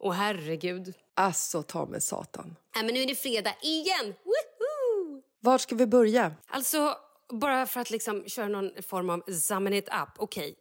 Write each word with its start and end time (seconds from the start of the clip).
Åh 0.00 0.12
herregud. 0.12 0.94
Alltså 1.14 1.62
ta 1.62 1.86
med 1.86 2.02
satan. 2.02 2.56
Nej, 2.74 2.84
men 2.84 2.94
nu 2.94 3.00
är 3.02 3.06
det 3.06 3.14
fredag 3.14 3.54
igen! 3.62 4.14
Woohoo! 4.24 5.22
Var 5.40 5.58
ska 5.58 5.74
vi 5.74 5.86
börja? 5.86 6.32
Alltså, 6.46 6.96
bara 7.32 7.66
för 7.66 7.80
att 7.80 7.90
liksom 7.90 8.24
köra 8.28 8.48
någon 8.48 8.70
form 8.82 9.10
av 9.10 9.22
summon 9.32 9.72
it 9.74 9.88
up. 9.88 10.08
Okej, 10.18 10.54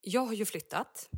jag 0.00 0.20
har 0.20 0.32
ju 0.34 0.44
flyttat. 0.44 1.08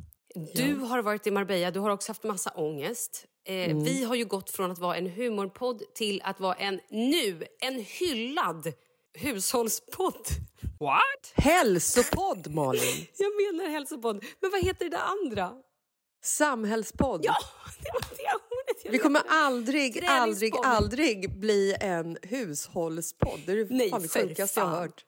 Du 0.55 0.75
har 0.75 1.01
varit 1.01 1.27
i 1.27 1.31
Marbella, 1.31 1.71
du 1.71 1.79
har 1.79 1.89
också 1.89 2.09
haft 2.09 2.23
massa 2.23 2.49
ångest. 2.55 3.25
Eh, 3.47 3.77
Vi 3.77 4.03
har 4.03 4.15
ju 4.15 4.25
gått 4.25 4.49
från 4.49 4.71
att 4.71 4.79
vara 4.79 4.97
en 4.97 5.09
humorpodd 5.09 5.81
till 5.95 6.21
att 6.23 6.39
vara 6.39 6.55
en 6.55 6.79
nu, 6.89 7.43
en 7.61 7.75
hyllad 7.79 8.73
hushållspodd. 9.13 10.25
What? 10.79 11.33
Hälsopodd 11.45 12.53
Malin! 12.53 13.07
Jag 13.17 13.31
menar 13.35 13.69
hälsopodd. 13.69 14.23
Men 14.39 14.51
vad 14.51 14.63
heter 14.63 14.89
det 14.89 14.99
andra? 14.99 15.53
Samhällspodd. 16.25 17.25
Ja, 17.25 17.35
det 17.79 17.89
var 17.93 18.01
det 18.01 18.33
ordet 18.33 18.85
jag 18.85 18.91
Vi 18.91 18.97
kommer 18.97 19.21
aldrig, 19.27 20.05
aldrig, 20.07 20.53
aldrig 20.63 21.39
bli 21.39 21.75
en 21.81 22.17
hushållspodd. 22.21 23.39
Det 23.45 23.51
är 23.51 23.67
Nej, 23.69 23.89
fan 23.89 24.01
det 24.01 24.07
sjukaste 24.07 24.59
jag 24.59 24.67
har 24.67 24.81
hört. 24.81 25.05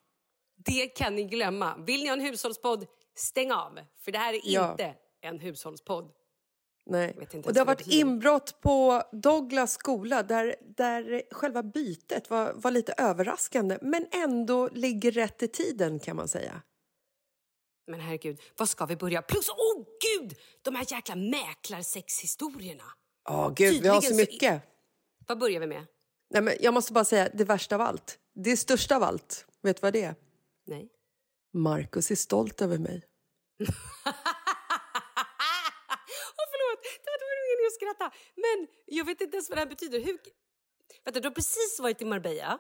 Det 0.66 0.88
kan 0.88 1.16
ni 1.16 1.24
glömma. 1.24 1.78
Vill 1.78 2.02
ni 2.02 2.08
ha 2.08 2.14
en 2.14 2.22
hushållspodd, 2.22 2.86
stäng 3.16 3.52
av. 3.52 3.80
För 4.02 4.12
det 4.12 4.18
här 4.18 4.34
är 4.34 4.40
Ja. 4.44 4.72
inte 4.72 4.94
en 5.22 5.40
hushållspodd. 5.40 6.12
Nej. 6.90 7.18
Och 7.46 7.54
det 7.54 7.60
har 7.60 7.66
varit 7.66 7.88
inbrott 7.88 8.62
på 8.62 9.04
Douglas 9.12 9.74
skola 9.74 10.24
där, 10.24 10.56
där 10.78 11.24
själva 11.32 11.64
bytet 11.64 12.30
var, 12.30 12.54
var 12.54 12.72
lite 12.72 12.94
överraskande 12.98 13.78
men 13.82 14.08
ändå 14.12 14.70
ligger 14.74 15.12
rätt 15.12 15.44
i 15.44 15.48
tiden 15.48 16.00
kan 16.00 16.16
man 16.16 16.28
säga. 16.28 16.62
Men 17.88 18.00
herregud, 18.00 18.42
vad 18.58 18.70
ska 18.70 18.86
vi 18.86 18.96
börja? 18.96 19.22
Plus, 19.22 19.50
oh, 19.50 19.86
gud! 20.02 20.38
De 20.62 20.76
här 20.76 20.86
jäkla 20.94 21.16
mäklarsexhistorierna. 21.16 22.84
Ja, 23.24 23.54
gud, 23.56 23.82
vi 23.84 23.88
har 23.88 24.02
så 24.02 24.08
Tydligen 24.08 24.26
så- 24.28 24.32
mycket. 24.34 24.64
Vad 25.28 25.40
börjar 25.40 25.60
vi 25.60 25.68
med? 25.68 25.86
Nej, 26.30 26.42
men 26.42 26.54
jag 26.60 26.74
måste 26.74 26.94
bara 26.94 27.06
säga 27.06 27.30
det 27.34 27.44
värsta 27.44 27.76
av 27.76 27.82
allt. 27.82 28.20
Det 28.36 28.58
största 28.58 28.96
av 28.96 29.04
allt. 29.04 29.46
Vet 29.62 29.78
du 29.78 29.82
vad 29.82 29.94
det 29.94 30.02
är? 30.04 30.16
Nej. 30.66 30.90
Marcus 31.54 32.12
är 32.12 32.16
stolt 32.16 32.62
över 32.62 32.78
mig. 32.78 33.02
Åh, 36.40 36.46
förlåt! 36.52 36.82
Det 37.04 37.10
var, 37.12 37.18
det 37.20 37.26
var 37.30 37.38
meningen 37.44 37.68
att 37.68 37.74
skratta. 37.80 38.16
Men 38.36 38.68
jag 38.98 39.06
vet 39.06 39.22
inte 39.22 39.38
ens 39.38 39.50
vad 39.50 39.58
det 39.58 39.62
här 39.62 39.70
betyder. 39.70 40.00
Hur... 40.00 40.20
Vänta, 41.06 41.20
du 41.20 41.28
har 41.28 41.36
precis 41.36 41.80
varit 41.80 42.02
i 42.02 42.06
Marbella. 42.06 42.60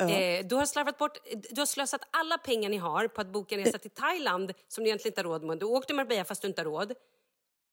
Eh, 0.00 0.46
du 0.46 0.54
har 0.54 0.66
slarvat 0.66 0.98
bort, 0.98 1.18
du 1.50 1.60
har 1.60 1.66
slösat 1.66 2.00
alla 2.10 2.38
pengar 2.38 2.70
ni 2.70 2.76
har 2.76 3.08
på 3.08 3.20
att 3.20 3.32
boka 3.32 3.54
en 3.54 3.64
resa 3.64 3.78
till 3.78 3.90
Thailand 3.90 4.52
som 4.68 4.84
du 4.84 4.88
egentligen 4.90 5.12
inte 5.12 5.20
har 5.20 5.24
råd 5.24 5.44
med. 5.44 5.58
Du 5.58 5.66
åkte 5.66 5.86
till 5.86 5.96
Marbella 5.96 6.24
fast 6.24 6.42
du 6.42 6.48
inte 6.48 6.60
har 6.60 6.64
råd. 6.64 6.94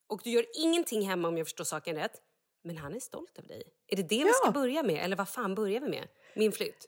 Och 0.10 0.22
du 0.24 0.30
gör 0.30 0.46
ingenting 0.64 1.02
hemma 1.10 1.28
om 1.28 1.38
jag 1.38 1.48
förstår 1.48 1.64
saken 1.64 1.96
rätt. 1.96 2.12
Men 2.64 2.78
han 2.78 2.96
är 2.96 3.00
stolt 3.00 3.38
över 3.38 3.48
dig. 3.48 3.64
Är 3.88 3.96
det 3.96 4.04
det 4.04 4.24
vi 4.24 4.32
ska 4.34 4.48
Ja. 4.48 4.52
börja 4.52 4.84
med? 4.84 5.04
Eller 5.06 5.16
vad 5.16 5.30
fan 5.30 5.56
börjar 5.56 5.82
vi 5.82 5.90
med? 5.90 6.08
Min 6.36 6.52
flytt? 6.52 6.86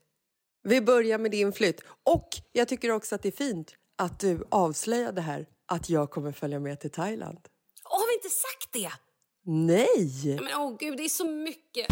Vi 0.64 0.82
börjar 0.82 1.18
med 1.18 1.32
din 1.32 1.54
flytt. 1.54 1.82
Och 2.04 2.30
jag 2.52 2.68
tycker 2.68 2.92
också 2.92 3.16
att 3.16 3.22
det 3.24 3.30
är 3.30 3.32
fint 3.32 3.76
att 3.96 4.20
du 4.20 4.48
avslöjade 4.52 5.22
här 5.22 5.46
att 5.66 5.90
jag 5.90 6.12
kommer 6.12 6.32
följa 6.32 6.60
med 6.60 6.80
till 6.80 6.92
Thailand. 6.92 7.40
Åh, 7.90 8.00
har 8.00 8.08
vi 8.08 8.14
inte 8.14 8.30
sagt 8.30 8.74
det? 8.74 8.92
Nej! 9.44 10.40
Men 10.42 10.62
åh 10.62 10.76
gud, 10.80 10.98
det 10.98 11.04
är 11.06 11.10
så 11.10 11.26
mycket. 11.26 11.88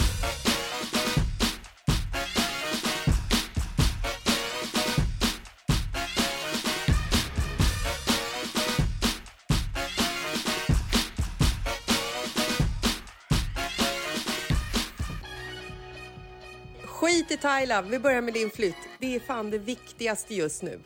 Thailand, 17.42 17.90
vi 17.90 18.00
börjar 18.00 18.22
med 18.22 18.34
din 18.34 18.50
flytt. 18.50 18.76
Det 19.00 19.16
är 19.16 19.20
fan 19.20 19.50
det 19.50 19.58
viktigaste 19.58 20.36
just 20.36 20.62
nu. 20.64 20.80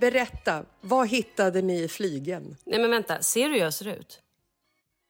Berätta, 0.00 0.64
vad 0.80 1.08
hittade 1.08 1.62
ni 1.62 1.82
i 1.82 1.88
flygen? 1.88 2.56
Nej 2.64 2.80
men 2.80 2.90
vänta, 2.90 3.22
ser 3.22 3.48
du 3.48 3.54
hur 3.54 3.60
jag 3.60 3.74
ser 3.74 3.88
ut? 3.88 4.22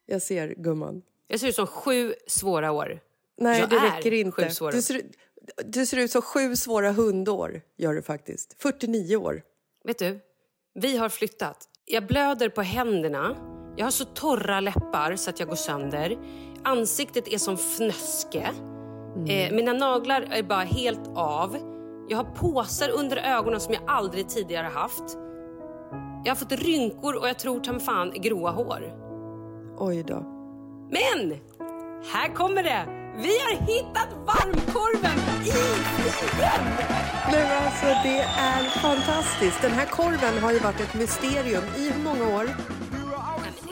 Jag 0.06 0.22
ser 0.22 0.54
gumman. 0.56 1.02
Jag 1.28 1.40
ser 1.40 1.48
ut 1.48 1.54
som 1.54 1.66
sju 1.66 2.14
svåra 2.26 2.72
år. 2.72 3.00
Nej, 3.36 3.60
jag 3.60 3.70
det 3.70 3.76
är 3.76 3.96
räcker 3.96 4.12
inte. 4.12 4.44
Du 4.72 4.82
ser, 4.82 5.02
du 5.64 5.86
ser 5.86 5.96
ut 5.96 6.10
som 6.10 6.22
sju 6.22 6.56
svåra 6.56 6.92
hundår, 6.92 7.60
gör 7.76 7.94
du 7.94 8.02
faktiskt. 8.02 8.56
49 8.62 9.16
år. 9.16 9.42
Vet 9.84 9.98
du, 9.98 10.20
vi 10.74 10.96
har 10.96 11.08
flyttat. 11.08 11.68
Jag 11.84 12.06
blöder 12.06 12.48
på 12.48 12.62
händerna. 12.62 13.36
Jag 13.76 13.86
har 13.86 13.90
så 13.90 14.04
torra 14.04 14.60
läppar 14.60 15.16
så 15.16 15.30
att 15.30 15.40
jag 15.40 15.48
går 15.48 15.56
sönder. 15.56 16.18
Ansiktet 16.64 17.28
är 17.28 17.38
som 17.38 17.58
fnöske. 17.58 18.50
Eh, 19.28 19.52
mina 19.55 19.72
naglar 19.72 20.22
är 20.31 20.43
bara 20.43 20.64
helt 20.64 21.10
av. 21.14 21.56
Jag 22.08 22.16
har 22.19 22.25
påsar 22.25 22.90
under 22.90 23.16
ögonen 23.16 23.60
som 23.60 23.75
jag 23.75 23.82
aldrig 23.87 24.28
tidigare 24.28 24.66
haft. 24.66 25.19
Jag 26.25 26.31
har 26.31 26.37
fått 26.37 26.52
rynkor 26.52 27.16
och 27.16 27.28
jag 27.28 27.38
tror 27.38 27.60
ta 27.60 27.78
fan 27.78 28.12
gråa 28.14 28.50
hår. 28.50 28.82
Oj 29.78 30.02
då. 30.02 30.14
Men! 30.90 31.34
Här 32.12 32.34
kommer 32.34 32.62
det! 32.62 32.87
Vi 33.16 33.38
har 33.38 33.66
hittat 33.66 34.08
varmkorven 34.26 35.19
i! 35.44 35.52
Nej, 37.32 37.44
men 37.49 37.64
alltså, 37.64 37.87
det 37.87 38.19
är 38.38 38.81
fantastiskt. 38.81 39.62
Den 39.62 39.70
här 39.70 39.87
korven 39.87 40.43
har 40.43 40.52
ju 40.52 40.58
varit 40.58 40.81
ett 40.81 40.94
mysterium 40.94 41.62
i 41.76 41.90
hur 41.90 42.02
många 42.05 42.37
år? 42.37 42.44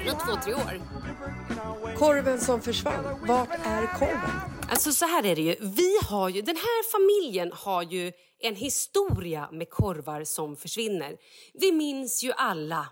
Runt 0.06 0.20
två, 0.20 0.32
tre 0.44 0.54
år. 0.54 0.80
Korven 1.98 2.40
som 2.40 2.60
försvann. 2.60 3.04
Vart 3.28 3.50
är 3.50 3.98
korven? 3.98 4.55
Alltså 4.70 4.92
så 4.92 5.04
här 5.04 5.26
är 5.26 5.36
det 5.36 5.42
ju. 5.42 5.56
Vi 5.60 5.98
har 6.08 6.28
ju, 6.28 6.42
den 6.42 6.56
här 6.56 6.90
familjen 6.90 7.52
har 7.52 7.82
ju 7.82 8.12
en 8.38 8.56
historia 8.56 9.48
med 9.52 9.70
korvar 9.70 10.24
som 10.24 10.56
försvinner. 10.56 11.16
Vi 11.54 11.72
minns 11.72 12.24
ju 12.24 12.32
alla 12.32 12.88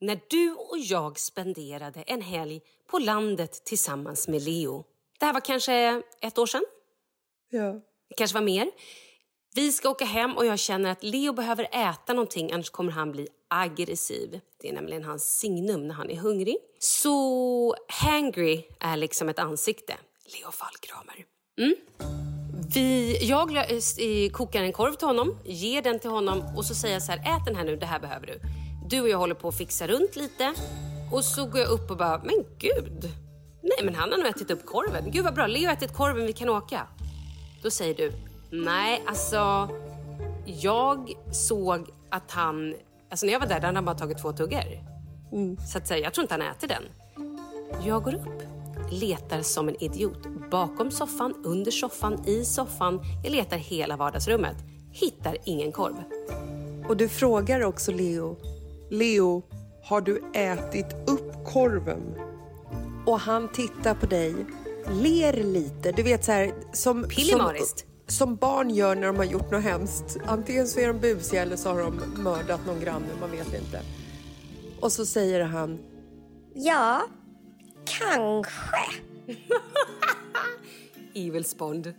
när 0.00 0.20
du 0.28 0.52
och 0.52 0.78
jag 0.78 1.18
spenderade 1.18 2.02
en 2.02 2.22
helg 2.22 2.60
på 2.90 2.98
landet 2.98 3.64
tillsammans 3.64 4.28
med 4.28 4.42
Leo. 4.42 4.84
Det 5.18 5.26
här 5.26 5.32
var 5.32 5.40
kanske 5.40 6.02
ett 6.20 6.38
år 6.38 6.46
sedan. 6.46 6.64
Ja. 7.50 7.72
Det 8.08 8.14
kanske 8.16 8.34
var 8.34 8.44
mer. 8.44 8.70
Vi 9.54 9.72
ska 9.72 9.90
åka 9.90 10.04
hem 10.04 10.36
och 10.36 10.46
jag 10.46 10.58
känner 10.58 10.90
att 10.90 11.02
Leo 11.02 11.32
behöver 11.32 11.68
äta 11.72 12.12
någonting 12.12 12.52
annars 12.52 12.70
kommer 12.70 12.92
han 12.92 13.12
bli 13.12 13.28
aggressiv. 13.48 14.40
Det 14.60 14.68
är 14.68 14.72
nämligen 14.72 15.04
hans 15.04 15.38
signum 15.38 15.88
när 15.88 15.94
han 15.94 16.10
är 16.10 16.16
hungrig. 16.16 16.56
Så 16.78 17.74
hangry 17.88 18.64
är 18.80 18.96
liksom 18.96 19.28
ett 19.28 19.38
ansikte. 19.38 19.94
Leo 20.32 20.50
fallkramar. 20.52 21.16
Mm. 21.58 21.74
Vi, 22.74 23.18
jag 23.22 23.48
kokar 24.32 24.62
en 24.62 24.72
korv 24.72 24.92
till 24.92 25.06
honom, 25.06 25.38
ger 25.44 25.82
den 25.82 25.98
till 25.98 26.10
honom 26.10 26.42
och 26.56 26.64
så 26.64 26.74
säger 26.74 26.94
jag 26.94 27.02
så 27.02 27.12
här, 27.12 27.18
ät 27.18 27.44
den 27.46 27.56
här 27.56 27.64
nu, 27.64 27.76
det 27.76 27.86
här 27.86 28.00
behöver 28.00 28.26
du. 28.26 28.40
Du 28.88 29.00
och 29.00 29.08
jag 29.08 29.18
håller 29.18 29.34
på 29.34 29.48
att 29.48 29.58
fixa 29.58 29.86
runt 29.86 30.16
lite 30.16 30.54
och 31.12 31.24
så 31.24 31.46
går 31.46 31.60
jag 31.60 31.68
upp 31.68 31.90
och 31.90 31.96
bara, 31.96 32.18
men 32.18 32.44
gud. 32.58 33.12
Nej 33.62 33.78
men 33.84 33.94
han 33.94 34.10
har 34.10 34.18
nog 34.18 34.26
ätit 34.26 34.50
upp 34.50 34.66
korven. 34.66 35.10
Gud 35.10 35.24
vad 35.24 35.34
bra, 35.34 35.46
Leo 35.46 35.66
har 35.66 35.72
ätit 35.72 35.92
korven, 35.92 36.26
vi 36.26 36.32
kan 36.32 36.48
åka. 36.48 36.86
Då 37.62 37.70
säger 37.70 37.94
du, 37.94 38.12
nej 38.50 39.02
alltså, 39.06 39.68
jag 40.46 41.12
såg 41.32 41.90
att 42.10 42.30
han, 42.30 42.74
alltså 43.10 43.26
när 43.26 43.32
jag 43.32 43.40
var 43.40 43.46
där, 43.46 43.54
hade 43.54 43.66
han 43.66 43.84
bara 43.84 43.98
tagit 43.98 44.18
två 44.18 44.32
tuggor. 44.32 44.64
Så 45.72 45.78
att 45.78 45.88
säga, 45.88 46.04
jag 46.04 46.14
tror 46.14 46.22
inte 46.24 46.34
han 46.34 46.42
äter 46.42 46.68
den. 46.68 46.82
Jag 47.86 48.02
går 48.02 48.14
upp, 48.14 48.42
letar 48.90 49.42
som 49.42 49.68
en 49.68 49.82
idiot. 49.82 50.18
Bakom 50.50 50.90
soffan, 50.90 51.34
under 51.44 51.70
soffan, 51.70 52.24
i 52.26 52.44
soffan. 52.44 53.00
Jag 53.24 53.32
letar 53.32 53.56
hela 53.56 53.96
vardagsrummet. 53.96 54.56
Hittar 54.92 55.36
ingen 55.44 55.72
korv. 55.72 55.94
Och 56.88 56.96
du 56.96 57.08
frågar 57.08 57.64
också 57.64 57.92
Leo. 57.92 58.36
Leo, 58.90 59.42
har 59.84 60.00
du 60.00 60.22
ätit 60.34 60.86
upp 61.06 61.44
korven? 61.46 62.14
Och 63.06 63.20
han 63.20 63.52
tittar 63.52 63.94
på 63.94 64.06
dig, 64.06 64.34
ler 64.90 65.32
lite. 65.32 65.92
Du 65.92 66.02
vet 66.02 66.24
så 66.24 66.32
här 66.32 66.46
som, 66.72 67.02
som, 67.02 67.08
Pillemariskt. 67.10 67.86
som 68.06 68.36
barn 68.36 68.70
gör 68.70 68.94
när 68.94 69.06
de 69.06 69.16
har 69.16 69.24
gjort 69.24 69.50
något 69.50 69.62
hemskt. 69.62 70.18
Antingen 70.26 70.66
så 70.66 70.80
är 70.80 70.88
de 70.88 70.98
busiga 70.98 71.42
eller 71.42 71.56
så 71.56 71.68
har 71.68 71.80
de 71.80 72.22
mördat 72.22 72.66
någon 72.66 72.80
granne, 72.80 73.06
man 73.20 73.30
vet 73.30 73.54
inte. 73.54 73.80
Och 74.80 74.92
så 74.92 75.06
säger 75.06 75.44
han, 75.44 75.78
Ja, 76.54 77.02
kanske. 77.88 79.00
Evil 81.14 81.44
Spond. 81.44 81.94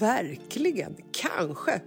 verkligen, 0.00 0.96
kanske. 1.12 1.80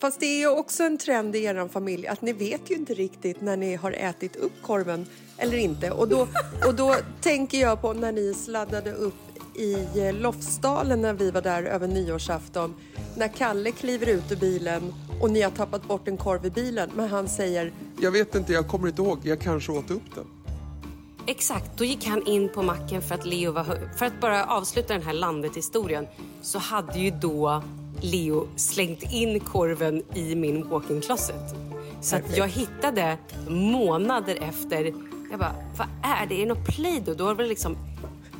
Fast 0.00 0.20
det 0.20 0.26
är 0.26 0.38
ju 0.38 0.48
också 0.48 0.82
en 0.82 0.98
trend 0.98 1.36
i 1.36 1.44
er 1.44 1.68
familj 1.68 2.06
att 2.06 2.22
ni 2.22 2.32
vet 2.32 2.70
ju 2.70 2.74
inte 2.74 2.94
riktigt 2.94 3.40
när 3.40 3.56
ni 3.56 3.74
har 3.74 3.92
ätit 3.92 4.36
upp 4.36 4.52
korven 4.62 5.06
eller 5.38 5.56
inte. 5.56 5.90
Och 5.90 6.08
då, 6.08 6.28
och 6.66 6.74
då 6.74 6.96
tänker 7.20 7.58
jag 7.60 7.80
på 7.80 7.92
när 7.92 8.12
ni 8.12 8.34
sladdade 8.34 8.92
upp 8.92 9.14
i 9.54 9.74
eh, 10.00 10.14
Lofsdalen 10.14 11.02
när 11.02 11.12
vi 11.12 11.30
var 11.30 11.42
där 11.42 11.62
över 11.62 11.88
nyårsafton. 11.88 12.74
När 13.16 13.28
Kalle 13.28 13.70
kliver 13.70 14.06
ut 14.06 14.32
ur 14.32 14.36
bilen 14.36 14.94
och 15.20 15.30
ni 15.30 15.42
har 15.42 15.50
tappat 15.50 15.88
bort 15.88 16.08
en 16.08 16.16
korv 16.16 16.46
i 16.46 16.50
bilen 16.50 16.90
men 16.96 17.08
han 17.08 17.28
säger 17.28 17.72
Jag 18.00 18.10
vet 18.10 18.34
inte, 18.34 18.52
jag 18.52 18.68
kommer 18.68 18.88
inte 18.88 19.02
ihåg. 19.02 19.18
Jag 19.22 19.40
kanske 19.40 19.72
åt 19.72 19.90
upp 19.90 20.14
den. 20.14 20.35
Exakt, 21.28 21.78
då 21.78 21.84
gick 21.84 22.06
han 22.06 22.26
in 22.26 22.48
på 22.48 22.62
macken 22.62 23.02
för 23.02 23.14
att 23.14 23.26
Leo 23.26 23.52
var 23.52 23.64
För 23.98 24.06
att 24.06 24.20
bara 24.20 24.44
avsluta 24.44 24.92
den 24.92 25.02
här 25.02 25.12
landet-historien 25.12 26.06
så 26.42 26.58
hade 26.58 26.98
ju 26.98 27.10
då 27.10 27.62
Leo 28.00 28.48
slängt 28.56 29.12
in 29.12 29.40
korven 29.40 30.02
i 30.14 30.34
min 30.34 30.68
walk-in 30.68 31.00
closet. 31.00 31.54
Så 32.00 32.16
att 32.16 32.36
jag 32.36 32.48
hittade 32.48 33.18
månader 33.48 34.38
efter, 34.40 34.84
jag 35.30 35.38
bara, 35.38 35.54
vad 35.76 35.88
är 36.02 36.26
det? 36.26 36.34
Är 36.34 36.38
det 36.38 36.54
något 36.54 36.66
Play-Doh? 36.66 37.16
Då 37.16 37.24
var 37.24 37.34
det 37.34 37.46
liksom 37.46 37.76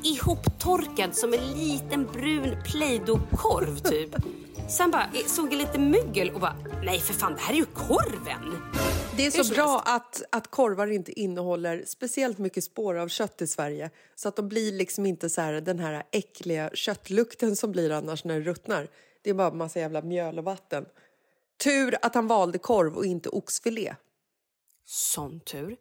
ihoptorkad 0.03 1.15
som 1.15 1.33
en 1.33 1.51
liten 1.55 2.07
brun 2.13 2.55
Play-Doh-korv 2.65 3.79
typ. 3.79 4.15
Sen 4.69 4.91
bara 4.91 5.09
såg 5.27 5.53
jag 5.53 5.57
lite 5.57 5.79
mögel 5.79 6.29
och 6.29 6.39
bara, 6.39 6.55
nej 6.83 6.99
för 6.99 7.13
fan 7.13 7.33
det 7.33 7.39
här 7.39 7.53
är 7.53 7.57
ju 7.57 7.65
korven! 7.65 8.73
Det 9.17 9.25
är 9.25 9.31
så 9.43 9.53
bra 9.53 9.83
att, 9.85 10.23
att 10.31 10.47
korvar 10.47 10.87
inte 10.87 11.19
innehåller 11.19 11.83
speciellt 11.85 12.37
mycket 12.37 12.63
spår 12.63 12.95
av 12.95 13.07
kött 13.07 13.41
i 13.41 13.47
Sverige. 13.47 13.89
Så 14.15 14.27
att 14.29 14.35
de 14.35 14.49
blir 14.49 14.71
liksom 14.71 15.05
inte 15.05 15.29
så 15.29 15.41
här, 15.41 15.53
den 15.53 15.79
här 15.79 16.03
äckliga 16.11 16.69
köttlukten 16.73 17.55
som 17.55 17.71
blir 17.71 17.91
annars 17.91 18.23
när 18.23 18.39
det 18.39 18.45
ruttnar. 18.45 18.87
Det 19.21 19.29
är 19.29 19.33
bara 19.33 19.51
massa 19.51 19.79
jävla 19.79 20.01
mjöl 20.01 20.37
och 20.37 20.43
vatten. 20.43 20.85
Tur 21.63 21.97
att 22.01 22.15
han 22.15 22.27
valde 22.27 22.57
korv 22.57 22.95
och 22.95 23.05
inte 23.05 23.29
oxfilé. 23.29 23.95
Sån 24.85 25.39
tur. 25.39 25.77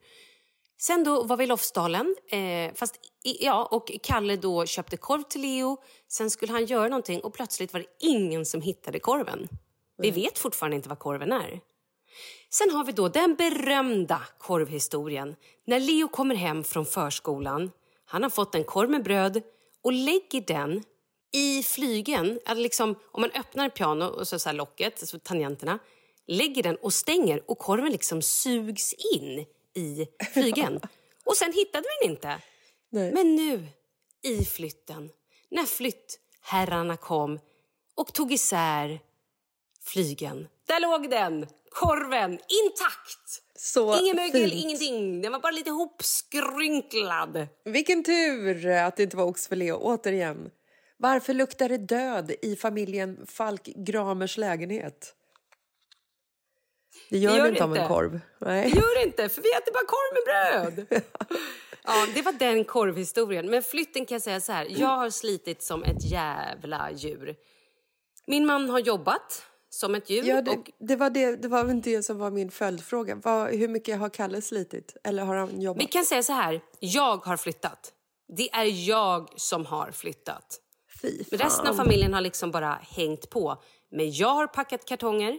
Sen 0.79 1.05
då 1.05 1.23
var 1.23 1.37
vi 1.37 1.45
i 1.45 1.47
Lofsdalen, 1.47 2.17
eh, 2.31 2.75
fast 2.75 2.95
ja, 3.23 3.69
och 3.71 3.91
Kalle 4.03 4.37
då 4.37 4.67
köpte 4.67 4.97
korv 4.97 5.23
till 5.23 5.41
Leo. 5.41 5.77
Sen 6.09 6.31
skulle 6.31 6.53
han 6.53 6.65
göra 6.67 6.89
någonting 6.89 7.21
och 7.21 7.35
plötsligt 7.35 7.73
var 7.73 7.81
det 7.81 8.07
ingen 8.07 8.47
som 8.47 8.63
hittade 8.63 8.99
korven. 8.99 9.49
Vi 9.99 10.11
vet 10.11 10.39
fortfarande 10.39 10.77
inte 10.77 10.89
vad 10.89 10.99
korven 10.99 11.33
är. 11.33 11.61
Sen 12.51 12.71
har 12.71 12.85
vi 12.85 12.93
då 12.93 13.09
den 13.09 13.35
berömda 13.35 14.23
korvhistorien. 14.39 15.37
När 15.67 15.81
Leo 15.81 16.09
kommer 16.09 16.35
hem 16.35 16.65
från 16.65 16.87
förskolan. 16.87 17.71
Han 18.05 18.23
har 18.23 18.31
fått 18.31 18.55
en 18.55 18.65
korv 18.65 18.91
med 18.91 19.03
bröd 19.03 19.43
och 19.83 19.93
lägger 19.93 20.41
den 20.41 20.83
i 21.33 21.63
flygen. 21.63 22.41
Alltså 22.45 22.63
liksom, 22.63 22.95
om 23.13 23.21
man 23.21 23.31
öppnar 23.31 23.69
piano 23.69 24.05
och 24.05 24.29
så, 24.29 24.39
så 24.39 24.49
här 24.49 24.57
locket, 24.57 25.01
alltså 25.01 25.19
tangenterna, 25.19 25.79
lägger 26.27 26.63
den 26.63 26.77
och 26.77 26.93
stänger 26.93 27.51
och 27.51 27.59
korven 27.59 27.93
liksom 27.93 28.23
sugs 28.23 28.93
in 29.15 29.47
i 29.77 30.07
flygen. 30.33 30.81
och 31.25 31.37
sen 31.37 31.53
hittade 31.53 31.85
vi 31.89 32.07
den 32.07 32.15
inte. 32.15 32.39
Nej. 32.91 33.13
Men 33.13 33.35
nu, 33.37 33.67
i 34.23 34.45
flytten, 34.45 35.11
när 35.51 35.65
flyttherrarna 35.65 36.97
kom 36.97 37.39
och 37.95 38.13
tog 38.13 38.33
isär 38.33 39.01
flygen. 39.85 40.49
Där 40.67 40.81
låg 40.81 41.11
den, 41.11 41.47
korven, 41.71 42.33
intakt! 42.33 43.43
Så 43.59 44.01
Ingen 44.01 44.17
mögel, 44.17 44.51
fint. 44.51 44.65
ingenting. 44.65 45.23
Den 45.23 45.33
var 45.33 45.41
bara 45.41 45.53
lite 45.53 45.71
hopskrynklad. 45.71 47.47
Vilken 47.65 48.05
tur 48.05 48.67
att 48.67 48.97
det 48.97 49.03
inte 49.03 49.17
var 49.17 49.25
oxfilé 49.25 49.73
återigen. 49.73 50.51
Varför 50.99 51.35
luktar 51.35 51.69
det 51.69 51.79
död 51.79 52.33
i 52.43 52.57
familjen 52.57 53.27
Falk 53.27 53.63
Gramers 53.65 54.37
lägenhet? 54.37 55.15
Det 57.11 57.19
gör, 57.19 57.37
Gör 57.37 57.43
det 57.43 57.49
inte 57.49 57.65
av 57.65 57.77
en 57.77 57.89
korv. 57.89 58.21
Nej. 58.39 58.69
Gör 58.69 58.99
det 58.99 59.07
inte, 59.07 59.29
för 59.29 59.43
vi 59.43 59.53
äter 59.53 59.73
bara 59.73 59.87
korv 59.87 60.15
med 60.15 60.25
bröd. 60.27 61.03
ja, 61.85 62.07
det 62.15 62.23
var 62.23 62.33
den 62.33 62.65
korvhistorien. 62.65 63.51
Men 63.51 63.63
flytten 63.63 64.07
kan 64.07 64.15
jag 64.15 64.23
säga 64.23 64.41
så 64.41 64.53
här. 64.53 64.67
Jag 64.71 64.97
har 64.97 65.11
slitit 65.11 65.63
som 65.63 65.85
ett 65.85 66.11
jävla 66.11 66.91
djur. 66.91 67.37
Min 68.27 68.47
man 68.47 68.71
har 68.71 68.79
jobbat 68.79 69.43
som 69.71 69.95
ett 69.95 70.11
djur. 70.11 70.25
Ja, 70.25 70.43
det, 70.43 70.51
och 70.51 70.71
det, 70.79 70.97
var 70.97 71.11
det, 71.11 71.37
det 71.37 71.49
var 71.49 71.65
väl 71.65 71.81
det 71.81 72.03
som 72.03 72.19
var 72.19 72.31
min 72.31 72.51
följdfråga. 72.51 73.15
Vad, 73.15 73.55
hur 73.55 73.69
mycket 73.69 73.99
har 73.99 74.09
Kalle 74.09 74.43
slitit? 74.43 74.97
Eller 75.05 75.25
har 75.25 75.37
han 75.37 75.61
jobbat? 75.61 75.83
vi 75.83 75.87
kan 75.87 76.05
säga 76.05 76.23
så 76.23 76.33
här. 76.33 76.61
Jag 76.81 77.17
har 77.17 77.37
flyttat. 77.37 77.93
Det 78.37 78.55
är 78.55 78.89
jag 78.89 79.29
som 79.37 79.67
har 79.67 79.91
flyttat. 79.91 80.61
Fy 81.03 81.25
fan. 81.25 81.39
Resten 81.39 81.67
av 81.67 81.75
familjen 81.75 82.15
har 82.15 82.21
liksom 82.21 82.51
bara 82.51 82.79
hängt 82.83 83.31
på. 83.31 83.63
Men 83.91 84.13
jag 84.13 84.35
har 84.35 84.47
packat 84.47 84.85
kartonger. 84.85 85.39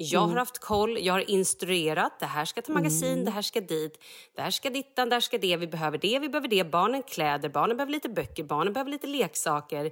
Jag 0.00 0.22
Mm. 0.22 0.30
har 0.30 0.38
haft 0.38 0.58
koll, 0.58 0.98
jag 1.00 1.12
har 1.12 1.30
instruerat. 1.30 2.20
Det 2.20 2.26
här 2.26 2.44
ska 2.44 2.62
till 2.62 2.74
magasin, 2.74 3.24
det 3.24 3.30
här 3.30 3.42
ska 3.42 3.60
dit. 3.60 3.98
Det 4.34 4.42
här 4.42 4.50
ska 4.50 4.70
dittan, 4.70 5.08
där 5.08 5.20
ska 5.20 5.38
det. 5.38 5.56
Vi 5.56 5.66
behöver 5.66 5.98
det, 5.98 6.18
vi 6.18 6.28
behöver 6.28 6.48
det. 6.48 6.64
Barnen 6.64 7.02
kläder, 7.02 7.48
barnen 7.48 7.76
behöver 7.76 7.92
lite 7.92 8.08
böcker, 8.08 8.44
barnen 8.44 8.72
behöver 8.72 8.90
lite 8.90 9.06
leksaker. 9.06 9.90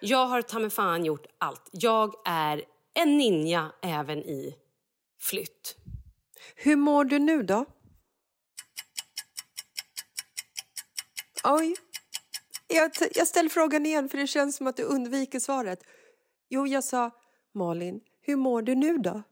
Jag 0.00 0.26
har 0.26 0.42
ta 0.42 0.58
mig 0.58 0.70
fan 0.70 1.04
gjort 1.04 1.26
allt. 1.38 1.68
Jag 1.72 2.14
är 2.24 2.62
en 2.94 3.18
ninja 3.18 3.72
även 3.82 4.18
i 4.18 4.54
flytt. 5.20 5.76
Hur 6.54 6.76
mår 6.76 7.04
du 7.04 7.18
nu 7.18 7.42
då? 7.42 7.64
Oj. 11.44 11.76
Jag, 12.68 12.90
jag 13.14 13.26
ställer 13.26 13.48
frågan 13.50 13.86
igen 13.86 14.08
för 14.08 14.18
det 14.18 14.26
känns 14.26 14.56
som 14.56 14.66
att 14.66 14.76
du 14.76 14.82
undviker 14.82 15.40
svaret. 15.40 15.80
Jo, 16.48 16.66
jag 16.66 16.84
sa 16.84 17.10
Malin, 17.54 18.00
hur 18.20 18.36
mår 18.36 18.62
du 18.62 18.74
nu 18.74 18.98
då? 18.98 19.22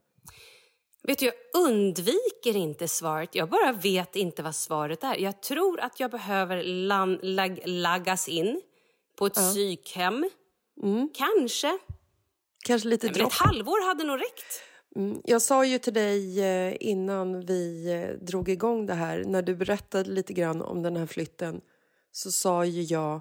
Vet 1.08 1.18
du, 1.18 1.24
jag 1.26 1.34
undviker 1.64 2.56
inte 2.56 2.88
svaret. 2.88 3.34
Jag 3.34 3.48
bara 3.48 3.72
vet 3.72 4.16
inte 4.16 4.42
vad 4.42 4.54
svaret 4.54 5.04
är. 5.04 5.16
Jag 5.16 5.42
tror 5.42 5.80
att 5.80 6.00
jag 6.00 6.10
behöver 6.10 6.62
lan, 6.62 7.18
lag, 7.22 7.60
laggas 7.64 8.28
in 8.28 8.62
på 9.18 9.26
ett 9.26 9.34
psykhem. 9.34 10.30
Kanske. 11.14 11.78
Kanske 12.66 12.88
lite 12.88 13.06
Nej, 13.06 13.12
men 13.12 13.26
ett 13.26 13.32
dropp. 13.32 13.32
halvår 13.32 13.86
hade 13.88 14.04
nog 14.04 14.20
räckt. 14.20 14.62
Mm, 14.96 15.20
Jag 15.24 15.42
sa 15.42 15.64
ju 15.64 15.78
till 15.78 15.94
dig 15.94 16.40
eh, 16.44 16.76
innan 16.80 17.46
vi 17.46 17.92
eh, 17.92 18.26
drog 18.26 18.48
igång 18.48 18.86
det 18.86 18.94
här, 18.94 19.24
när 19.24 19.42
du 19.42 19.56
berättade 19.56 20.10
lite 20.10 20.32
grann 20.32 20.62
om 20.62 20.82
den 20.82 20.96
här 20.96 21.06
flytten, 21.06 21.60
så 22.12 22.32
sa 22.32 22.64
ju 22.64 22.82
jag 22.82 23.20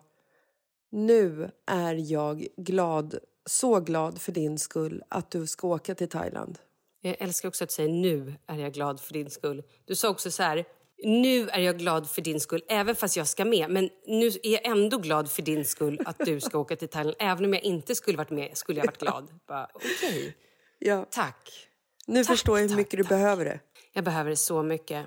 nu 0.91 1.51
är 1.65 1.95
jag 2.11 2.47
glad, 2.57 3.17
så 3.45 3.79
glad 3.79 4.21
för 4.21 4.31
din 4.31 4.57
skull 4.57 5.03
att 5.09 5.31
du 5.31 5.47
ska 5.47 5.67
åka 5.67 5.95
till 5.95 6.09
Thailand. 6.09 6.59
Jag 7.07 7.15
älskar 7.19 7.49
också 7.49 7.63
att 7.63 7.71
säga 7.71 7.87
nu 7.89 8.33
är 8.47 8.57
jag 8.57 8.73
glad 8.73 8.99
för 8.99 9.13
din 9.13 9.29
skull. 9.29 9.63
Du 9.85 9.95
sa 9.95 10.09
också 10.09 10.31
så 10.31 10.43
här, 10.43 10.65
nu 11.03 11.49
är 11.49 11.59
jag 11.59 11.77
glad 11.77 12.09
för 12.09 12.21
din 12.21 12.39
skull, 12.39 12.63
även 12.69 12.95
fast 12.95 13.17
jag 13.17 13.27
ska 13.27 13.45
med. 13.45 13.69
Men 13.69 13.89
nu 14.05 14.27
är 14.27 14.49
jag 14.51 14.65
ändå 14.65 14.97
glad 14.97 15.31
för 15.31 15.41
din 15.41 15.65
skull 15.65 15.99
att 16.05 16.17
du 16.25 16.39
ska 16.39 16.57
åka 16.59 16.75
till 16.75 16.87
Thailand. 16.87 17.15
Även 17.19 17.45
om 17.45 17.53
jag 17.53 17.63
inte 17.63 17.95
skulle 17.95 18.17
varit 18.17 18.29
med 18.29 18.57
skulle 18.57 18.79
jag 18.79 18.85
varit 18.85 18.99
glad. 18.99 19.31
Bara, 19.47 19.69
Okej, 19.73 20.35
Ja. 20.79 21.05
tack. 21.11 21.67
Nu 22.07 22.23
Tack, 22.23 22.27
förstår 22.33 22.57
jag 22.57 22.61
hur 22.61 22.69
tack, 22.69 22.77
mycket 22.77 22.97
du 22.97 23.03
tack. 23.03 23.09
behöver 23.09 23.45
det. 23.45 23.59
Jag 23.93 24.03
behöver 24.03 24.29
det 24.29 24.35
så 24.35 24.63
mycket. 24.63 25.05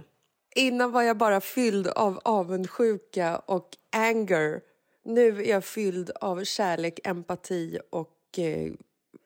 Innan 0.57 0.93
var 0.93 1.03
jag 1.03 1.17
bara 1.17 1.41
fylld 1.41 1.87
av 1.87 2.21
avundsjuka 2.25 3.39
och 3.39 3.69
anger. 3.97 4.61
Nu 5.05 5.29
är 5.43 5.51
jag 5.51 5.65
fylld 5.65 6.11
av 6.21 6.45
kärlek, 6.45 7.01
empati 7.05 7.79
och 7.91 8.39
eh, 8.39 8.73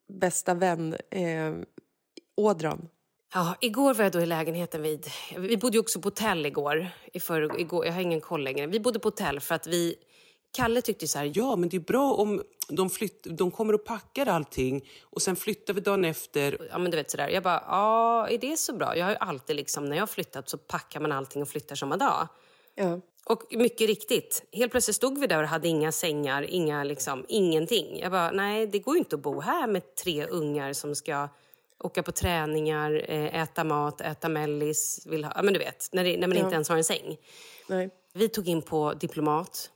bästa 0.08 0.54
vän, 0.54 0.96
eh, 1.10 1.54
ådran. 2.36 2.88
Ja, 3.34 3.56
igår 3.60 3.94
var 3.94 4.04
jag 4.04 4.12
då 4.12 4.20
i 4.20 4.26
lägenheten 4.26 4.82
vid... 4.82 5.06
Vi 5.36 5.56
bodde 5.56 5.76
ju 5.76 5.80
också 5.80 6.00
på 6.00 6.06
hotell 6.06 6.46
igår. 6.46 6.88
I 7.12 7.20
förrgår, 7.20 7.60
igår. 7.60 7.86
Jag 7.86 7.92
har 7.92 8.00
ingen 8.00 8.20
koll 8.20 8.44
längre. 8.44 8.66
Vi 8.66 8.80
bodde 8.80 8.98
på 8.98 9.06
hotell 9.06 9.40
för 9.40 9.54
att 9.54 9.66
vi... 9.66 9.94
Kalle 10.56 10.82
tyckte 10.82 11.08
så 11.08 11.18
här... 11.18 11.32
Ja, 11.34 11.56
men 11.56 11.68
det 11.68 11.76
är 11.76 11.80
bra 11.80 12.12
om 12.12 12.42
de, 12.68 12.90
flytt, 12.90 13.26
de 13.30 13.50
kommer 13.50 13.74
och 13.74 13.84
packar 13.84 14.26
allting 14.26 14.88
och 15.02 15.22
sen 15.22 15.36
flyttar 15.36 15.74
vi 15.74 15.80
dagen 15.80 16.04
efter. 16.04 16.68
Ja, 16.70 16.78
men 16.78 16.90
du 16.90 16.96
vet 16.96 17.10
sådär. 17.10 17.28
Jag 17.28 17.42
bara, 17.42 17.64
ja, 17.68 18.28
är 18.28 18.38
det 18.38 18.56
så 18.56 18.72
bra? 18.72 18.96
Jag 18.96 19.04
har 19.04 19.10
ju 19.10 19.18
alltid 19.20 19.56
liksom, 19.56 19.84
när 19.84 19.96
jag 19.96 20.02
har 20.02 20.06
flyttat 20.06 20.48
så 20.48 20.58
packar 20.58 21.00
man 21.00 21.12
allting 21.12 21.42
och 21.42 21.48
flyttar 21.48 21.76
samma 21.76 21.96
dag. 21.96 22.28
Ja. 22.74 23.00
Och 23.24 23.42
mycket 23.50 23.86
riktigt, 23.86 24.44
helt 24.52 24.70
plötsligt 24.70 24.96
stod 24.96 25.18
vi 25.18 25.26
där 25.26 25.42
och 25.42 25.48
hade 25.48 25.68
inga 25.68 25.92
sängar, 25.92 26.42
inga 26.42 26.84
liksom, 26.84 27.24
ingenting. 27.28 27.98
Jag 28.00 28.12
bara, 28.12 28.30
nej, 28.30 28.66
det 28.66 28.78
går 28.78 28.94
ju 28.94 28.98
inte 28.98 29.16
att 29.16 29.22
bo 29.22 29.40
här 29.40 29.66
med 29.66 29.94
tre 29.94 30.26
ungar 30.26 30.72
som 30.72 30.94
ska 30.94 31.28
åka 31.84 32.02
på 32.02 32.12
träningar, 32.12 33.04
eh, 33.08 33.42
äta 33.42 33.64
mat, 33.64 34.00
äta 34.00 34.28
mellis, 34.28 35.06
vill 35.06 35.24
ha, 35.24 35.42
men 35.42 35.52
du 35.54 35.58
vet, 35.58 35.88
när, 35.92 36.04
det, 36.04 36.16
när 36.16 36.26
man 36.28 36.36
Ja. 36.36 36.44
inte 36.44 36.54
ens 36.54 36.68
har 36.68 36.76
en 36.76 36.84
säng. 36.84 37.16
Nej. 37.68 37.90
Vi 38.14 38.28
tog 38.28 38.48
in 38.48 38.62
på 38.62 38.94
Diplomat. 38.94 39.70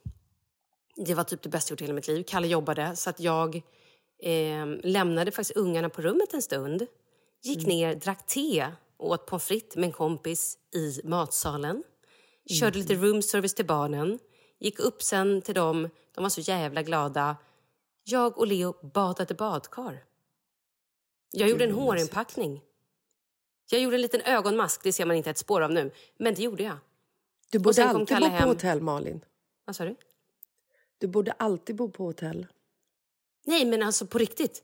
Det 1.06 1.14
var 1.14 1.24
typ 1.24 1.42
det 1.42 1.48
bästa 1.48 1.72
jag 1.72 1.74
gjort 1.74 1.80
i 1.80 1.84
hela 1.84 1.94
mitt 1.94 2.08
liv. 2.08 2.24
Kalle 2.26 2.46
jobbade, 2.46 2.96
så 2.96 3.10
att 3.10 3.20
jag 3.20 3.56
eh, 4.22 4.66
lämnade 4.82 5.30
faktiskt 5.30 5.56
ungarna 5.56 5.88
på 5.88 6.02
rummet 6.02 6.34
en 6.34 6.42
stund. 6.42 6.86
Gick 7.42 7.66
ner, 7.66 7.94
drack 7.94 8.26
te 8.26 8.66
och 8.96 9.10
åt 9.10 9.26
pommes 9.26 9.44
frites 9.44 9.76
med 9.76 9.84
en 9.84 9.92
kompis 9.92 10.58
i 10.74 11.00
matsalen. 11.04 11.82
Körde 12.60 12.78
lite 12.78 12.94
room 12.94 13.22
service 13.22 13.54
till 13.54 13.66
barnen. 13.66 14.18
Gick 14.60 14.78
upp 14.78 15.02
sen 15.02 15.42
till 15.42 15.54
dem. 15.54 15.88
De 16.14 16.22
var 16.22 16.30
så 16.30 16.40
jävla 16.40 16.82
glada. 16.82 17.36
Jag 18.04 18.38
och 18.38 18.46
Leo 18.46 18.88
badade 18.94 19.34
badkar. 19.34 20.04
Jag 21.30 21.48
gjorde 21.48 21.64
en 21.64 21.72
hårinpackning. 21.72 22.60
Jag 23.70 23.80
gjorde 23.80 23.96
en 23.96 24.00
liten 24.02 24.20
ögonmask, 24.20 24.82
det 24.82 24.92
ser 24.92 25.06
man 25.06 25.16
inte 25.16 25.30
ett 25.30 25.38
spår 25.38 25.60
av 25.60 25.72
nu. 25.72 25.90
Men 26.18 26.34
det 26.34 26.42
gjorde 26.42 26.62
jag. 26.62 26.76
Du 27.50 27.58
borde 27.58 27.84
alltid 27.84 28.00
bo 28.00 28.06
Kalle 28.06 28.26
på 28.30 28.36
hem. 28.36 28.48
hotell, 28.48 28.80
Malin. 28.80 29.24
Vad 29.64 29.76
sa 29.76 29.84
du? 29.84 29.96
Du 30.98 31.06
borde 31.06 31.32
alltid 31.32 31.76
bo 31.76 31.90
på 31.90 32.04
hotell. 32.04 32.46
Nej, 33.46 33.64
men 33.64 33.82
alltså 33.82 34.06
på 34.06 34.18
riktigt. 34.18 34.62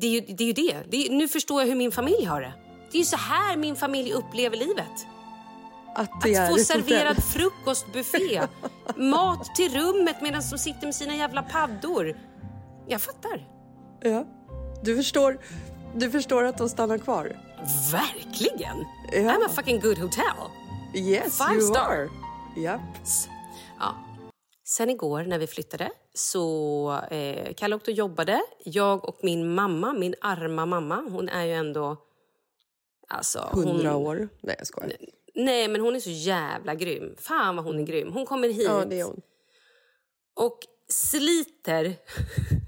Det 0.00 0.06
är 0.06 0.10
ju 0.10 0.20
det. 0.20 0.42
Är 0.42 0.46
ju 0.46 0.52
det. 0.52 0.82
det 0.88 1.06
är, 1.06 1.10
nu 1.10 1.28
förstår 1.28 1.60
jag 1.60 1.68
hur 1.68 1.74
min 1.74 1.92
familj 1.92 2.24
har 2.24 2.40
det. 2.40 2.52
Det 2.90 2.96
är 2.96 3.00
ju 3.00 3.04
så 3.04 3.16
här 3.16 3.56
min 3.56 3.76
familj 3.76 4.12
upplever 4.12 4.56
livet. 4.56 5.06
Att, 5.94 6.10
det 6.22 6.36
Att 6.36 6.48
få 6.48 6.58
serverad 6.58 7.16
hotell. 7.16 7.22
frukostbuffé. 7.22 8.42
Mat 8.96 9.54
till 9.56 9.72
rummet 9.72 10.16
medan 10.22 10.42
de 10.50 10.58
sitter 10.58 10.86
med 10.86 10.94
sina 10.94 11.16
jävla 11.16 11.42
paddor. 11.42 12.18
Jag 12.86 13.02
fattar. 13.02 13.48
Ja. 14.00 14.26
Du, 14.82 14.96
förstår, 14.96 15.38
du 15.96 16.10
förstår 16.10 16.44
att 16.44 16.58
de 16.58 16.68
stannar 16.68 16.98
kvar? 16.98 17.36
Verkligen. 17.92 18.84
Ja. 19.12 19.18
I'm 19.18 19.46
a 19.46 19.48
fucking 19.48 19.80
good 19.80 19.98
hotel. 19.98 20.24
Yes, 20.94 21.38
Five 21.38 21.54
you 21.54 21.62
star. 21.62 21.80
are. 21.80 22.08
Japp. 22.56 22.80
Ja. 23.78 23.94
Sen 24.64 24.90
igår 24.90 25.22
när 25.22 25.38
vi 25.38 25.46
flyttade 25.46 25.90
så 26.14 27.00
eh, 27.10 27.54
Kalle 27.54 27.76
åkte 27.76 27.90
och 27.90 27.96
jobbade. 27.96 28.42
Jag 28.64 29.08
och 29.08 29.18
min 29.22 29.54
mamma, 29.54 29.92
min 29.92 30.14
arma 30.20 30.66
mamma, 30.66 30.96
hon 31.10 31.28
är 31.28 31.44
ju 31.44 31.52
ändå... 31.52 31.96
Alltså, 33.08 33.48
Hundra 33.52 33.90
hon, 33.92 34.06
år. 34.06 34.28
Nej, 34.40 34.54
jag 34.58 34.66
skojar. 34.66 34.92
Nej, 35.34 35.68
men 35.68 35.80
hon 35.80 35.96
är 35.96 36.00
så 36.00 36.10
jävla 36.10 36.74
grym. 36.74 37.14
Fan 37.18 37.56
vad 37.56 37.64
hon 37.64 37.78
är 37.80 37.82
grym. 37.82 38.12
Hon 38.12 38.26
kommer 38.26 38.48
hit 38.48 38.90
Ja, 38.90 39.12
och 40.34 40.58
sliter 40.88 41.96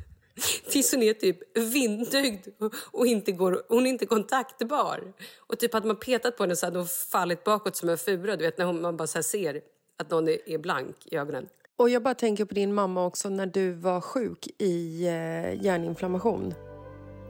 tills 0.70 0.92
hon 0.92 1.02
är 1.02 1.12
typ 1.12 1.58
vindögd 1.58 2.46
och- 2.90 3.06
inte 3.06 3.32
går, 3.32 3.62
hon 3.68 3.86
är 3.86 3.90
inte 3.90 4.06
kontaktbar. 4.06 5.12
Och 5.38 5.58
typ 5.58 5.72
hade 5.72 5.86
man 5.86 5.96
petat 5.96 6.36
på 6.36 6.42
henne 6.42 6.56
så 6.56 6.66
hade 6.66 6.78
hon 6.78 6.86
fallit 6.86 7.44
bakåt 7.44 7.76
som 7.76 7.88
en 7.88 7.98
fura. 7.98 8.36
Du 8.36 8.44
vet 8.44 8.58
när 8.58 8.64
hon, 8.64 8.80
man 8.80 8.96
bara 8.96 9.06
så 9.06 9.18
här 9.18 9.22
ser 9.22 9.60
att 9.98 10.10
någon 10.10 10.28
är, 10.28 10.48
är 10.48 10.58
blank 10.58 10.96
i 11.04 11.16
ögonen. 11.16 11.48
Och 11.76 11.90
jag 11.90 12.02
bara 12.02 12.14
tänker 12.14 12.44
på 12.44 12.54
din 12.54 12.74
mamma 12.74 13.06
också 13.06 13.28
när 13.28 13.46
du 13.46 13.72
var 13.72 14.00
sjuk 14.00 14.48
i 14.58 15.06
eh, 15.06 15.64
hjärninflammation. 15.64 16.54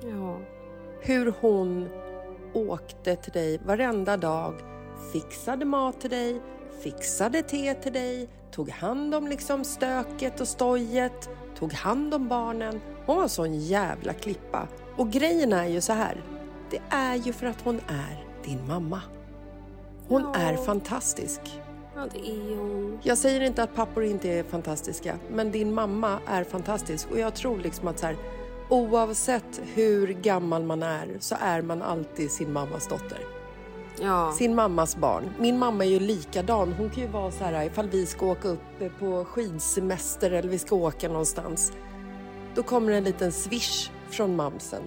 Ja. 0.02 0.40
Hur 1.00 1.34
hon 1.40 1.88
åkte 2.54 3.16
till 3.16 3.32
dig 3.32 3.60
varenda 3.66 4.16
dag, 4.16 4.54
fixade 5.12 5.64
mat 5.64 6.00
till 6.00 6.10
dig, 6.10 6.40
fixade 6.82 7.42
te 7.42 7.74
till 7.74 7.92
dig, 7.92 8.28
tog 8.52 8.70
hand 8.70 9.14
om 9.14 9.28
liksom 9.28 9.64
stöket 9.64 10.40
och 10.40 10.48
stojet, 10.48 11.28
tog 11.58 11.72
hand 11.72 12.14
om 12.14 12.28
barnen. 12.28 12.80
Hon 13.10 13.16
var 13.16 13.22
en 13.22 13.28
sån 13.28 13.54
jävla 13.60 14.12
klippa. 14.12 14.68
Och 14.96 15.10
grejen 15.10 15.52
är 15.52 15.66
ju 15.66 15.80
så 15.80 15.92
här, 15.92 16.24
det 16.70 16.80
är 16.90 17.14
ju 17.14 17.32
för 17.32 17.46
att 17.46 17.60
hon 17.64 17.80
är 17.88 18.24
din 18.44 18.66
mamma. 18.68 19.00
Hon 20.08 20.22
Ja. 20.34 20.40
är 20.40 20.56
fantastisk. 20.56 21.40
Ja, 21.96 22.06
det 22.12 22.30
är 22.30 22.56
hon. 22.56 22.98
Jag 23.02 23.18
säger 23.18 23.40
inte 23.40 23.62
att 23.62 23.74
pappor 23.74 24.04
inte 24.04 24.28
är 24.28 24.42
fantastiska, 24.44 25.16
men 25.30 25.50
din 25.50 25.74
mamma 25.74 26.18
är 26.26 26.44
fantastisk. 26.44 27.10
Och 27.10 27.18
jag 27.18 27.34
tror 27.34 27.58
liksom 27.58 27.88
att 27.88 27.98
så 27.98 28.06
här, 28.06 28.16
oavsett 28.68 29.60
hur 29.74 30.06
gammal 30.08 30.62
man 30.64 30.82
är 30.82 31.16
så 31.20 31.36
är 31.40 31.62
man 31.62 31.82
alltid 31.82 32.30
sin 32.30 32.52
mammas 32.52 32.88
dotter. 32.88 33.18
Ja. 34.00 34.32
Sin 34.38 34.54
mammas 34.54 34.96
barn. 34.96 35.30
Min 35.38 35.58
mamma 35.58 35.84
är 35.84 35.88
ju 35.88 36.00
likadan. 36.00 36.72
Hon 36.72 36.90
kan 36.90 37.02
ju 37.02 37.08
vara 37.08 37.30
så 37.30 37.44
här 37.44 37.64
ifall 37.64 37.88
vi 37.88 38.06
ska 38.06 38.26
åka 38.26 38.48
upp 38.48 38.98
på 38.98 39.24
skidsemester 39.24 40.30
eller 40.30 40.48
vi 40.48 40.58
ska 40.58 40.76
åka 40.76 41.08
någonstans. 41.08 41.72
Då 42.54 42.62
kommer 42.62 42.92
en 42.92 43.04
liten 43.04 43.32
swish 43.32 43.90
från 44.10 44.36
mamsen. 44.36 44.82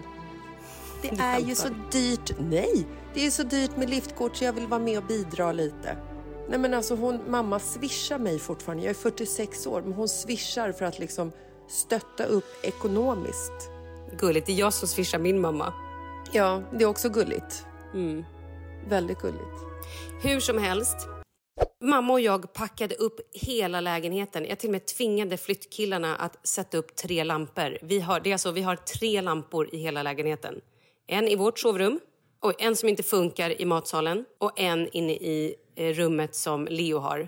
det 1.01 1.09
Du 1.09 1.21
är 1.23 1.39
ju 1.39 1.45
skämtar. 1.55 1.55
så 1.55 1.97
dyrt. 1.97 2.31
Nej, 2.39 2.87
det 3.13 3.25
är 3.25 3.31
så 3.31 3.43
dyrt 3.43 3.77
med 3.77 3.89
liftkort 3.89 4.35
så 4.35 4.43
jag 4.43 4.53
vill 4.53 4.67
vara 4.67 4.79
med 4.81 4.97
och 4.97 5.03
bidra 5.03 5.51
lite. 5.51 5.97
Nej 6.49 6.59
men 6.59 6.73
alltså 6.73 6.95
hon, 6.95 7.19
mamma 7.27 7.59
swishar 7.59 8.19
mig 8.19 8.39
fortfarande. 8.39 8.83
Jag 8.83 8.89
är 8.89 8.93
46 8.93 9.67
år 9.67 9.81
men 9.81 9.93
hon 9.93 10.07
swishar 10.09 10.71
för 10.71 10.85
att 10.85 10.99
liksom 10.99 11.31
stötta 11.67 12.23
upp 12.25 12.45
ekonomiskt. 12.65 13.69
Gulligt, 14.19 14.45
det 14.47 14.51
är 14.53 14.57
jag 14.57 14.73
som 14.73 14.87
swishar 14.87 15.19
min 15.19 15.41
mamma. 15.41 15.73
Ja, 16.31 16.61
det 16.71 16.83
är 16.83 16.87
också 16.87 17.09
gulligt. 17.09 17.65
Mm. 17.93 18.23
Väldigt 18.89 19.19
gulligt. 19.21 19.59
Hur 20.21 20.39
som 20.39 20.57
helst. 20.57 20.97
Mamma 21.81 22.13
och 22.13 22.21
jag 22.21 22.53
packade 22.53 22.95
upp 22.95 23.19
hela 23.33 23.81
lägenheten. 23.81 24.45
Jag 24.45 24.59
till 24.59 24.69
och 24.69 24.71
med 24.71 24.85
tvingade 24.85 25.37
flyttkillarna 25.37 26.15
att 26.15 26.47
sätta 26.47 26.77
upp 26.77 26.95
tre 26.95 27.23
lampor. 27.23 27.77
Vi 27.81 27.99
har, 27.99 28.19
det 28.19 28.29
är 28.29 28.33
alltså, 28.33 28.51
vi 28.51 28.61
har 28.61 28.75
tre 28.75 29.21
lampor 29.21 29.69
i 29.75 29.77
hela 29.77 30.03
lägenheten. 30.03 30.61
En 31.07 31.27
i 31.27 31.35
vårt 31.35 31.59
sovrum, 31.59 31.99
och 32.39 32.61
en 32.61 32.75
som 32.75 32.89
inte 32.89 33.03
funkar 33.03 33.61
i 33.61 33.65
matsalen 33.65 34.25
och 34.37 34.59
en 34.59 34.89
inne 34.97 35.13
i 35.13 35.55
eh, 35.75 35.93
rummet 35.93 36.35
som 36.35 36.67
Leo 36.71 36.97
har. 36.97 37.27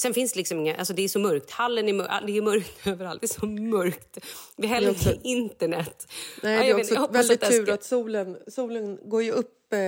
Sen 0.00 0.14
finns 0.14 0.32
det 0.32 0.38
liksom 0.38 0.58
inga... 0.58 0.76
Alltså 0.76 0.94
det 0.94 1.02
är 1.02 1.08
så 1.08 1.18
mörkt. 1.18 1.50
Hallen 1.50 1.88
är, 1.88 1.92
mör, 1.92 2.22
det 2.26 2.36
är 2.36 2.42
mörkt 2.42 2.72
överallt. 2.86 3.20
Det 3.20 3.24
är 3.26 3.40
så 3.40 3.46
mörkt. 3.46 4.18
Vi 4.56 4.66
har 4.66 4.74
heller 4.74 4.88
inte 4.88 5.18
internet. 5.22 6.12
Nej, 6.42 6.54
Ja, 6.56 6.62
det 6.62 6.70
är 6.70 6.74
vet- 6.74 6.84
också 6.86 7.00
hoppas 7.00 7.30
väldigt 7.30 7.50
tur 7.50 7.70
att 7.70 7.84
solen, 7.84 8.38
solen 8.48 8.98
går 9.08 9.22
ju 9.22 9.32
upp 9.32 9.72
eh, 9.72 9.78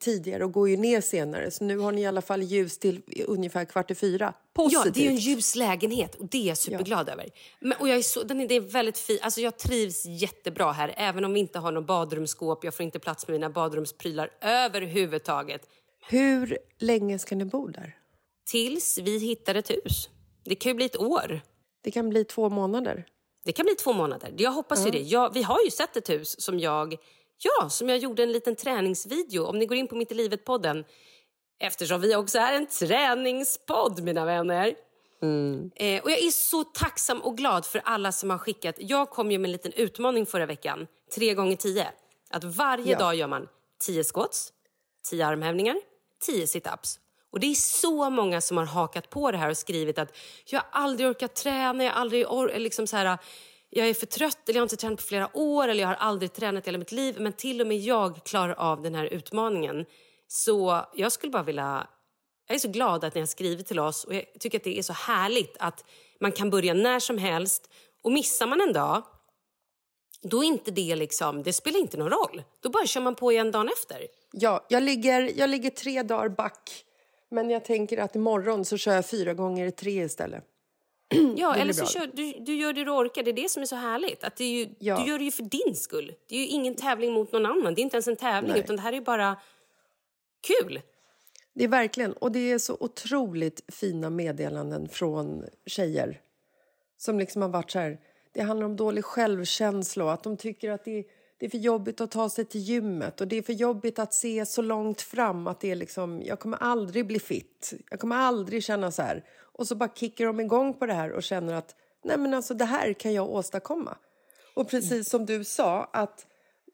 tidigare 0.00 0.44
och 0.44 0.52
går 0.52 0.68
ju 0.68 0.76
ner 0.76 1.00
senare. 1.00 1.50
Så 1.50 1.64
nu 1.64 1.78
har 1.78 1.92
ni 1.92 2.00
i 2.00 2.06
alla 2.06 2.22
fall 2.22 2.42
ljus 2.42 2.78
till 2.78 3.02
ungefär 3.26 3.64
kvart 3.64 3.90
i 3.90 3.94
fyra. 3.94 4.34
Positivt. 4.54 4.86
Ja, 4.86 4.92
det 4.94 5.06
är 5.06 5.10
en 5.10 5.16
ljus 5.16 5.56
lägenhet 5.56 6.14
och 6.14 6.26
det 6.26 6.38
är 6.38 6.48
jag 6.48 6.58
superglad 6.58 7.08
över. 7.08 7.28
Men, 7.60 7.78
och 7.80 7.88
jag 7.88 7.96
är 7.98 8.02
så, 8.02 8.22
den 8.22 8.40
är, 8.40 8.48
det 8.48 8.54
är 8.54 8.60
väldigt 8.60 8.98
fin. 8.98 9.18
Alltså 9.22 9.40
jag 9.40 9.58
trivs 9.58 10.04
jättebra 10.06 10.72
här, 10.72 10.94
även 10.96 11.24
om 11.24 11.32
vi 11.32 11.40
inte 11.40 11.58
har 11.58 11.72
något 11.72 11.86
badrumsskåp. 11.86 12.64
Jag 12.64 12.74
får 12.74 12.84
inte 12.84 12.98
plats 12.98 13.28
med 13.28 13.32
mina 13.32 13.50
badrumsprylar 13.50 14.30
överhuvudtaget. 14.40 15.68
Hur 16.08 16.58
länge 16.78 17.18
ska 17.18 17.36
ni 17.36 17.44
bo 17.44 17.68
där? 17.68 17.96
Tills 18.46 18.98
vi 18.98 19.18
hittar 19.18 19.54
ett 19.54 19.70
hus. 19.70 20.08
Det 20.44 20.54
kan 20.54 20.70
ju 20.70 20.74
bli 20.76 20.84
ett 20.84 21.00
år. 21.00 21.40
Det 21.82 21.90
kan 21.90 22.08
bli 22.08 22.24
två 22.24 22.50
månader. 22.50 23.06
Det 23.44 23.52
kan 23.52 23.66
bli 23.66 23.74
två 23.74 23.92
månader. 23.92 24.34
Jag 24.36 24.52
hoppas 24.52 24.86
ju 24.86 24.90
det. 24.90 24.98
Jag, 24.98 25.34
vi 25.34 25.42
har 25.42 25.58
ju 25.64 25.70
sett 25.70 25.96
ett 25.96 26.10
hus 26.10 26.40
som 26.40 26.58
jag, 26.58 26.96
ja, 27.44 27.68
som 27.70 27.88
jag 27.88 27.98
gjorde 27.98 28.22
en 28.22 28.32
liten 28.32 28.56
träningsvideo. 28.56 29.44
Om 29.44 29.58
ni 29.58 29.66
går 29.66 29.76
in 29.76 29.88
på 29.88 29.94
Mitt 29.96 30.12
i 30.12 30.14
livet-podden, 30.14 30.84
eftersom 31.60 32.00
vi 32.00 32.16
också 32.16 32.38
är 32.38 32.52
en 32.54 32.66
träningspodd, 32.66 34.02
mina 34.02 34.24
vänner. 34.24 34.74
Eh, 35.76 36.02
och 36.02 36.10
jag 36.10 36.18
är 36.18 36.30
så 36.30 36.64
tacksam 36.64 37.20
och 37.22 37.36
glad 37.36 37.66
för 37.66 37.82
alla 37.84 38.12
som 38.12 38.30
har 38.30 38.38
skickat. 38.38 38.74
Jag 38.78 39.10
kom 39.10 39.30
ju 39.30 39.38
med 39.38 39.48
en 39.48 39.52
liten 39.52 39.72
utmaning 39.72 40.26
förra 40.26 40.46
veckan, 40.46 40.86
tre 41.14 41.34
gånger 41.34 41.56
tio. 41.56 41.86
Att 42.30 42.44
varje 42.44 42.92
Ja. 42.92 42.98
dag 42.98 43.14
gör 43.14 43.26
man 43.26 43.48
tio 43.86 44.04
squats, 44.04 44.52
tio 45.10 45.26
armhävningar, 45.26 45.76
tio 46.26 46.46
situps. 46.46 46.98
Och 47.32 47.40
det 47.40 47.46
är 47.46 47.54
så 47.54 48.10
många 48.10 48.40
som 48.40 48.56
har 48.56 48.64
hakat 48.64 49.10
på 49.10 49.30
det 49.30 49.38
här 49.38 49.50
och 49.50 49.56
skrivit 49.56 49.98
att 49.98 50.16
jag 50.46 50.60
har 50.60 50.66
aldrig 50.72 51.08
orkat 51.08 51.34
träna, 51.34 51.84
jag 51.84 51.92
har 51.92 52.00
aldrig 52.00 52.26
or- 52.26 52.58
liksom 52.58 52.86
så 52.86 52.96
här, 52.96 53.18
jag 53.74 53.88
är 53.88 53.94
för 53.94 54.06
trött 54.06 54.48
eller 54.48 54.56
jag 54.56 54.60
har 54.60 54.64
inte 54.64 54.76
tränat 54.76 54.98
på 54.98 55.04
flera 55.04 55.36
år 55.36 55.68
eller 55.68 55.80
jag 55.80 55.88
har 55.88 55.94
aldrig 55.94 56.32
tränat 56.32 56.64
i 56.64 56.68
hela 56.68 56.78
mitt 56.78 56.92
liv. 56.92 57.16
Men 57.18 57.32
till 57.32 57.60
och 57.60 57.66
med 57.66 57.78
jag 57.78 58.24
klarar 58.24 58.54
av 58.54 58.82
den 58.82 58.94
här 58.94 59.04
utmaningen. 59.04 59.86
Så 60.28 60.84
jag 60.94 61.12
skulle 61.12 61.30
bara 61.30 61.42
vilja 61.42 61.86
jag 62.46 62.54
är 62.54 62.58
så 62.58 62.68
glad 62.68 63.04
att 63.04 63.14
ni 63.14 63.20
har 63.20 63.26
skrivit 63.26 63.66
till 63.66 63.78
oss 63.78 64.04
och 64.04 64.14
jag 64.14 64.24
tycker 64.40 64.58
att 64.58 64.64
det 64.64 64.78
är 64.78 64.82
så 64.82 64.92
härligt 64.92 65.56
att 65.58 65.84
man 66.20 66.32
kan 66.32 66.50
börja 66.50 66.74
när 66.74 66.98
som 66.98 67.18
helst. 67.18 67.70
Och 68.02 68.12
missar 68.12 68.46
man 68.46 68.60
en 68.60 68.72
dag, 68.72 69.02
då 70.22 70.44
är 70.44 70.46
inte 70.46 70.70
det 70.70 70.96
liksom, 70.96 71.42
det 71.42 71.52
spelar 71.52 71.80
inte 71.80 71.96
någon 71.96 72.10
roll. 72.10 72.42
Då 72.60 72.68
bara 72.70 72.86
kör 72.86 73.00
man 73.00 73.14
på 73.14 73.32
igen 73.32 73.50
dagen 73.50 73.68
efter. 73.68 74.06
Ja, 74.32 74.66
jag 74.68 74.82
ligger, 74.82 75.38
jag 75.38 75.50
ligger 75.50 75.70
tre 75.70 76.02
dagar 76.02 76.28
back. 76.28 76.84
Men 77.30 77.50
jag 77.50 77.64
tänker 77.64 77.98
att 77.98 78.14
imorgon 78.16 78.64
så 78.64 78.76
kör 78.76 78.94
jag 78.94 79.06
fyra 79.06 79.34
gånger 79.34 79.70
tre 79.70 80.04
istället. 80.04 80.44
Ja, 81.36 81.56
eller 81.56 81.72
så 81.72 81.86
kör, 81.86 82.10
du, 82.12 82.32
du 82.32 82.54
gör 82.54 82.72
det 82.72 82.84
du 82.84 82.90
orkar. 82.90 83.22
Det 83.22 83.30
är 83.30 83.32
det 83.32 83.50
som 83.50 83.62
är 83.62 83.66
så 83.66 83.76
härligt. 83.76 84.24
Att 84.24 84.36
det 84.36 84.44
ju, 84.44 84.68
Ja. 84.78 84.98
Du 84.98 85.10
gör 85.10 85.18
det 85.18 85.24
ju 85.24 85.30
för 85.30 85.42
din 85.42 85.76
skull. 85.76 86.14
Det 86.28 86.34
är 86.36 86.40
ju 86.40 86.46
ingen 86.46 86.74
tävling 86.74 87.12
mot 87.12 87.32
någon 87.32 87.46
annan. 87.46 87.74
Det 87.74 87.80
är 87.80 87.82
inte 87.82 87.96
ens 87.96 88.08
en 88.08 88.16
tävling, 88.16 88.52
Nej. 88.52 88.60
utan 88.60 88.76
det 88.76 88.82
här 88.82 88.92
är 88.92 89.00
bara 89.00 89.36
kul. 90.40 90.80
Det 91.54 91.64
är 91.64 91.68
verkligen, 91.68 92.12
och 92.12 92.32
det 92.32 92.52
är 92.52 92.58
så 92.58 92.76
otroligt 92.80 93.62
fina 93.68 94.10
meddelanden 94.10 94.88
från 94.88 95.44
tjejer 95.66 96.20
som 96.96 97.18
liksom 97.18 97.42
har 97.42 97.48
varit 97.48 97.70
så 97.70 97.78
här, 97.78 97.98
det 98.32 98.42
handlar 98.42 98.66
om 98.66 98.76
dålig 98.76 99.04
självkänsla 99.04 100.04
och 100.04 100.12
att 100.12 100.22
de 100.22 100.36
tycker 100.36 100.70
att 100.70 100.84
det 100.84 100.98
är, 100.98 101.04
det 101.38 101.46
är 101.46 101.50
för 101.50 101.58
jobbigt 101.58 102.00
att 102.00 102.10
ta 102.10 102.30
sig 102.30 102.44
till 102.44 102.60
gymmet 102.60 103.20
och 103.20 103.28
det 103.28 103.36
är 103.36 103.42
för 103.42 103.52
jobbigt 103.52 103.98
att 103.98 104.14
se 104.14 104.46
så 104.46 104.62
långt 104.62 105.02
fram 105.02 105.46
att 105.46 105.60
det 105.60 105.70
är 105.70 105.76
liksom, 105.76 106.22
jag 106.22 106.40
kommer 106.40 106.58
aldrig 106.62 107.06
bli 107.06 107.18
fit, 107.18 107.74
jag 107.90 108.00
kommer 108.00 108.16
aldrig 108.16 108.64
känna 108.64 108.90
så 108.90 109.02
här. 109.02 109.24
Och 109.40 109.66
så 109.66 109.74
bara 109.74 109.88
kickar 109.94 110.26
de 110.26 110.40
igång 110.40 110.74
på 110.74 110.86
det 110.86 110.94
här 110.94 111.12
och 111.12 111.22
känner 111.22 111.54
att 111.54 111.74
nej 112.04 112.18
men 112.18 112.34
alltså 112.34 112.54
det 112.54 112.64
här 112.64 112.92
kan 112.92 113.12
jag 113.12 113.30
åstadkomma. 113.30 113.96
Och 114.54 114.68
precis 114.68 115.08
som 115.08 115.26
du 115.26 115.44
sa 115.44 115.90
att 115.92 116.26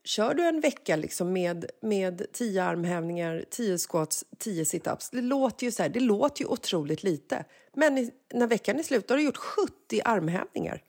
Kör 0.05 0.35
du 0.35 0.43
en 0.43 0.61
vecka 0.61 0.97
liksom 0.97 1.33
med, 1.33 1.71
med 1.83 2.27
tio 2.33 2.65
armhävningar, 2.65 3.45
tio 3.51 3.79
squats, 3.79 4.25
tio 4.39 4.65
situps. 4.65 5.11
Det 5.11 5.21
låter 5.21 5.67
ju 5.67 5.73
så 5.73 5.83
här, 5.83 5.91
det 5.91 6.01
låter 6.01 6.43
ju 6.43 6.49
otroligt 6.49 7.03
lite. 7.03 7.45
Men 7.75 7.99
i, 7.99 8.11
när 8.35 8.47
veckan 8.47 8.79
är 8.79 8.83
slut 8.83 9.11
har 9.11 9.17
du 9.17 9.23
gjort 9.23 9.37
70 9.37 10.01
armhävningar. 10.05 10.83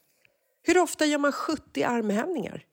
Hur 0.63 0.77
ofta 0.77 1.05
gör 1.05 1.17
man 1.17 1.31
70 1.31 1.83
armhävningar? 1.83 2.65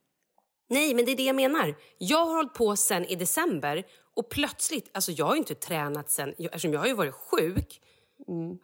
Nej, 0.68 0.94
men 0.94 1.04
det 1.04 1.12
är 1.12 1.16
det 1.16 1.22
jag 1.22 1.36
menar. 1.36 1.74
Jag 1.98 2.26
har 2.26 2.34
hållit 2.36 2.54
på 2.54 2.76
sen 2.76 3.04
i 3.04 3.14
december 3.14 3.84
och 4.16 4.28
plötsligt, 4.30 4.90
alltså 4.94 5.12
jag 5.12 5.26
har 5.26 5.32
ju 5.34 5.38
inte 5.38 5.54
tränat 5.54 6.10
sen, 6.10 6.34
jag- 6.38 6.46
eftersom 6.46 6.72
jag 6.72 6.80
har 6.80 6.86
ju 6.86 6.94
varit 6.94 7.14
sjuk. 7.14 7.80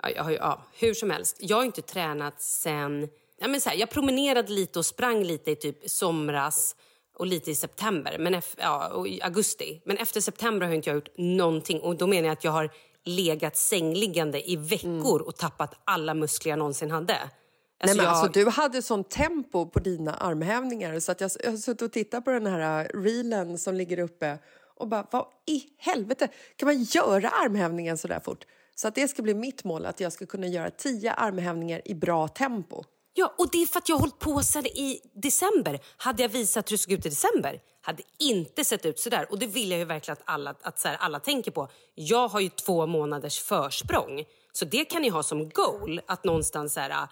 Ja, 0.02 0.10
jag 0.10 0.24
har 0.24 0.30
ju, 0.30 0.36
ja, 0.36 0.62
hur 0.78 0.94
som 0.94 1.10
helst, 1.10 1.36
jag 1.40 1.56
har 1.56 1.64
inte 1.64 1.82
tränat 1.82 2.42
sen, 2.42 3.08
ja 3.40 3.48
men 3.48 3.60
så 3.60 3.68
här, 3.70 3.76
jag 3.76 3.90
promenerade 3.90 4.52
lite 4.52 4.78
och 4.78 4.86
sprang 4.86 5.24
lite 5.24 5.50
i 5.50 5.56
typ 5.56 5.90
somras 5.90 6.76
och 7.16 7.26
lite 7.26 7.50
i 7.50 7.54
september, 7.54 8.16
men 8.18 8.34
ef- 8.34 8.54
ja, 8.58 8.88
och 8.88 9.08
i 9.08 9.22
augusti. 9.22 9.82
Men 9.84 9.96
efter 9.96 10.20
september 10.20 10.66
har 10.66 10.72
jag 10.72 10.78
inte 10.78 10.90
jag 10.90 10.94
gjort 10.94 11.08
någonting 11.18 11.80
och 11.80 11.96
då 11.96 12.06
menar 12.06 12.24
jag 12.28 12.32
att 12.32 12.44
jag 12.44 12.52
har 12.52 12.70
legat 13.04 13.56
sängliggande 13.56 14.50
i 14.50 14.56
veckor 14.56 15.22
och 15.22 15.36
tappat 15.36 15.74
alla 15.84 16.14
muskler 16.14 16.50
jag 16.52 16.58
någonsin 16.58 16.90
hade. 16.90 17.16
Nej, 17.86 17.96
men 17.96 18.04
jag- 18.04 18.14
alltså, 18.14 18.32
du 18.32 18.48
hade 18.50 18.82
sån 18.82 19.04
tempo 19.04 19.66
på 19.66 19.78
dina 19.78 20.14
armhävningar 20.14 21.00
så 21.00 21.12
att 21.12 21.20
jag, 21.20 21.30
jag 21.44 21.50
har 21.50 21.56
suttit 21.56 21.82
och 21.82 21.92
tittat 21.92 22.24
på 22.24 22.30
den 22.30 22.46
här 22.46 22.90
reelen 22.94 23.58
som 23.58 23.74
ligger 23.74 23.98
uppe 23.98 24.38
och 24.76 24.88
bara, 24.88 25.06
vad 25.10 25.26
i 25.46 25.64
helvete, 25.78 26.28
kan 26.56 26.66
man 26.66 26.82
göra 26.82 27.28
armhävningen 27.28 27.98
så 27.98 28.08
där 28.08 28.20
fort? 28.20 28.44
Så 28.74 28.88
att 28.88 28.94
det 28.94 29.08
ska 29.08 29.22
bli 29.22 29.34
mitt 29.34 29.64
mål, 29.64 29.86
att 29.86 30.00
jag 30.00 30.12
ska 30.12 30.26
kunna 30.26 30.46
göra 30.46 30.70
tio 30.70 31.12
armhävningar 31.12 31.80
i 31.84 31.94
bra 31.94 32.28
tempo. 32.28 32.84
Ja, 33.16 33.34
och 33.38 33.48
det 33.52 33.62
är 33.62 33.66
för 33.66 33.78
att 33.78 33.88
jag 33.88 33.96
har 33.96 34.00
hållit 34.00 34.18
på 34.18 34.42
sedan 34.42 34.66
i 34.66 35.00
december. 35.14 35.80
Hade 35.96 36.22
jag 36.22 36.28
visat 36.28 36.70
hur 36.70 36.74
det 36.76 36.78
såg 36.82 36.92
ut 36.92 37.06
i 37.06 37.08
december 37.08 37.60
hade 37.80 38.02
inte 38.18 38.64
sett 38.64 38.86
ut 38.86 38.98
så 38.98 39.10
där. 39.10 39.30
Och 39.32 39.38
det 39.38 39.46
vill 39.46 39.70
jag 39.70 39.78
ju 39.78 39.84
verkligen 39.84 40.12
att 40.12 40.22
alla, 40.24 40.54
att 40.62 40.78
så 40.78 40.88
här, 40.88 40.96
alla 41.00 41.20
tänker 41.20 41.50
på. 41.50 41.68
Jag 41.94 42.28
har 42.28 42.40
ju 42.40 42.48
två 42.48 42.86
månaders 42.86 43.38
försprång. 43.40 44.24
Så 44.52 44.64
det 44.64 44.84
kan 44.84 45.02
ni 45.02 45.08
ha 45.08 45.22
som 45.22 45.48
goal. 45.48 46.00
Att 46.06 46.24
någonstans 46.24 46.72
så 46.74 46.80
här... 46.80 47.08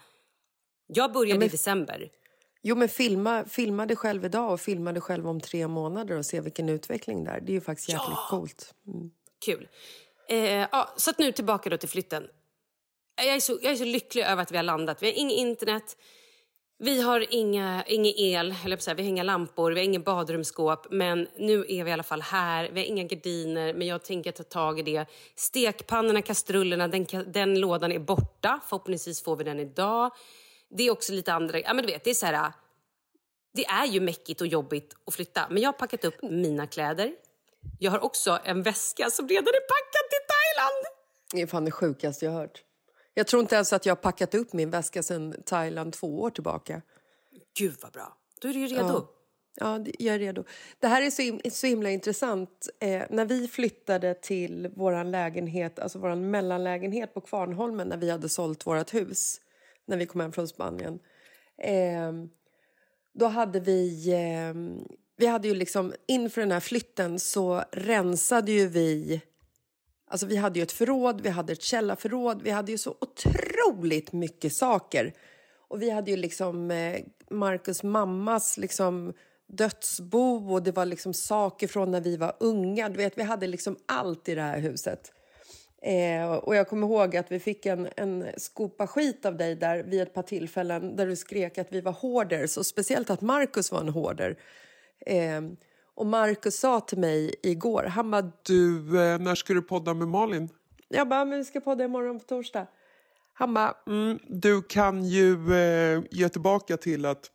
Jag 0.87 1.11
började 1.11 1.45
i 1.45 1.49
december. 1.49 2.09
Jo, 2.61 2.75
men 2.75 2.89
filma, 2.89 3.45
filma 3.45 3.85
dig 3.85 3.97
själv 3.97 4.25
idag 4.25 4.53
och 4.53 4.61
filma 4.61 4.91
dig 4.91 5.01
själv 5.01 5.27
om 5.27 5.41
tre 5.41 5.67
månader 5.67 6.17
och 6.17 6.25
se 6.25 6.41
vilken 6.41 6.69
utveckling 6.69 7.23
det 7.23 7.31
är. 7.31 7.41
Det 7.41 7.51
är 7.51 7.53
ju 7.53 7.61
faktiskt 7.61 7.89
jäkligt 7.89 8.17
coolt. 8.29 8.73
Mm. 8.87 9.11
Kul. 9.45 9.67
Eh, 10.29 10.67
ja, 10.71 10.93
så 10.97 11.09
att 11.09 11.19
nu 11.19 11.31
tillbaka 11.31 11.69
då 11.69 11.77
till 11.77 11.89
flytten. 11.89 12.27
Jag 13.15 13.35
är, 13.35 13.39
så, 13.39 13.59
jag 13.61 13.71
är 13.71 13.75
så 13.75 13.85
lycklig 13.85 14.23
över 14.23 14.41
att 14.41 14.51
vi 14.51 14.55
har 14.55 14.63
landat. 14.63 15.03
Vi 15.03 15.07
har 15.07 15.13
inget 15.13 15.37
internet, 15.37 15.97
vi 16.79 17.01
har 17.01 17.25
inga, 17.29 17.83
ingen 17.87 18.13
el, 18.17 18.55
eller 18.65 18.77
så 18.77 18.89
här, 18.89 18.95
vi 18.95 19.03
har 19.03 19.09
inga 19.09 19.23
lampor, 19.23 19.71
vi 19.71 19.79
har 19.79 19.85
ingen 19.85 20.03
badrumsskåp. 20.03 20.87
Men 20.91 21.27
nu 21.37 21.65
är 21.69 21.83
vi 21.83 21.89
i 21.89 21.93
alla 21.93 22.03
fall 22.03 22.21
här. 22.21 22.69
Vi 22.73 22.79
har 22.79 22.87
inga 22.87 23.03
gardiner, 23.03 23.73
men 23.73 23.87
jag 23.87 24.03
tänker 24.03 24.31
ta 24.31 24.43
tag 24.43 24.79
i 24.79 24.81
det. 24.81 25.05
Stekpannorna, 25.35 26.21
kastrullerna, 26.21 26.87
den, 26.87 27.05
den 27.27 27.59
lådan 27.59 27.91
är 27.91 27.99
borta. 27.99 28.59
Förhoppningsvis 28.69 29.23
får 29.23 29.35
vi 29.35 29.43
den 29.43 29.59
idag. 29.59 30.11
Det 30.77 30.83
är 30.83 30.91
också 30.91 31.13
lite 31.13 31.33
andra... 31.33 31.59
Ja, 31.59 31.73
men 31.73 31.85
du 31.85 31.91
vet, 31.93 32.03
det 32.03 32.09
är 32.09 32.13
så 32.13 32.25
här... 32.25 32.51
Det 33.53 33.65
är 33.65 33.85
ju 33.85 33.99
mäckigt 33.99 34.41
och 34.41 34.47
jobbigt 34.47 34.95
att 35.05 35.13
flytta, 35.13 35.47
men 35.49 35.61
jag 35.61 35.67
har 35.67 35.73
packat 35.73 36.05
upp 36.05 36.21
mina 36.21 36.67
kläder. 36.67 37.15
Jag 37.79 37.91
har 37.91 37.99
också 37.99 38.39
en 38.43 38.63
väska 38.63 39.09
som 39.09 39.27
redan 39.27 39.47
är 39.47 39.67
packad 39.67 40.09
till 40.09 40.19
Thailand. 40.27 40.85
Det 41.33 41.41
är 41.41 41.47
fan 41.47 41.65
det 41.65 41.71
sjukaste 41.71 42.25
jag 42.25 42.31
har 42.31 42.39
hört. 42.39 42.63
Jag 43.13 43.27
tror 43.27 43.41
inte 43.41 43.55
ens 43.55 43.73
att 43.73 43.85
jag 43.85 43.91
har 43.91 44.01
packat 44.01 44.35
upp 44.35 44.53
min 44.53 44.69
väska 44.71 45.03
sedan 45.03 45.35
Thailand 45.45 45.93
två 45.93 46.21
år 46.21 46.29
tillbaka. 46.29 46.81
Gud 47.57 47.75
vad 47.81 47.91
bra. 47.91 48.17
Då 48.41 48.47
är 48.47 48.53
du 48.53 48.59
ju 48.59 48.67
redo. 48.67 48.87
Ja. 48.87 49.09
Ja, 49.55 49.85
jag 49.99 50.15
är 50.15 50.19
redo. 50.19 50.43
Det 50.79 50.87
här 50.87 51.01
är 51.01 51.09
så, 51.09 51.21
him- 51.21 51.49
så 51.49 51.67
himla 51.67 51.89
intressant. 51.89 52.69
Eh, 52.79 53.03
när 53.09 53.25
vi 53.25 53.47
flyttade 53.47 54.13
till 54.13 54.71
vår 54.75 55.03
lägenhet, 55.03 55.79
alltså 55.79 55.99
vår 55.99 56.15
mellanlägenhet 56.15 57.13
på 57.13 57.21
Kvarnholmen 57.21 57.87
när 57.87 57.97
vi 57.97 58.09
hade 58.09 58.29
sålt 58.29 58.65
vårt 58.65 58.93
hus, 58.93 59.41
när 59.85 59.97
vi 59.97 60.05
kom 60.05 60.21
hem 60.21 60.31
från 60.31 60.47
Spanien. 60.47 60.99
Eh, 61.57 62.11
då 63.13 63.25
hade 63.25 63.59
vi... 63.59 64.11
Eh, 64.11 64.83
vi 65.15 65.27
hade 65.27 65.47
ju 65.47 65.53
liksom, 65.53 65.93
inför 66.07 66.41
den 66.41 66.51
här 66.51 66.59
flytten 66.59 67.19
så 67.19 67.63
rensade 67.71 68.51
ju 68.51 68.67
vi... 68.67 69.21
Alltså 70.07 70.27
vi 70.27 70.35
hade 70.35 70.59
ju 70.59 70.63
ett 70.63 70.71
förråd, 70.71 71.21
vi 71.21 71.29
hade 71.29 71.53
ett 71.53 71.61
källarförråd, 71.61 72.41
vi 72.41 72.51
hade 72.51 72.71
ju 72.71 72.77
så 72.77 72.95
otroligt 73.01 74.13
mycket 74.13 74.53
saker. 74.53 75.13
Och 75.67 75.81
vi 75.81 75.89
hade 75.89 76.11
ju 76.11 76.17
liksom 76.17 76.71
eh, 76.71 76.99
Marcus 77.29 77.83
mammas 77.83 78.57
liksom 78.57 79.13
dödsbo 79.47 80.53
och 80.53 80.63
det 80.63 80.71
var 80.71 80.85
liksom 80.85 81.13
saker 81.13 81.67
från 81.67 81.91
när 81.91 82.01
vi 82.01 82.17
var 82.17 82.35
unga. 82.39 82.89
Du 82.89 82.97
vet, 82.97 83.17
vi 83.17 83.23
hade 83.23 83.47
liksom 83.47 83.77
allt 83.85 84.29
i 84.29 84.35
det 84.35 84.41
här 84.41 84.59
huset. 84.59 85.11
Eh, 85.85 86.33
och 86.33 86.55
jag 86.55 86.67
kommer 86.69 86.87
ihåg 86.87 87.15
att 87.17 87.31
vi 87.31 87.39
fick 87.39 87.65
en, 87.65 87.89
en 87.97 88.25
skopa 88.37 88.87
skit 88.87 89.25
av 89.25 89.37
dig 89.37 89.55
där 89.55 89.83
vid 89.83 90.01
ett 90.01 90.13
par 90.13 90.21
tillfällen 90.23 90.95
där 90.95 91.07
du 91.07 91.15
skrek 91.15 91.57
att 91.57 91.67
vi 91.71 91.81
var 91.81 91.91
hoarders 91.91 92.57
och 92.57 92.65
speciellt 92.65 93.09
att 93.09 93.21
Marcus 93.21 93.71
var 93.71 93.79
en 93.79 93.89
hoarder. 93.89 94.37
Eh, 95.05 95.41
och 95.95 96.05
Marcus 96.05 96.59
sa 96.59 96.79
till 96.79 96.97
mig 96.97 97.35
igår, 97.43 97.83
han 97.83 98.11
bara... 98.11 98.31
Du, 98.43 98.77
eh, 99.01 99.19
när 99.19 99.35
ska 99.35 99.53
du 99.53 99.61
podda 99.61 99.93
med 99.93 100.07
Malin? 100.07 100.49
Jag 100.87 101.09
bara, 101.09 101.25
men 101.25 101.37
vi 101.37 101.45
ska 101.45 101.59
podda 101.61 101.83
imorgon 101.83 102.19
på 102.19 102.25
torsdag. 102.25 102.67
Han 103.33 103.53
bara... 103.53 103.73
Mm, 103.87 104.19
du 104.27 104.61
kan 104.61 105.03
ju 105.05 105.55
eh, 105.55 106.03
ge 106.11 106.29
tillbaka 106.29 106.77
till 106.77 107.05
att 107.05 107.31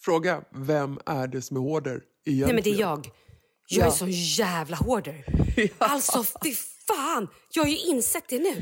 fråga 0.00 0.42
vem 0.54 0.98
är 1.06 1.26
det 1.26 1.42
som 1.42 1.56
är 1.56 1.60
hoarder 1.60 2.02
egentligen? 2.24 2.46
Nej 2.46 2.54
men 2.54 2.62
det 2.62 2.70
är 2.70 2.80
jag. 2.80 3.10
Jag 3.68 3.82
är 3.82 3.86
Ja. 3.86 3.90
så 3.90 4.06
jävla 4.08 4.76
hoarder. 4.76 5.24
Alltså 5.78 6.24
fy 6.44 6.54
fan! 6.86 7.28
Jag 7.52 7.62
har 7.62 7.70
ju 7.70 7.78
insett 7.78 8.28
det 8.28 8.38
nu. 8.38 8.54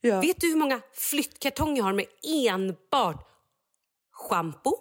Ja. 0.00 0.20
Vet 0.20 0.40
du 0.40 0.46
hur 0.46 0.56
många 0.56 0.80
flyttkartonger 0.92 1.76
jag 1.76 1.84
har 1.84 1.92
med 1.92 2.06
enbart 2.22 3.28
schampo, 4.12 4.76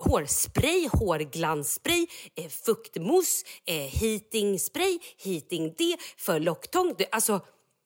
hårspray, 0.00 0.88
hårglansspray, 0.88 2.06
eh, 2.34 2.48
fuktmousse, 2.48 3.46
eh, 3.66 3.74
heatingspray, 3.74 4.98
heating 5.18 5.74
D 5.78 5.96
för 6.16 6.40
locktång. 6.40 6.94
Alltså, 7.10 7.32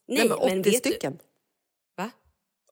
nej, 0.08 0.18
Nej, 0.18 0.28
men 0.28 0.60
80 0.60 0.70
vet 0.70 0.78
stycken. 0.78 1.12
Du, 1.12 2.02
va? 2.02 2.10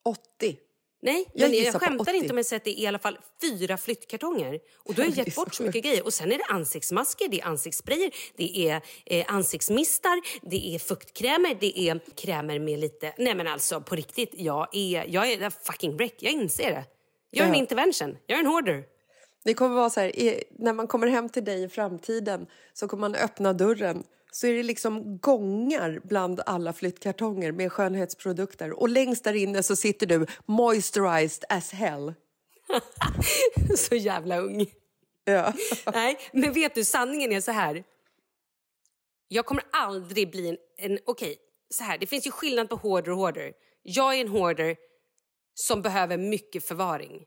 80. 0.04 0.58
Nej, 1.02 1.26
Jag 1.34 1.50
men 1.50 1.58
jag 1.64 1.74
skämtar 1.74 2.02
80. 2.02 2.16
inte 2.16 2.30
om 2.30 2.36
jag 2.36 2.46
säger 2.46 2.60
att 2.60 2.64
det 2.64 2.80
är 2.80 2.82
i 2.82 2.86
alla 2.86 2.98
fall 2.98 3.18
fyra 3.42 3.76
flyttkartonger. 3.76 4.60
Och 4.76 4.94
då 4.94 5.02
har 5.02 5.08
jag 5.08 5.18
gett 5.18 5.34
bort 5.36 5.54
så 5.54 5.62
mycket 5.62 5.84
grejer. 5.84 6.04
Och 6.04 6.14
sen 6.14 6.32
är 6.32 6.38
det 6.38 6.44
ansiktsmasker, 6.44 7.28
det 7.28 7.40
är 7.40 7.46
ansiktssprayer, 7.46 8.10
det 8.36 8.68
är 8.68 8.80
eh, 9.06 9.24
ansiktsmistar, 9.28 10.20
det 10.50 10.74
är 10.74 10.78
fuktkrämer, 10.78 11.56
det 11.60 11.78
är 11.80 12.00
krämer 12.16 12.58
med 12.58 12.78
lite... 12.78 13.14
Nej 13.18 13.34
men 13.34 13.46
alltså 13.46 13.80
på 13.80 13.94
riktigt, 13.96 14.30
jag 14.34 14.68
är, 14.72 15.04
jag 15.08 15.32
är 15.32 15.50
fucking 15.50 15.96
wreck. 15.96 16.14
Jag 16.18 16.32
inser 16.32 16.70
det. 16.70 16.84
Jag 17.30 17.44
är 17.44 17.48
en 17.48 17.54
Ja. 17.54 17.60
intervention, 17.60 18.16
jag 18.26 18.36
är 18.36 18.40
en 18.40 18.46
hoarder. 18.46 18.84
Det 19.44 19.54
kommer 19.54 19.76
vara 19.76 19.90
så 19.90 20.00
här, 20.00 20.12
när 20.58 20.72
man 20.72 20.86
kommer 20.86 21.06
hem 21.06 21.28
till 21.28 21.44
dig 21.44 21.62
i 21.62 21.68
framtiden 21.68 22.46
så 22.72 22.88
kommer 22.88 23.00
man 23.00 23.14
öppna 23.14 23.52
dörren 23.52 24.04
så 24.30 24.46
är 24.46 24.54
det 24.54 24.62
liksom 24.62 25.18
gångar 25.18 26.00
bland 26.04 26.40
alla 26.46 26.72
flyttkartonger 26.72 27.52
med 27.52 27.72
skönhetsprodukter 27.72 28.72
och 28.80 28.88
längst 28.88 29.24
där 29.24 29.34
inne 29.34 29.62
så 29.62 29.76
sitter 29.76 30.06
du 30.06 30.26
moisturized 30.46 31.44
as 31.48 31.72
hell. 31.72 32.14
så 33.76 33.94
jävla 33.94 34.38
ung. 34.38 34.66
Ja. 35.24 35.52
Nej, 35.94 36.18
men 36.32 36.52
vet 36.52 36.74
du, 36.74 36.84
sanningen 36.84 37.32
är 37.32 37.40
så 37.40 37.52
här. 37.52 37.84
Jag 39.28 39.46
kommer 39.46 39.64
aldrig 39.72 40.30
bli 40.30 40.48
en... 40.48 40.56
en 40.78 40.98
Okej, 41.06 41.36
så 41.74 41.84
här. 41.84 41.98
Det 41.98 42.06
finns 42.06 42.26
ju 42.26 42.30
skillnad 42.30 42.68
på 42.68 42.76
hoarder 42.76 43.10
och 43.10 43.16
hoarder. 43.16 43.52
Jag 43.82 44.14
är 44.14 44.20
en 44.20 44.28
hoarder 44.28 44.76
som 45.54 45.82
behöver 45.82 46.18
mycket 46.18 46.64
förvaring. 46.64 47.24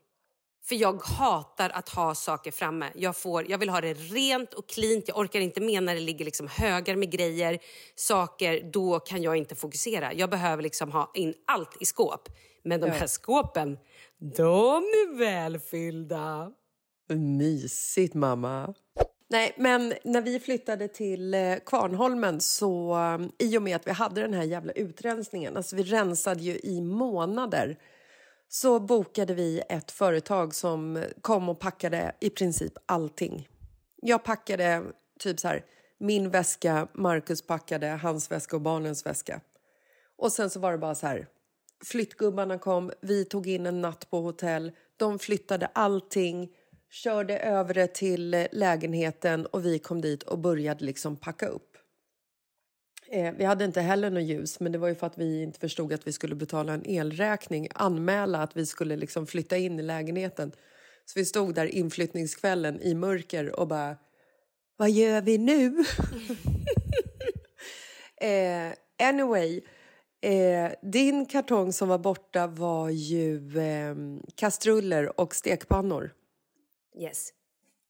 För 0.64 0.74
jag 0.74 1.02
hatar 1.02 1.70
att 1.70 1.88
ha 1.88 2.14
saker 2.14 2.50
framme. 2.50 2.90
Jag, 2.94 3.16
får, 3.16 3.50
jag 3.50 3.58
vill 3.58 3.68
ha 3.68 3.80
det 3.80 3.94
rent 3.94 4.54
och 4.54 4.68
cleant. 4.68 5.08
Jag 5.08 5.18
orkar 5.18 5.40
inte 5.40 5.60
med 5.60 5.82
när 5.82 5.94
det 5.94 6.00
ligger 6.00 6.24
liksom 6.24 6.48
högar 6.48 6.96
med 6.96 7.10
grejer, 7.10 7.58
saker. 7.94 8.70
Då 8.72 9.00
kan 9.00 9.22
jag 9.22 9.36
inte 9.36 9.54
fokusera. 9.54 10.14
Jag 10.14 10.30
behöver 10.30 10.62
liksom 10.62 10.92
ha 10.92 11.10
in 11.14 11.34
allt 11.46 11.76
i 11.80 11.84
skåp. 11.84 12.28
Men 12.64 12.80
de 12.80 12.90
här 12.90 13.06
skåpen, 13.06 13.78
de 14.18 14.76
är 14.76 15.18
välfyllda. 15.18 16.52
Mysigt, 17.08 18.14
mamma. 18.14 18.74
Nej, 19.28 19.54
men 19.56 19.94
när 20.04 20.22
vi 20.22 20.40
flyttade 20.40 20.88
till 20.88 21.34
eh, 21.34 21.56
Kvarnholmen 21.66 22.40
så 22.40 22.94
eh, 22.96 23.46
i 23.48 23.58
och 23.58 23.62
med 23.62 23.76
att 23.76 23.86
vi 23.86 23.90
hade 23.90 24.20
den 24.20 24.34
här 24.34 24.42
jävla 24.42 24.72
utrensningen, 24.72 25.56
alltså 25.56 25.76
vi 25.76 25.82
rensade 25.82 26.42
ju 26.42 26.58
i 26.58 26.80
månader, 26.80 27.78
så 28.54 28.80
bokade 28.80 29.34
vi 29.34 29.62
ett 29.68 29.90
företag 29.90 30.54
som 30.54 31.04
kom 31.20 31.48
och 31.48 31.58
packade 31.58 32.12
i 32.20 32.30
princip 32.30 32.72
allting. 32.86 33.48
Jag 34.02 34.24
packade 34.24 34.82
typ 35.18 35.40
så 35.40 35.48
här, 35.48 35.64
min 35.98 36.30
väska, 36.30 36.88
Marcus 36.92 37.42
packade 37.42 37.86
hans 37.86 38.30
väska 38.30 38.56
och 38.56 38.62
barnens 38.62 39.06
väska. 39.06 39.40
Och 40.16 40.32
sen 40.32 40.50
så 40.50 40.60
var 40.60 40.72
det 40.72 40.78
bara 40.78 40.94
så 40.94 41.06
här, 41.06 41.26
flyttgubbarna 41.84 42.58
kom, 42.58 42.92
vi 43.00 43.24
tog 43.24 43.46
in 43.46 43.66
en 43.66 43.80
natt 43.80 44.10
på 44.10 44.20
hotell, 44.20 44.72
de 44.96 45.18
flyttade 45.18 45.66
allting, 45.66 46.48
körde 46.90 47.38
över 47.38 47.74
det 47.74 47.94
till 47.94 48.46
lägenheten 48.52 49.46
och 49.46 49.64
vi 49.66 49.78
kom 49.78 50.00
dit 50.00 50.22
och 50.22 50.38
började 50.38 50.84
liksom 50.84 51.16
packa 51.16 51.46
upp. 51.46 51.73
Eh, 53.08 53.34
vi 53.34 53.44
hade 53.44 53.64
inte 53.64 53.80
heller 53.80 54.10
något 54.10 54.22
ljus, 54.22 54.60
men 54.60 54.72
det 54.72 54.78
var 54.78 54.88
ju 54.88 54.94
för 54.94 55.06
att 55.06 55.18
vi 55.18 55.42
inte 55.42 55.60
förstod 55.60 55.92
att 55.92 56.06
vi 56.06 56.12
skulle 56.12 56.34
betala 56.34 56.72
en 56.72 56.86
elräkning, 56.86 57.68
anmäla 57.74 58.42
att 58.42 58.56
vi 58.56 58.66
skulle 58.66 58.96
liksom 58.96 59.26
flytta 59.26 59.56
in 59.56 59.80
i 59.80 59.82
lägenheten. 59.82 60.52
Så 61.04 61.18
vi 61.18 61.24
stod 61.24 61.54
där 61.54 61.66
inflyttningskvällen 61.66 62.80
i 62.80 62.94
mörker 62.94 63.60
och 63.60 63.68
bara, 63.68 63.96
vad 64.76 64.90
gör 64.90 65.20
vi 65.20 65.38
nu? 65.38 65.84
eh, 68.28 68.72
anyway, 69.08 69.60
eh, 70.20 70.72
din 70.82 71.26
kartong 71.26 71.72
som 71.72 71.88
var 71.88 71.98
borta 71.98 72.46
var 72.46 72.88
ju 72.88 73.58
eh, 73.58 73.94
kastruller 74.34 75.20
och 75.20 75.34
stekpannor. 75.34 76.12
Yes. 76.98 77.32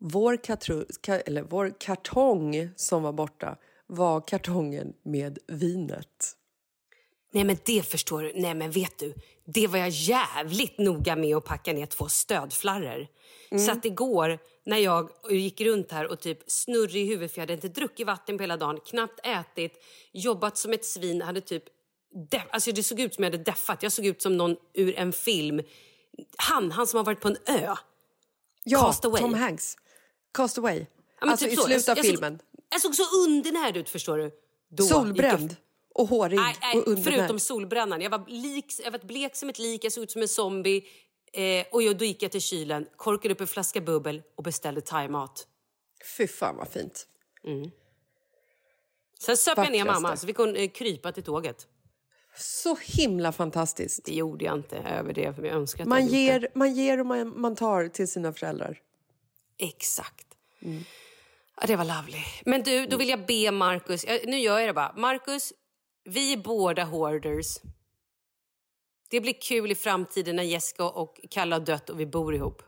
Vår, 0.00 0.36
katru, 0.36 0.84
ka, 1.00 1.14
eller 1.14 1.42
vår 1.42 1.72
kartong 1.78 2.68
som 2.76 3.02
var 3.02 3.12
borta 3.12 3.56
var 3.86 4.20
kartongen 4.20 4.92
med 5.02 5.38
vinet. 5.46 6.36
Nej 7.32 7.44
men 7.44 7.56
det 7.64 7.82
förstår 7.82 8.22
du. 8.22 8.32
Nej 8.34 8.54
men 8.54 8.70
vet 8.70 8.98
du, 8.98 9.14
det 9.44 9.66
var 9.66 9.78
jag 9.78 9.88
jävligt 9.88 10.78
noga 10.78 11.16
med 11.16 11.36
att 11.36 11.44
packa 11.44 11.72
ner 11.72 11.86
två 11.86 12.08
stödflarror. 12.08 13.06
Så 13.58 13.72
att 13.72 13.84
igår 13.84 14.38
när 14.64 14.78
jag 14.78 15.10
gick 15.30 15.60
runt 15.60 15.92
här 15.92 16.06
och 16.06 16.20
typ 16.20 16.38
snurrig 16.46 17.02
i 17.02 17.06
huvudet 17.06 17.32
för 17.32 17.38
jag 17.38 17.42
hade 17.42 17.52
inte 17.52 17.68
druckit 17.68 18.06
vatten 18.06 18.36
på 18.36 18.42
hela 18.42 18.56
dagen, 18.56 18.80
knappt 18.86 19.20
ätit, 19.26 19.84
jobbat 20.12 20.58
som 20.58 20.72
ett 20.72 20.84
svin, 20.84 21.22
hade 21.22 21.40
typ 21.40 21.64
deff, 22.30 22.46
alltså 22.50 22.72
det 22.72 22.82
såg 22.82 23.00
ut 23.00 23.14
som 23.14 23.24
jag 23.24 23.30
hade 23.30 23.44
deffat. 23.44 23.82
Jag 23.82 23.92
såg 23.92 24.06
ut 24.06 24.22
som 24.22 24.36
någon 24.36 24.56
ur 24.74 24.98
en 24.98 25.12
film. 25.12 25.60
Han, 26.36 26.72
han 26.72 26.86
som 26.86 26.96
har 26.96 27.04
varit 27.04 27.20
på 27.20 27.28
en 27.28 27.36
ö. 27.46 27.74
Ja, 28.64 28.80
Cast 28.86 29.04
Away. 29.04 29.20
Tom 29.20 29.34
Hanks. 29.34 29.76
Cast 30.32 30.58
Away. 30.58 30.86
Ja, 31.20 31.30
alltså 31.30 31.46
typ 31.46 31.52
i 31.52 31.56
slutet 31.56 31.88
av 31.88 31.94
filmen. 32.02 32.38
Såg, 32.38 32.53
jag 32.74 32.80
såg 32.82 32.94
så 32.94 33.16
undernärd 33.24 33.76
ut 33.76 33.88
förstår 33.88 34.18
du. 34.18 34.30
Då 34.68 34.82
gick 34.84 34.92
jag- 34.92 34.98
Solbränd 35.00 35.56
och 35.94 36.08
hårig 36.08 36.36
Nej, 36.38 36.56
nej 36.60 36.76
och 36.76 36.88
undernärd. 36.88 37.14
förutom 37.14 37.38
solbrännan. 37.38 38.00
Jag 38.00 38.10
var, 38.10 38.24
lik, 38.28 38.66
jag 38.84 38.90
var 38.90 38.98
blek 38.98 39.36
som 39.36 39.48
ett 39.48 39.58
lik, 39.58 39.84
jag 39.84 39.92
såg 39.92 40.04
ut 40.04 40.10
som 40.10 40.22
en 40.22 40.28
zombie. 40.28 40.84
Eh, 41.32 41.66
och 41.72 41.82
jag, 41.82 41.98
då 41.98 42.04
gick 42.04 42.22
jag 42.22 42.32
till 42.32 42.40
kylen, 42.40 42.86
korkade 42.96 43.34
upp 43.34 43.40
en 43.40 43.46
flaska 43.46 43.80
bubbel 43.80 44.22
och 44.34 44.42
beställde 44.42 44.80
thaimat. 44.80 45.46
Fy 46.16 46.26
fan 46.26 46.56
vad 46.56 46.68
fint. 46.68 47.06
Sen 49.20 49.36
söp 49.36 49.58
jag 49.58 49.72
ner 49.72 49.84
mamma 49.84 50.16
så 50.16 50.26
fick 50.26 50.36
hon 50.36 50.56
eh, 50.56 50.68
krypa 50.70 51.12
till 51.12 51.22
tåget. 51.22 51.66
Så 52.36 52.76
himla 52.76 53.32
fantastiskt. 53.32 54.04
Det 54.04 54.14
gjorde 54.14 54.44
jag 54.44 54.54
inte 54.54 54.76
över 54.76 55.12
det, 55.12 55.34
för 55.34 55.42
jag 55.42 55.54
önskar 55.54 55.82
att 55.84 55.88
Man 55.88 56.06
ger, 56.06 56.48
man 56.54 56.74
ger 56.74 57.00
och 57.00 57.06
man, 57.06 57.40
man 57.40 57.56
tar 57.56 57.88
till 57.88 58.08
sina 58.08 58.32
föräldrar. 58.32 58.80
Exakt. 59.58 60.26
Ja, 61.60 61.66
det 61.66 61.76
var 61.76 61.84
lovely. 61.84 62.22
Men 62.44 62.62
du, 62.62 62.86
då 62.86 62.96
vill 62.96 63.08
jag 63.08 63.26
be 63.26 63.50
Marcus, 63.50 64.04
nu 64.24 64.38
gör 64.38 64.58
jag 64.58 64.68
det 64.68 64.72
bara. 64.72 64.94
Marcus, 64.96 65.52
vi 66.04 66.32
är 66.32 66.36
båda 66.36 66.84
hoarders. 66.84 67.58
Det 69.10 69.20
blir 69.20 69.40
kul 69.40 69.72
i 69.72 69.74
framtiden 69.74 70.36
när 70.36 70.42
Jessica 70.42 70.84
och 70.84 71.20
Kalle 71.30 71.54
har 71.54 71.60
dött 71.60 71.90
och 71.90 72.00
vi 72.00 72.06
bor 72.06 72.34
ihop. 72.34 72.62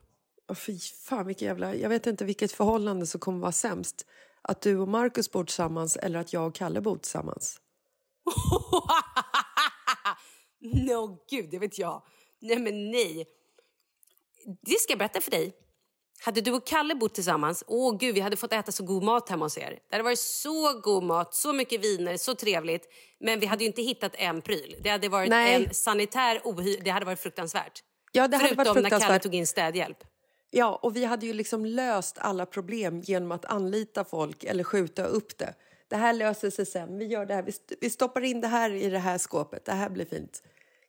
Oh, 0.48 0.56
fy 0.56 0.78
fan, 0.78 1.26
vilket 1.26 1.42
jävla... 1.42 1.74
Jag 1.74 1.88
vet 1.88 2.06
inte 2.06 2.24
vilket 2.24 2.52
förhållande 2.52 3.06
som 3.06 3.20
kommer 3.20 3.38
vara 3.38 3.52
sämst. 3.52 4.06
Att 4.42 4.62
du 4.62 4.78
och 4.78 4.88
Markus 4.88 5.30
bor 5.30 5.44
tillsammans 5.44 5.96
eller 5.96 6.18
att 6.18 6.32
jag 6.32 6.46
och 6.46 6.54
Kalle 6.54 6.80
bor 6.80 6.96
tillsammans. 6.96 7.60
no, 10.60 11.24
gud, 11.30 11.50
det 11.50 11.58
vet 11.58 11.78
jag. 11.78 12.02
Nej, 12.40 12.58
men 12.58 12.90
nej. 12.90 13.26
Det 14.62 14.80
ska 14.80 14.92
jag 14.92 14.98
berätta 14.98 15.20
för 15.20 15.30
dig. 15.30 15.65
Hade 16.24 16.40
du 16.40 16.52
och 16.52 16.66
Kalle 16.66 16.94
bott 16.94 17.14
tillsammans, 17.14 17.64
åh 17.66 17.96
gud, 17.98 18.14
vi 18.14 18.20
hade 18.20 18.36
fått 18.36 18.52
äta 18.52 18.72
så 18.72 18.84
god 18.84 19.02
mat 19.02 19.28
hemma 19.28 19.44
hos 19.44 19.58
er. 19.58 19.70
Det 19.70 19.94
hade 19.96 20.04
varit 20.04 20.18
så 20.18 20.80
god 20.80 21.02
mat, 21.02 21.34
så 21.34 21.52
mycket 21.52 21.84
viner, 21.84 22.16
så 22.16 22.34
trevligt. 22.34 22.88
Men 23.20 23.40
vi 23.40 23.46
hade 23.46 23.64
ju 23.64 23.66
inte 23.66 23.82
hittat 23.82 24.12
en 24.14 24.42
pryl. 24.42 24.76
Det 24.82 24.90
hade 24.90 25.08
varit 25.08 25.28
Nej. 25.30 25.54
en 25.54 25.74
sanitär 25.74 26.40
ohy... 26.44 26.76
Det 26.76 26.90
hade 26.90 27.06
varit 27.06 27.20
fruktansvärt. 27.20 27.82
Ja, 28.12 28.28
det 28.28 28.36
hade 28.36 28.48
Förutom 28.48 28.64
varit 28.64 28.82
när 28.82 28.90
Kalle 28.90 29.00
fruktansvärt. 29.00 29.22
tog 29.22 29.34
in 29.34 29.46
städhjälp. 29.46 29.98
Ja, 30.50 30.78
och 30.82 30.96
vi 30.96 31.04
hade 31.04 31.26
ju 31.26 31.32
liksom 31.32 31.66
löst 31.66 32.18
alla 32.18 32.46
problem 32.46 33.00
genom 33.00 33.32
att 33.32 33.44
anlita 33.44 34.04
folk 34.04 34.44
eller 34.44 34.64
skjuta 34.64 35.04
upp 35.04 35.38
det. 35.38 35.54
Det 35.88 35.96
här 35.96 36.12
löser 36.12 36.50
sig 36.50 36.66
sen. 36.66 36.98
Vi 36.98 37.04
gör 37.04 37.26
det 37.26 37.34
här. 37.34 37.52
Vi 37.80 37.90
stoppar 37.90 38.24
in 38.24 38.40
det 38.40 38.48
här 38.48 38.70
i 38.70 38.88
det 38.90 38.98
här 38.98 39.18
skåpet. 39.18 39.64
Det 39.64 39.72
här 39.72 39.90
blir 39.90 40.04
fint. 40.04 40.42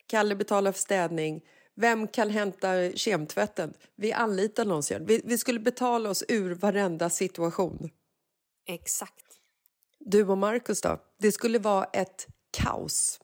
Kalle 0.08 0.36
betalar 0.36 0.72
för 0.72 0.80
städning. 0.80 1.42
Vem 1.80 2.08
kan 2.08 2.30
hämta 2.30 2.92
kemtvätten? 2.96 3.74
Vi 3.96 4.14
anlitar 4.14 4.66
någon. 4.66 4.84
sen. 4.84 5.06
Vi, 5.06 5.22
vi 5.26 5.38
skulle 5.38 5.60
betala 5.60 6.10
oss 6.10 6.24
ur 6.28 6.56
varenda 6.56 7.10
situation. 7.10 7.90
Exakt. 8.68 9.26
Du 10.00 10.28
och 10.28 10.38
Markus 10.38 10.82
då? 10.82 11.00
Det 11.20 11.32
skulle 11.32 11.60
vara 11.60 11.84
ett 11.86 12.28
kaos. 12.58 13.20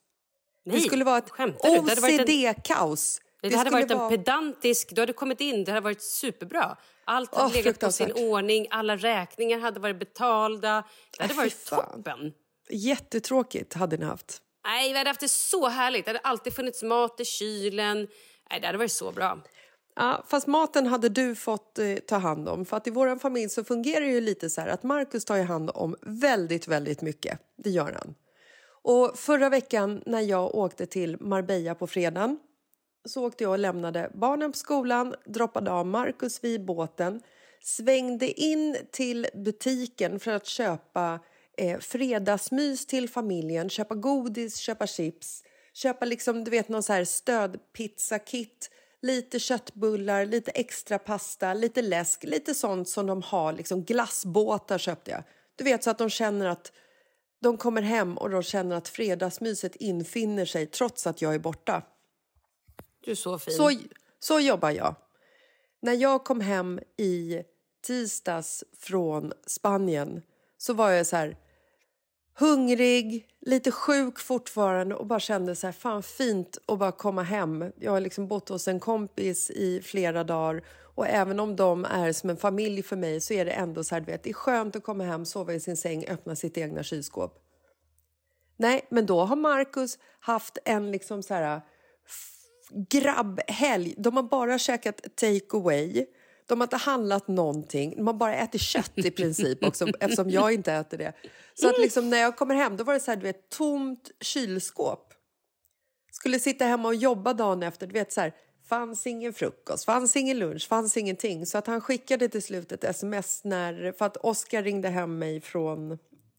Nej, 0.65 0.75
det 0.77 0.81
skulle 0.87 1.05
vara 1.05 1.17
ett 1.17 1.31
du? 1.37 1.43
Det 1.61 1.67
hade 1.67 2.01
varit 2.01 2.19
en- 2.21 2.27
OCD-kaos. 2.29 3.21
Det, 3.41 3.55
hade 3.55 3.69
varit 3.69 3.91
en 3.91 3.97
vara- 3.97 4.09
pedantisk... 4.09 4.95
Du 4.95 5.01
hade 5.01 5.13
kommit 5.13 5.41
in, 5.41 5.63
det 5.63 5.71
hade 5.71 5.81
varit 5.83 6.01
superbra. 6.01 6.77
Allt 7.05 7.35
hade 7.35 7.47
Åh, 7.47 7.53
legat 7.53 7.79
på 7.79 7.91
sin 7.91 8.11
ordning, 8.11 8.67
alla 8.69 8.95
räkningar 8.97 9.59
hade 9.59 9.79
varit 9.79 9.99
betalda. 9.99 10.83
Det 11.17 11.21
hade 11.23 11.33
Äh, 11.33 11.37
varit 11.37 11.53
fan. 11.53 11.91
toppen. 12.03 12.33
Jättetråkigt 12.69 13.73
hade 13.73 13.97
ni 13.97 14.05
haft. 14.05 14.41
Nej, 14.65 14.91
vi 14.91 14.97
hade 14.97 15.09
haft 15.09 15.19
det 15.19 15.29
så 15.29 15.67
härligt. 15.67 16.05
Det 16.05 16.09
hade 16.09 16.19
alltid 16.19 16.53
funnits 16.55 16.83
mat 16.83 17.19
i 17.19 17.25
kylen. 17.25 18.07
Nej, 18.51 18.59
det 18.59 18.67
hade 18.67 18.77
varit 18.77 18.91
så 18.91 19.11
bra. 19.11 19.41
Ja, 19.95 20.23
fast 20.27 20.47
maten 20.47 20.87
hade 20.87 21.09
du 21.09 21.35
fått 21.35 21.79
eh, 21.79 21.95
ta 21.95 22.17
hand 22.17 22.49
om. 22.49 22.65
För 22.65 22.77
att 22.77 22.87
i 22.87 22.91
vår 22.91 23.19
familj 23.19 23.49
så 23.49 23.63
fungerar 23.63 24.01
det 24.01 24.11
ju 24.11 24.21
lite 24.21 24.49
så 24.49 24.61
här 24.61 24.67
att 24.67 24.83
Markus 24.83 25.25
tar 25.25 25.35
ju 25.35 25.43
hand 25.43 25.71
om 25.73 25.95
väldigt, 26.01 26.67
väldigt 26.67 27.01
mycket. 27.01 27.39
Det 27.57 27.69
gör 27.69 27.91
han. 27.91 28.15
Och 28.83 29.19
förra 29.19 29.49
veckan 29.49 30.03
när 30.05 30.21
jag 30.21 30.55
åkte 30.55 30.85
till 30.85 31.17
Marbella 31.19 31.75
på 31.75 31.87
fredagen 31.87 32.39
så 33.05 33.25
åkte 33.25 33.43
jag 33.43 33.51
och 33.51 33.59
lämnade 33.59 34.11
barnen 34.13 34.51
på 34.51 34.57
skolan, 34.57 35.15
droppade 35.25 35.71
av 35.71 35.85
Markus 35.85 36.43
vid 36.43 36.65
båten, 36.65 37.21
svängde 37.61 38.41
in 38.41 38.77
till 38.91 39.27
butiken 39.33 40.19
för 40.19 40.31
att 40.31 40.45
köpa 40.45 41.19
eh, 41.57 41.79
fredagsmys 41.79 42.85
till 42.85 43.09
familjen, 43.09 43.69
köpa 43.69 43.95
godis, 43.95 44.57
köpa 44.57 44.87
chips, 44.87 45.43
köpa 45.73 46.05
liksom, 46.05 46.43
du 46.43 46.51
vet, 46.51 46.69
någon 46.69 46.83
så 46.83 46.93
här 46.93 47.05
stödpizzakit, 47.05 48.69
lite 49.01 49.39
köttbullar, 49.39 50.25
lite 50.25 50.51
extra 50.51 50.99
pasta, 50.99 51.53
lite 51.53 51.81
läsk, 51.81 52.23
lite 52.23 52.53
sånt 52.53 52.89
som 52.89 53.07
de 53.07 53.21
har, 53.21 53.53
liksom 53.53 53.83
glassbåtar 53.83 54.77
köpte 54.77 55.11
jag. 55.11 55.23
Du 55.55 55.63
vet, 55.63 55.83
så 55.83 55.89
att 55.89 55.97
de 55.97 56.09
känner 56.09 56.45
att 56.45 56.71
de 57.41 57.57
kommer 57.57 57.81
hem 57.81 58.17
och 58.17 58.29
de 58.29 58.43
känner 58.43 58.75
att 58.75 58.87
fredagsmyset 58.87 59.75
infinner 59.75 60.45
sig 60.45 60.67
trots 60.67 61.07
att 61.07 61.21
jag 61.21 61.35
är 61.35 61.39
borta. 61.39 61.81
Du 63.01 63.11
är 63.11 63.15
så 63.15 63.39
fin. 63.39 63.53
Så, 63.53 63.71
så 64.19 64.39
jobbar 64.39 64.69
jag. 64.69 64.95
När 65.81 65.93
jag 65.93 66.23
kom 66.23 66.41
hem 66.41 66.79
i 66.97 67.43
tisdags 67.81 68.63
från 68.79 69.33
Spanien 69.45 70.21
så 70.57 70.73
var 70.73 70.91
jag 70.91 71.07
så 71.07 71.15
här 71.15 71.37
hungrig, 72.39 73.27
lite 73.41 73.71
sjuk 73.71 74.19
fortfarande 74.19 74.95
och 74.95 75.05
bara 75.05 75.19
kände 75.19 75.55
så 75.55 75.67
här, 75.67 75.71
fan 75.71 76.03
fint 76.03 76.57
att 76.65 76.79
bara 76.79 76.91
komma 76.91 77.23
hem. 77.23 77.65
Jag 77.79 77.91
har 77.91 77.99
liksom 77.99 78.27
bott 78.27 78.49
hos 78.49 78.67
en 78.67 78.79
kompis 78.79 79.49
i 79.49 79.81
flera 79.81 80.23
dagar 80.23 80.63
och 80.95 81.07
även 81.07 81.39
om 81.39 81.55
de 81.55 81.85
är 81.85 82.11
som 82.11 82.29
en 82.29 82.37
familj 82.37 82.83
för 82.83 82.95
mig 82.95 83.21
så 83.21 83.33
är 83.33 83.45
det 83.45 83.51
ändå 83.51 83.83
så 83.83 83.95
här, 83.95 84.01
du 84.01 84.11
vet, 84.11 84.23
det 84.23 84.29
är 84.29 84.33
skönt 84.33 84.75
att 84.75 84.83
komma 84.83 85.03
hem, 85.03 85.25
sova 85.25 85.53
i 85.53 85.59
sin 85.59 85.77
säng, 85.77 86.05
öppna 86.07 86.35
sitt 86.35 86.57
egna 86.57 86.83
kylskåp. 86.83 87.39
Nej, 88.57 88.87
men 88.89 89.05
då 89.05 89.21
har 89.21 89.35
Marcus 89.35 89.99
haft 90.19 90.57
en 90.65 90.91
liksom 90.91 91.23
så 91.23 91.33
här 91.33 91.61
grabbhelg. 92.89 93.95
De 93.97 94.15
har 94.15 94.23
bara 94.23 94.59
käkat 94.59 95.01
take 95.15 95.57
away. 95.57 96.05
De 96.47 96.59
har 96.59 96.65
inte 96.65 96.77
handlat 96.77 97.27
någonting. 97.27 97.93
De 97.95 98.07
har 98.07 98.13
bara 98.13 98.35
ätit 98.35 98.61
kött 98.61 98.91
i 98.95 99.11
princip 99.11 99.63
också, 99.63 99.87
eftersom 99.99 100.29
jag 100.29 100.53
inte 100.53 100.73
äter 100.73 100.97
det. 100.97 101.13
Så 101.53 101.69
att 101.69 101.79
liksom, 101.79 102.09
när 102.09 102.17
jag 102.17 102.37
kommer 102.37 102.55
hem 102.55 102.77
då 102.77 102.83
var 102.83 102.93
det 102.93 102.99
så 102.99 103.11
här, 103.11 103.15
du 103.15 103.23
vet, 103.23 103.49
tomt 103.49 104.11
kylskåp. 104.21 105.13
Skulle 106.11 106.39
sitta 106.39 106.65
hemma 106.65 106.87
och 106.87 106.95
jobba 106.95 107.33
dagen 107.33 107.63
efter. 107.63 107.87
Du 107.87 107.93
vet, 107.93 108.13
så 108.13 108.21
här, 108.21 108.33
fanns 108.65 109.07
ingen 109.07 109.33
frukost, 109.33 109.85
fanns 109.85 110.15
ingen 110.15 110.39
lunch, 110.39 110.67
fanns 110.67 110.97
ingenting. 110.97 111.45
Så 111.45 111.57
att 111.57 111.67
han 111.67 111.81
skickade 111.81 112.29
till 112.29 112.43
slut 112.43 112.71
ett 112.71 112.83
sms 112.83 113.43
när, 113.43 113.91
för 113.91 114.05
att 114.05 114.17
Oskar 114.17 114.63
ringde 114.63 114.89
hem 114.89 115.19
mig 115.19 115.41
från... 115.41 115.97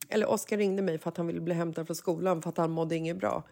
Eller 0.08 0.30
Oskar 0.30 0.56
ringde 0.56 0.82
mig 0.82 0.98
för 0.98 1.08
att 1.08 1.16
han 1.16 1.26
ville 1.26 1.40
bli 1.40 1.54
hämtad 1.54 1.86
från 1.86 1.96
skolan 1.96 2.42
för 2.42 2.50
att 2.50 2.56
han 2.56 2.70
mådde 2.70 2.96
inget 2.96 3.16
bra 3.16 3.42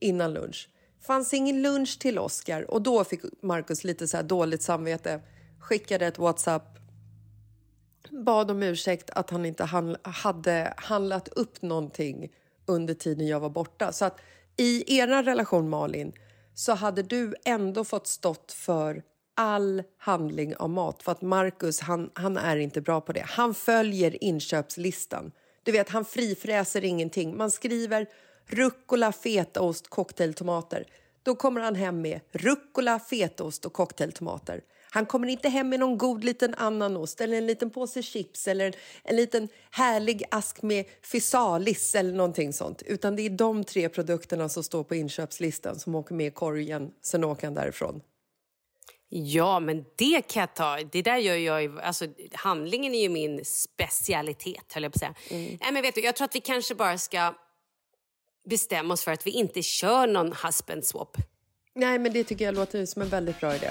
innan 0.00 0.32
lunch. 0.32 0.68
fanns 1.06 1.34
ingen 1.34 1.62
lunch 1.62 1.98
till 1.98 2.18
Oscar 2.18 2.70
och 2.70 2.82
då 2.82 3.04
fick 3.04 3.20
Markus 3.42 3.84
lite 3.84 4.08
så 4.08 4.16
här 4.16 4.24
dåligt 4.24 4.62
samvete. 4.62 5.20
Skickade 5.60 6.06
ett 6.06 6.18
Whatsapp. 6.18 6.78
Bad 8.10 8.50
om 8.50 8.62
ursäkt 8.62 9.10
att 9.10 9.30
han 9.30 9.44
inte 9.44 9.64
han, 9.64 9.96
hade 10.02 10.74
handlat 10.76 11.28
upp 11.28 11.62
någonting 11.62 12.32
under 12.66 12.94
tiden 12.94 13.26
jag 13.26 13.40
var 13.40 13.50
borta. 13.50 13.92
Så 13.92 14.04
att 14.04 14.20
i 14.56 14.98
er 14.98 15.22
relation 15.22 15.68
Malin 15.68 16.12
så 16.54 16.72
hade 16.72 17.02
du 17.02 17.34
ändå 17.44 17.84
fått 17.84 18.06
stått 18.06 18.52
för 18.52 19.02
all 19.34 19.82
handling 19.98 20.56
av 20.56 20.70
mat. 20.70 21.02
För 21.02 21.12
att 21.12 21.22
Marcus, 21.22 21.80
han, 21.80 22.10
han 22.14 22.36
är 22.36 22.56
inte 22.56 22.80
bra 22.80 23.00
på 23.00 23.12
det. 23.12 23.24
Han 23.26 23.54
följer 23.54 24.24
inköpslistan. 24.24 25.32
Du 25.62 25.72
vet, 25.72 25.88
han 25.88 26.04
frifräser 26.04 26.84
ingenting. 26.84 27.36
Man 27.36 27.50
skriver 27.50 28.06
rucola, 28.46 29.12
fetaost, 29.12 29.88
cocktailtomater. 29.88 30.84
Då 31.22 31.34
kommer 31.34 31.60
han 31.60 31.74
hem 31.74 32.00
med 32.00 32.20
rucola, 32.32 32.98
fetaost 32.98 33.64
och 33.64 33.72
cocktailtomater. 33.72 34.60
Han 34.90 35.06
kommer 35.06 35.28
inte 35.28 35.48
hem 35.48 35.68
med 35.68 35.80
någon 35.80 35.98
god 35.98 36.24
liten 36.24 36.54
annan 36.54 36.96
ost 36.96 37.20
eller 37.20 37.38
en 37.38 37.46
liten 37.46 37.70
påse 37.70 38.02
chips 38.02 38.48
eller 38.48 38.66
en, 38.66 38.72
en 39.04 39.16
liten 39.16 39.48
härlig 39.70 40.22
ask 40.30 40.62
med 40.62 40.84
fysalis 41.12 41.94
eller 41.94 42.12
någonting 42.12 42.52
sånt. 42.52 42.82
Utan 42.82 43.16
det 43.16 43.22
är 43.22 43.30
de 43.30 43.64
tre 43.64 43.88
produkterna 43.88 44.48
som 44.48 44.64
står 44.64 44.84
på 44.84 44.94
inköpslistan 44.94 45.78
som 45.78 45.94
åker 45.94 46.14
med 46.14 46.26
i 46.26 46.30
korgen, 46.30 46.90
sen 47.02 47.24
åker 47.24 47.46
han 47.46 47.54
därifrån. 47.54 48.00
Ja, 49.10 49.60
men 49.60 49.84
det 49.96 50.22
kan 50.28 50.40
jag 50.40 50.54
ta. 50.54 50.78
Det 50.92 51.02
där 51.02 51.16
gör 51.16 51.36
jag 51.36 51.80
alltså, 51.80 52.06
handlingen 52.32 52.94
är 52.94 53.02
ju 53.02 53.08
min 53.08 53.44
specialitet, 53.44 54.72
höll 54.72 54.82
jag 54.82 54.92
på 54.92 54.96
att 54.96 55.00
säga. 55.00 55.14
Nej, 55.60 55.72
men 55.72 55.82
vet 55.82 55.94
du, 55.94 56.00
jag 56.00 56.16
tror 56.16 56.24
att 56.24 56.34
vi 56.34 56.40
kanske 56.40 56.74
bara 56.74 56.98
ska 56.98 57.34
bestämma 58.50 58.94
oss 58.94 59.04
för 59.04 59.12
att 59.12 59.26
vi 59.26 59.30
inte 59.30 59.62
kör 59.62 60.06
någon 60.06 60.32
husband 60.32 60.86
swap. 60.86 61.16
Nej, 61.74 61.98
men 61.98 62.12
det 62.12 62.24
tycker 62.24 62.44
jag 62.44 62.54
låter 62.54 62.86
som 62.86 63.02
en 63.02 63.08
väldigt 63.08 63.40
bra 63.40 63.56
idé. 63.56 63.70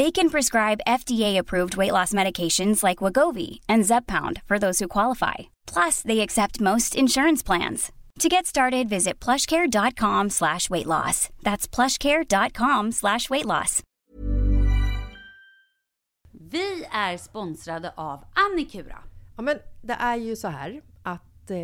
They 0.00 0.10
can 0.10 0.30
prescribe 0.30 0.86
FDA-approved 0.86 1.76
weight 1.76 1.92
loss 1.92 2.14
medications 2.14 2.82
like 2.82 3.04
Wagovi 3.04 3.60
and 3.68 3.84
Zepbound 3.84 4.40
for 4.48 4.58
those 4.58 4.78
who 4.78 4.88
qualify. 4.88 5.34
Plus, 5.66 6.00
they 6.00 6.20
accept 6.20 6.60
most 6.60 6.94
insurance 6.94 7.42
plans. 7.42 7.92
To 8.20 8.28
get 8.28 8.46
started, 8.46 8.88
visit 8.88 9.20
plushcare.com 9.24 10.30
slash 10.30 10.70
weight 10.70 10.86
loss. 10.86 11.28
That's 11.42 11.68
plushcare.com 11.68 12.92
slash 12.92 13.28
weight 13.30 13.44
loss. 13.44 13.82
Vi 16.32 16.84
är 16.92 17.16
sponsrade 17.16 17.92
av 17.96 18.24
Annikura. 18.34 18.98
Ja, 19.36 19.42
men 19.42 19.58
det 19.82 19.96
är 20.00 20.16
ju 20.16 20.36
så 20.36 20.48
här 20.48 20.82
att 21.02 21.50
eh, 21.50 21.58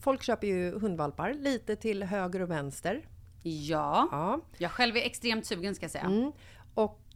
folk 0.00 0.22
köper 0.22 0.46
ju 0.46 0.78
hundvalpar 0.78 1.34
lite 1.34 1.76
till 1.76 2.02
höger 2.02 2.40
och 2.40 2.50
vänster. 2.50 3.08
Ja. 3.42 4.08
Ja. 4.10 4.40
Jag 4.58 4.70
själv 4.70 4.96
är 4.96 5.00
extremt 5.00 5.46
sugen 5.46 5.74
ska 5.74 5.84
jag 5.84 5.90
säga. 5.90 6.04
Mm. 6.04 6.32
Och 6.74 7.04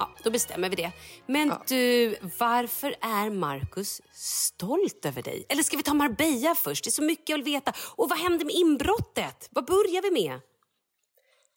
Ja, 0.00 0.10
då 0.24 0.30
bestämmer 0.30 0.68
vi 0.68 0.76
det. 0.76 0.92
Men 1.26 1.52
du, 1.68 2.16
varför 2.38 2.94
är 3.00 3.30
Markus 3.30 4.02
stolt 4.12 5.06
över 5.06 5.22
dig? 5.22 5.46
Eller 5.48 5.62
ska 5.62 5.76
vi 5.76 5.82
ta 5.82 5.94
Marbella 5.94 6.54
först? 6.54 6.84
Det 6.84 6.88
är 6.88 6.92
så 6.92 7.02
mycket 7.02 7.28
jag 7.28 7.36
vill 7.36 7.44
veta. 7.44 7.72
Och 7.96 8.08
vad 8.08 8.18
hände 8.18 8.44
med 8.44 8.54
inbrottet? 8.54 9.48
Vad 9.50 9.64
börjar 9.64 10.02
vi 10.02 10.10
med? 10.10 10.40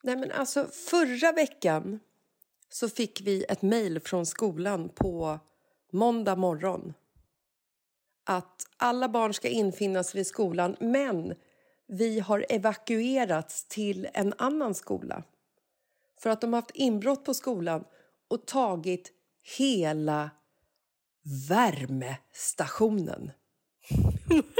Nej, 0.03 0.15
men 0.15 0.31
alltså, 0.31 0.67
förra 0.89 1.31
veckan 1.31 1.99
så 2.69 2.89
fick 2.89 3.21
vi 3.21 3.45
ett 3.49 3.61
mejl 3.61 3.99
från 3.99 4.25
skolan 4.25 4.89
på 4.89 5.39
måndag 5.91 6.35
morgon 6.35 6.93
att 8.25 8.67
alla 8.77 9.09
barn 9.09 9.33
ska 9.33 9.47
infinnas 9.47 10.15
vid 10.15 10.27
skolan 10.27 10.75
men 10.79 11.33
vi 11.87 12.19
har 12.19 12.45
evakuerats 12.49 13.67
till 13.67 14.07
en 14.13 14.33
annan 14.37 14.73
skola 14.73 15.23
för 16.19 16.29
att 16.29 16.41
de 16.41 16.53
har 16.53 16.61
haft 16.61 16.75
inbrott 16.75 17.25
på 17.25 17.33
skolan 17.33 17.83
och 18.33 18.45
tagit 18.45 19.11
hela 19.57 20.29
värmestationen. 21.49 23.31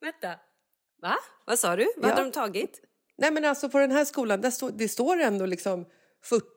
Vänta. 0.00 0.38
Va? 1.02 1.14
Vad 1.46 1.58
sa 1.58 1.76
du? 1.76 1.92
Vad 1.96 2.10
Ja. 2.10 2.14
hade 2.14 2.26
de 2.26 2.32
tagit? 2.32 2.80
Nej 3.18 3.30
men 3.30 3.44
alltså 3.44 3.68
på 3.68 3.78
den 3.78 3.90
här 3.90 4.04
skolan, 4.04 4.40
där 4.40 4.50
stå, 4.50 4.70
det 4.70 4.88
står 4.88 5.20
ändå 5.20 5.46
liksom 5.46 5.86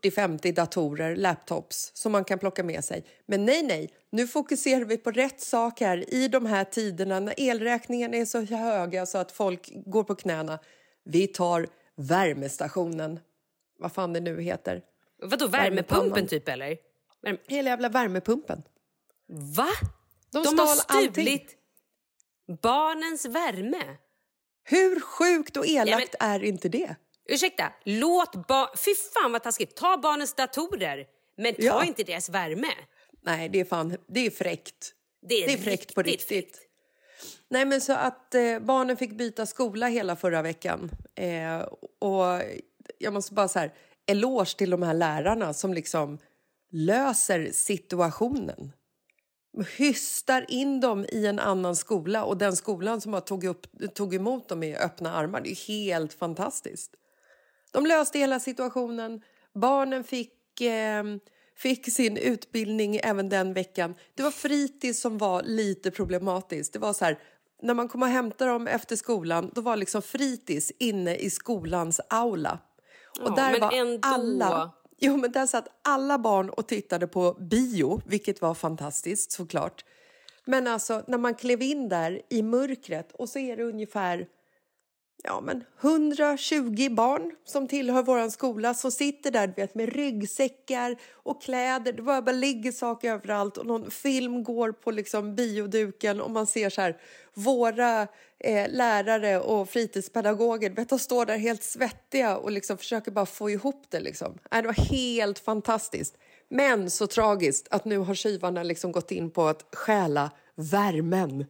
40-50 0.03 0.53
datorer, 0.53 1.15
laptops 1.15 1.91
som 1.93 2.11
man 2.11 2.23
kan 2.23 2.39
plocka 2.39 2.63
med 2.63 2.83
sig. 2.83 3.05
Men 3.25 3.45
nej, 3.45 3.63
nej, 3.63 3.93
nu 4.11 4.27
fokuserar 4.27 4.85
vi 4.85 4.97
på 4.97 5.11
rätt 5.11 5.41
sak 5.41 5.79
här 5.79 6.13
i 6.13 6.27
de 6.27 6.45
här 6.45 6.63
tiderna 6.63 7.19
när 7.19 7.33
elräkningarna 7.37 8.17
är 8.17 8.25
så 8.25 8.41
höga 8.41 9.05
så 9.05 9.17
att 9.17 9.31
folk 9.31 9.71
går 9.85 10.03
på 10.03 10.15
knäna. 10.15 10.59
Vi 11.03 11.27
tar 11.27 11.67
värmestationen, 11.95 13.19
vad 13.79 13.91
fan 13.91 14.13
det 14.13 14.19
nu 14.19 14.41
heter. 14.41 14.81
Vadå, 15.21 15.47
värmepumpen 15.47 15.99
Värmepannan. 15.99 16.27
typ 16.27 16.49
eller? 16.49 16.77
Värme... 17.21 17.37
Hela 17.47 17.69
jävla 17.69 17.89
värmepumpen. 17.89 18.63
Va? 19.55 19.67
De, 20.31 20.43
De 20.43 20.59
har 20.59 20.75
stal 20.75 20.97
allting. 20.97 21.11
stulit 21.13 21.55
barnens 22.61 23.25
värme? 23.25 23.83
Hur 24.63 24.99
sjukt 24.99 25.57
och 25.57 25.67
elakt 25.67 26.15
Ja, 26.19 26.25
är 26.25 26.43
inte 26.43 26.69
det? 26.69 26.95
Ursäkta, 27.29 27.73
låt 27.85 28.47
barn... 28.47 28.67
Fy 28.85 28.95
fan 28.95 29.31
vad 29.31 29.43
taskigt. 29.43 29.75
Ta 29.75 29.97
barnens 29.97 30.33
datorer, 30.33 31.05
men 31.37 31.53
ta 31.53 31.61
Ja. 31.63 31.85
inte 31.85 32.03
deras 32.03 32.29
värme. 32.29 32.71
Nej, 33.21 33.49
det 33.49 33.59
är 33.59 33.65
fan, 33.65 33.97
det 34.07 34.19
är 34.25 34.29
fräckt. 34.31 34.93
Det 35.21 35.35
är, 35.43 35.47
Det 35.47 35.53
är 35.53 35.57
fräckt 35.57 35.95
på 35.95 36.01
riktigt 36.01 36.31
riktigt. 36.31 36.63
Nej, 37.49 37.65
men 37.65 37.81
så 37.81 37.93
att 37.93 38.35
eh, 38.35 38.59
barnen 38.59 38.97
fick 38.97 39.11
byta 39.17 39.45
skola 39.45 39.87
hela 39.87 40.15
förra 40.15 40.41
veckan. 40.41 40.91
Eh, 41.15 41.59
och 41.99 42.41
jag 42.97 43.13
måste 43.13 43.33
bara 43.33 43.47
så 43.47 43.59
här, 43.59 43.73
eloge 44.07 44.57
till 44.57 44.69
de 44.69 44.83
här 44.83 44.93
lärarna 44.93 45.53
som 45.53 45.73
liksom 45.73 46.17
löser 46.71 47.49
situationen. 47.51 48.71
Hystar 49.77 50.45
in 50.47 50.79
dem 50.79 51.05
i 51.09 51.25
en 51.25 51.39
annan 51.39 51.75
skola 51.75 52.23
och 52.23 52.37
den 52.37 52.55
skolan 52.55 53.01
som 53.01 53.13
har 53.13 53.21
tog, 53.21 53.43
upp, 53.43 53.67
tog 53.93 54.15
emot 54.15 54.49
dem 54.49 54.59
med 54.59 54.77
öppna 54.77 55.13
armar. 55.13 55.41
Det 55.41 55.51
är 55.51 55.67
helt 55.67 56.13
fantastiskt. 56.13 56.91
De 57.71 57.85
löste 57.85 58.19
hela 58.19 58.39
situationen. 58.39 59.21
Barnen 59.53 60.03
fick, 60.03 60.61
eh, 60.61 61.03
fick 61.55 61.93
sin 61.93 62.17
utbildning 62.17 62.99
även 63.03 63.29
den 63.29 63.53
veckan. 63.53 63.95
Det 64.15 64.23
var 64.23 64.31
fritids 64.31 65.01
som 65.01 65.17
var 65.17 65.43
lite 65.43 65.91
problematiskt. 65.91 66.73
Det 66.73 66.79
var 66.79 66.93
så 66.93 67.05
här, 67.05 67.19
när 67.61 67.73
man 67.73 67.87
kom 67.87 68.01
och 68.01 68.07
hämtade 68.07 68.51
dem 68.51 68.67
efter 68.67 68.95
skolan, 68.95 69.51
då 69.55 69.61
var 69.61 69.75
liksom 69.75 70.01
fritids 70.01 70.71
inne 70.79 71.15
i 71.15 71.29
skolans 71.29 72.01
aula. 72.09 72.59
Och 73.19 73.27
Ja, 73.31 73.35
där 73.35 73.51
men 73.51 73.61
var 73.61 73.71
ändå. 73.71 74.07
alla... 74.07 74.71
Jo, 74.99 75.17
men 75.17 75.31
där 75.31 75.45
satt 75.45 75.67
alla 75.81 76.17
barn 76.17 76.49
och 76.49 76.67
tittade 76.67 77.07
på 77.07 77.33
bio, 77.39 78.01
vilket 78.05 78.41
var 78.41 78.53
fantastiskt 78.53 79.31
såklart. 79.31 79.85
Men 80.45 80.67
alltså, 80.67 81.03
när 81.07 81.17
man 81.17 81.35
klev 81.35 81.61
in 81.61 81.89
där 81.89 82.21
i 82.29 82.41
mörkret 82.41 83.11
och 83.11 83.29
så 83.29 83.39
är 83.39 83.57
det 83.57 83.63
ungefär 83.63 84.27
ja, 85.23 85.41
men 85.41 85.63
120 85.81 86.89
barn 86.89 87.31
som 87.45 87.67
tillhör 87.67 88.03
vår 88.03 88.29
skola 88.29 88.73
som 88.73 88.91
sitter 88.91 89.31
där 89.31 89.53
vet, 89.55 89.75
med 89.75 89.93
ryggsäckar 89.93 90.95
och 91.11 91.41
kläder. 91.41 91.93
Det 91.93 92.01
bara, 92.01 92.21
bara 92.21 92.31
ligger 92.31 92.71
saker 92.71 93.11
överallt 93.11 93.57
och 93.57 93.65
någon 93.65 93.91
film 93.91 94.43
går 94.43 94.71
på 94.71 94.91
liksom 94.91 95.35
bioduken 95.35 96.21
och 96.21 96.31
man 96.31 96.47
ser 96.47 96.69
så 96.69 96.81
här 96.81 96.97
våra 97.33 98.07
eh, 98.39 98.69
lärare 98.69 99.39
och 99.39 99.69
fritidspedagoger 99.69 100.69
vet, 100.69 100.89
de 100.89 100.99
står 100.99 101.25
där 101.25 101.37
helt 101.37 101.63
svettiga 101.63 102.37
och 102.37 102.51
liksom 102.51 102.77
försöker 102.77 103.11
bara 103.11 103.25
få 103.25 103.49
ihop 103.49 103.85
det. 103.89 103.99
Liksom. 103.99 104.37
Det 104.51 104.61
var 104.61 104.89
helt 104.91 105.39
fantastiskt. 105.39 106.17
Men 106.49 106.89
så 106.89 107.07
tragiskt 107.07 107.67
att 107.71 107.85
nu 107.85 107.97
har 107.97 108.15
tjuvarna 108.15 108.63
liksom 108.63 108.91
gått 108.91 109.11
in 109.11 109.31
på 109.31 109.47
att 109.47 109.75
stjäla 109.75 110.31
värmen. 110.55 111.45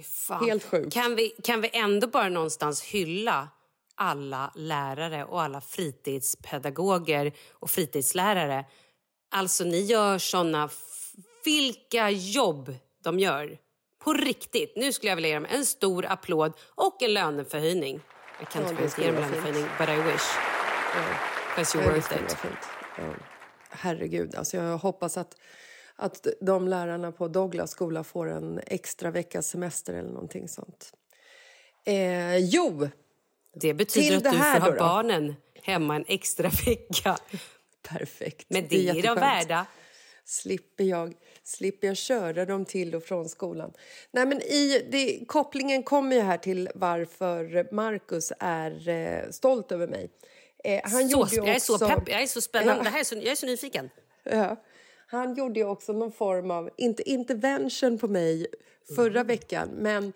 Fan. 0.00 0.44
Helt 0.44 0.64
sjukt. 0.64 0.92
Kan 0.92 1.16
vi, 1.16 1.28
kan 1.28 1.60
vi 1.60 1.70
ändå 1.72 2.06
bara 2.06 2.28
någonstans 2.28 2.82
hylla 2.82 3.48
alla 3.94 4.52
lärare 4.54 5.24
och 5.24 5.42
alla 5.42 5.60
fritidspedagoger 5.60 7.32
och 7.52 7.70
fritidslärare? 7.70 8.64
Alltså, 9.30 9.64
ni 9.64 9.80
gör 9.80 10.18
såna... 10.18 10.68
Vilka 11.44 12.10
jobb 12.10 12.74
de 13.04 13.18
gör! 13.18 13.58
På 13.98 14.12
riktigt. 14.12 14.72
Nu 14.76 14.92
skulle 14.92 15.10
jag 15.10 15.16
vilja 15.16 15.28
ge 15.28 15.34
dem 15.34 15.46
en 15.50 15.66
stor 15.66 16.06
applåd 16.06 16.52
och 16.74 17.02
en 17.02 17.14
löneförhöjning. 17.14 18.00
Jag 18.38 18.48
kan 18.48 18.62
Ja, 18.62 18.70
inte 18.70 19.02
ge 19.02 19.06
dem 19.06 19.16
en 19.16 19.22
löneförhöjning, 19.22 19.66
but 19.78 19.88
I 19.88 19.96
wish. 19.96 20.22
Because 21.56 21.78
you're 21.78 21.94
worth 21.94 22.12
it. 22.12 22.36
Ja. 22.98 23.04
Herregud, 23.70 24.34
alltså 24.34 24.56
jag 24.56 24.78
hoppas 24.78 25.16
att, 25.16 25.36
att 25.96 26.26
de 26.40 26.68
lärarna 26.68 27.12
på 27.12 27.28
Douglas 27.28 27.70
skola 27.70 28.04
får 28.04 28.30
en 28.30 28.60
extra 28.66 29.10
veckas 29.10 29.46
semester 29.46 29.94
eller 29.94 30.10
någonting 30.10 30.48
sånt. 30.48 30.92
Eh, 31.84 32.36
jo! 32.36 32.88
Det 33.54 33.74
betyder 33.74 34.08
Till 34.08 34.16
att 34.16 34.24
det 34.24 34.30
du 34.30 34.36
får 34.36 34.60
ha 34.60 34.70
då 34.70 34.78
barnen 34.78 35.34
hemma 35.62 35.96
en 35.96 36.04
extra 36.08 36.48
vecka. 36.66 37.16
Perfekt. 37.88 38.46
Men 38.48 38.66
det 38.68 38.76
är 38.76 38.78
de 38.78 38.96
jätteskönt. 38.96 39.20
värda. 39.20 39.66
Slipper 40.24 40.84
jag, 40.84 41.14
slipper 41.42 41.86
jag 41.86 41.96
köra 41.96 42.44
dem 42.44 42.64
till 42.64 42.94
och 42.94 43.02
från 43.02 43.28
skolan. 43.28 43.72
Nej, 44.10 44.26
men 44.26 44.42
i, 44.42 44.86
det, 44.90 45.24
kopplingen 45.26 45.82
kommer 45.82 46.16
ju 46.16 46.22
här 46.22 46.38
till 46.38 46.70
varför 46.74 47.68
Marcus 47.74 48.32
är 48.38 48.88
eh, 48.88 49.30
stolt 49.30 49.72
över 49.72 49.86
mig. 49.86 50.10
Eh, 50.64 50.80
han 50.82 51.08
så, 51.08 51.08
gjorde 51.08 51.30
ju 51.30 51.36
jag 51.36 51.48
är 51.48 51.58
så 51.58 51.74
också- 51.74 51.88
pepp, 51.88 52.08
jag 52.08 52.22
är 52.22 52.26
så 52.26 52.40
spännande. 52.40 52.74
Ja. 52.76 52.82
Det 52.82 52.90
här 52.90 53.00
är 53.00 53.04
så, 53.04 53.14
jag 53.14 53.26
är 53.26 53.34
så 53.34 53.46
nyfiken. 53.46 53.90
Ja. 54.22 54.56
Han 55.12 55.34
gjorde 55.34 55.60
ju 55.60 55.66
också 55.66 55.92
någon 55.92 56.12
form 56.12 56.50
av, 56.50 56.70
inte 56.76 57.10
intervention 57.10 57.98
på 57.98 58.08
mig 58.08 58.46
förra 58.96 59.20
Mm. 59.20 59.26
veckan, 59.26 59.68
men 59.76 60.12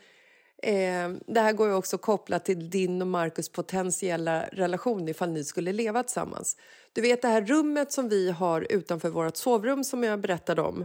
eh, 0.62 1.09
det 1.26 1.40
här 1.40 1.53
går 1.53 1.68
ju 1.68 1.74
också 1.74 1.99
kopplat 1.99 2.44
till 2.44 2.70
din 2.70 3.03
och 3.03 3.09
Marcus 3.09 3.49
potentiella 3.49 4.47
relation 4.53 5.09
ifall 5.09 5.30
ni 5.30 5.44
skulle 5.44 5.72
leva 5.72 6.03
tillsammans. 6.03 6.57
Du 6.92 7.01
vet 7.01 7.22
det 7.22 7.28
här 7.28 7.42
rummet 7.42 7.92
som 7.92 8.09
vi 8.09 8.30
har 8.30 8.66
utanför 8.70 9.09
vårt 9.09 9.36
sovrum 9.36 9.84
som 9.84 10.05
jag 10.05 10.20
berättade 10.20 10.62
om. 10.62 10.84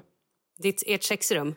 Ditt, 0.57 0.84
ert 0.88 1.03
sexrum. 1.03 1.55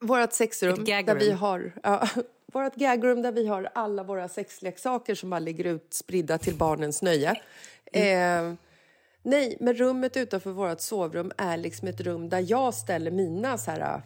Vårt 0.00 0.32
sexrum 0.32 0.84
där 0.84 1.14
vi 1.14 1.30
har 1.30 1.72
ja, 1.82 2.08
vårt 2.52 2.74
gagrum 2.74 3.22
där 3.22 3.32
vi 3.32 3.46
har 3.46 3.70
alla 3.74 4.02
våra 4.02 4.28
sexleksaker 4.28 5.14
som 5.14 5.30
bara 5.30 5.40
ligger 5.40 5.64
utspridda 5.64 6.38
till 6.38 6.54
barnens 6.54 7.02
nöje. 7.02 7.40
Mm. 7.92 8.50
Eh, 8.50 8.56
nej, 9.22 9.56
men 9.60 9.74
rummet 9.74 10.16
utanför 10.16 10.50
vårt 10.50 10.80
sovrum 10.80 11.32
är 11.38 11.56
liksom 11.56 11.88
ett 11.88 12.00
rum 12.00 12.28
där 12.28 12.44
jag 12.48 12.74
ställer 12.74 13.10
mina 13.10 13.58
så 13.58 13.70
här, 13.70 13.80
äh, 13.80 14.00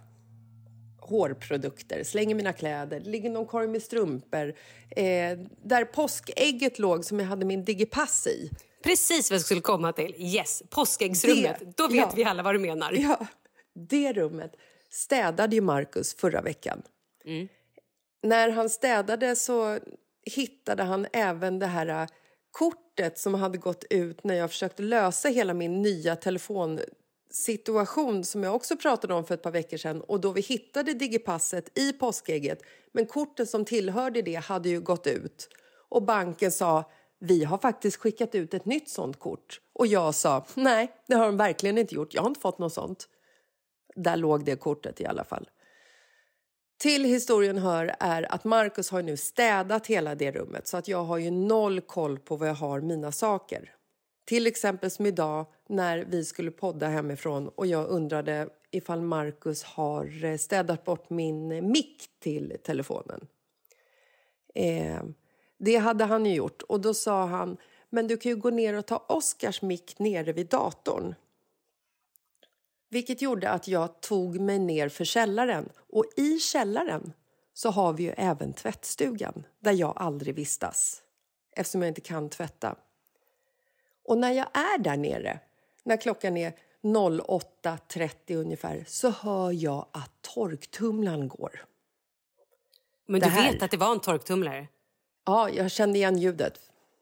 hårprodukter, 1.00 2.04
slänger 2.04 2.34
mina 2.34 2.52
kläder, 2.52 3.00
det 3.00 3.10
ligger 3.10 3.30
någon 3.30 3.46
korg 3.46 3.68
med 3.68 3.82
strumpor. 3.82 4.54
Eh, 4.90 5.38
där 5.62 5.84
påskägget 5.84 6.78
låg 6.78 7.04
som 7.04 7.20
jag 7.20 7.26
hade 7.26 7.44
min 7.46 7.64
digipass 7.64 8.26
i. 8.26 8.50
Precis 8.82 9.30
vad 9.30 9.34
jag 9.34 9.44
skulle 9.44 9.60
komma 9.60 9.92
till. 9.92 10.14
Yes, 10.18 10.62
påskäggsrummet. 10.70 11.56
Det- 11.60 11.76
Då 11.76 11.88
vet 11.88 11.96
ja. 11.96 12.12
vi 12.16 12.24
alla 12.24 12.42
vad 12.42 12.54
du 12.54 12.58
menar. 12.58 12.92
Ja, 12.92 13.26
det 13.74 14.12
rummet 14.12 14.52
städade 14.90 15.54
ju 15.56 15.60
Marcus 15.62 16.14
förra 16.14 16.40
veckan. 16.42 16.82
När 18.22 18.50
han 18.50 18.70
städade 18.70 19.36
så 19.36 19.78
hittade 20.22 20.82
han 20.82 21.06
även 21.12 21.58
det 21.58 21.66
här 21.66 21.86
äh, 21.86 22.06
kortet 22.54 23.18
som 23.18 23.34
hade 23.34 23.58
gått 23.58 23.84
ut 23.90 24.24
när 24.24 24.34
jag 24.34 24.50
försökte 24.50 24.82
lösa 24.82 25.28
hela 25.28 25.54
min 25.54 25.82
nya 25.82 26.16
telefonsituation 26.16 28.24
som 28.24 28.42
jag 28.42 28.54
också 28.54 28.76
pratade 28.76 29.14
om 29.14 29.24
för 29.24 29.34
ett 29.34 29.42
par 29.42 29.50
veckor 29.50 29.76
sedan. 29.76 30.00
Och 30.00 30.20
då 30.20 30.32
vi 30.32 30.40
hittade 30.40 30.94
digipasset 30.94 31.78
i 31.78 31.92
påskägget. 31.92 32.62
Men 32.92 33.06
kortet 33.06 33.50
som 33.50 33.64
tillhörde 33.64 34.22
det 34.22 34.34
hade 34.34 34.68
ju 34.68 34.80
gått 34.80 35.06
ut. 35.06 35.48
Och 35.88 36.02
banken 36.02 36.52
sa 36.52 36.90
vi 37.18 37.44
har 37.44 37.58
faktiskt 37.58 37.96
skickat 37.96 38.34
ut 38.34 38.54
ett 38.54 38.64
nytt 38.64 38.88
sånt 38.88 39.18
kort. 39.18 39.60
Och 39.72 39.86
jag 39.86 40.14
sa 40.14 40.46
nej 40.54 40.92
det 41.06 41.14
har 41.14 41.26
de 41.26 41.36
verkligen 41.36 41.78
inte 41.78 41.94
gjort. 41.94 42.14
Jag 42.14 42.22
har 42.22 42.28
inte 42.28 42.40
fått 42.40 42.58
något 42.58 42.72
sånt. 42.72 43.08
Där 43.94 44.16
låg 44.16 44.44
det 44.44 44.56
kortet 44.56 45.00
i 45.00 45.06
alla 45.06 45.24
fall. 45.24 45.48
Till 46.78 47.04
historien 47.04 47.58
hör 47.58 47.94
är 48.00 48.32
att 48.34 48.44
Marcus 48.44 48.90
har 48.90 49.02
nu 49.02 49.16
städat 49.16 49.86
hela 49.86 50.14
det 50.14 50.32
rummet 50.32 50.68
så 50.68 50.76
att 50.76 50.88
jag 50.88 51.04
har 51.04 51.18
ju 51.18 51.30
noll 51.30 51.80
koll 51.80 52.18
på 52.18 52.36
var 52.36 52.46
jag 52.46 52.54
har 52.54 52.80
mina 52.80 53.12
saker. 53.12 53.74
Till 54.24 54.46
exempel 54.46 54.90
som 54.90 55.06
idag 55.06 55.46
när 55.68 55.98
vi 55.98 56.24
skulle 56.24 56.50
podda 56.50 56.86
hemifrån 56.86 57.48
och 57.48 57.66
jag 57.66 57.88
undrade 57.88 58.48
ifall 58.70 59.00
Marcus 59.00 59.62
har 59.62 60.24
eh, 60.24 60.36
städat 60.36 60.84
bort 60.84 61.10
min 61.10 61.70
mick 61.72 62.06
till 62.20 62.56
telefonen. 62.64 63.26
Eh, 64.54 65.02
det 65.58 65.76
hade 65.76 66.04
han 66.04 66.26
ju 66.26 66.34
gjort 66.34 66.62
och 66.62 66.80
då 66.80 66.94
sa 66.94 67.26
han 67.26 67.56
men 67.90 68.06
du 68.06 68.16
kan 68.16 68.30
ju 68.30 68.36
gå 68.36 68.50
ner 68.50 68.74
och 68.74 68.86
ta 68.86 69.04
Oscars 69.08 69.62
mick 69.62 69.98
nere 69.98 70.32
vid 70.32 70.46
datorn. 70.46 71.14
Vilket 72.94 73.22
gjorde 73.22 73.50
att 73.50 73.68
jag 73.68 74.00
tog 74.00 74.40
mig 74.40 74.58
ner 74.58 74.88
för 74.88 75.04
källaren. 75.04 75.68
Och 75.76 76.04
i 76.16 76.38
källaren 76.38 77.12
så 77.54 77.70
har 77.70 77.92
vi 77.92 78.02
ju 78.02 78.14
även 78.16 78.52
tvättstugan 78.52 79.46
där 79.60 79.72
jag 79.72 79.92
aldrig 79.96 80.34
vistas 80.34 81.02
eftersom 81.56 81.82
jag 81.82 81.88
inte 81.88 82.00
kan 82.00 82.30
tvätta. 82.30 82.76
Och 84.04 84.18
när 84.18 84.32
jag 84.32 84.46
är 84.52 84.78
där 84.78 84.96
nere, 84.96 85.40
när 85.82 85.96
klockan 85.96 86.36
är 86.36 86.52
08.30 86.82 88.36
ungefär 88.36 88.84
så 88.86 89.10
hör 89.10 89.52
jag 89.52 89.86
att 89.92 90.22
torktumlaren 90.34 91.28
går. 91.28 91.64
Men 93.06 93.20
du 93.20 93.30
vet 93.30 93.62
att 93.62 93.70
det 93.70 93.76
var 93.76 93.92
en 93.92 94.00
torktumlare? 94.00 94.68
Ja, 95.24 95.50
jag 95.50 95.70
kände 95.70 95.98
igen 95.98 96.18
ljudet. 96.18 96.60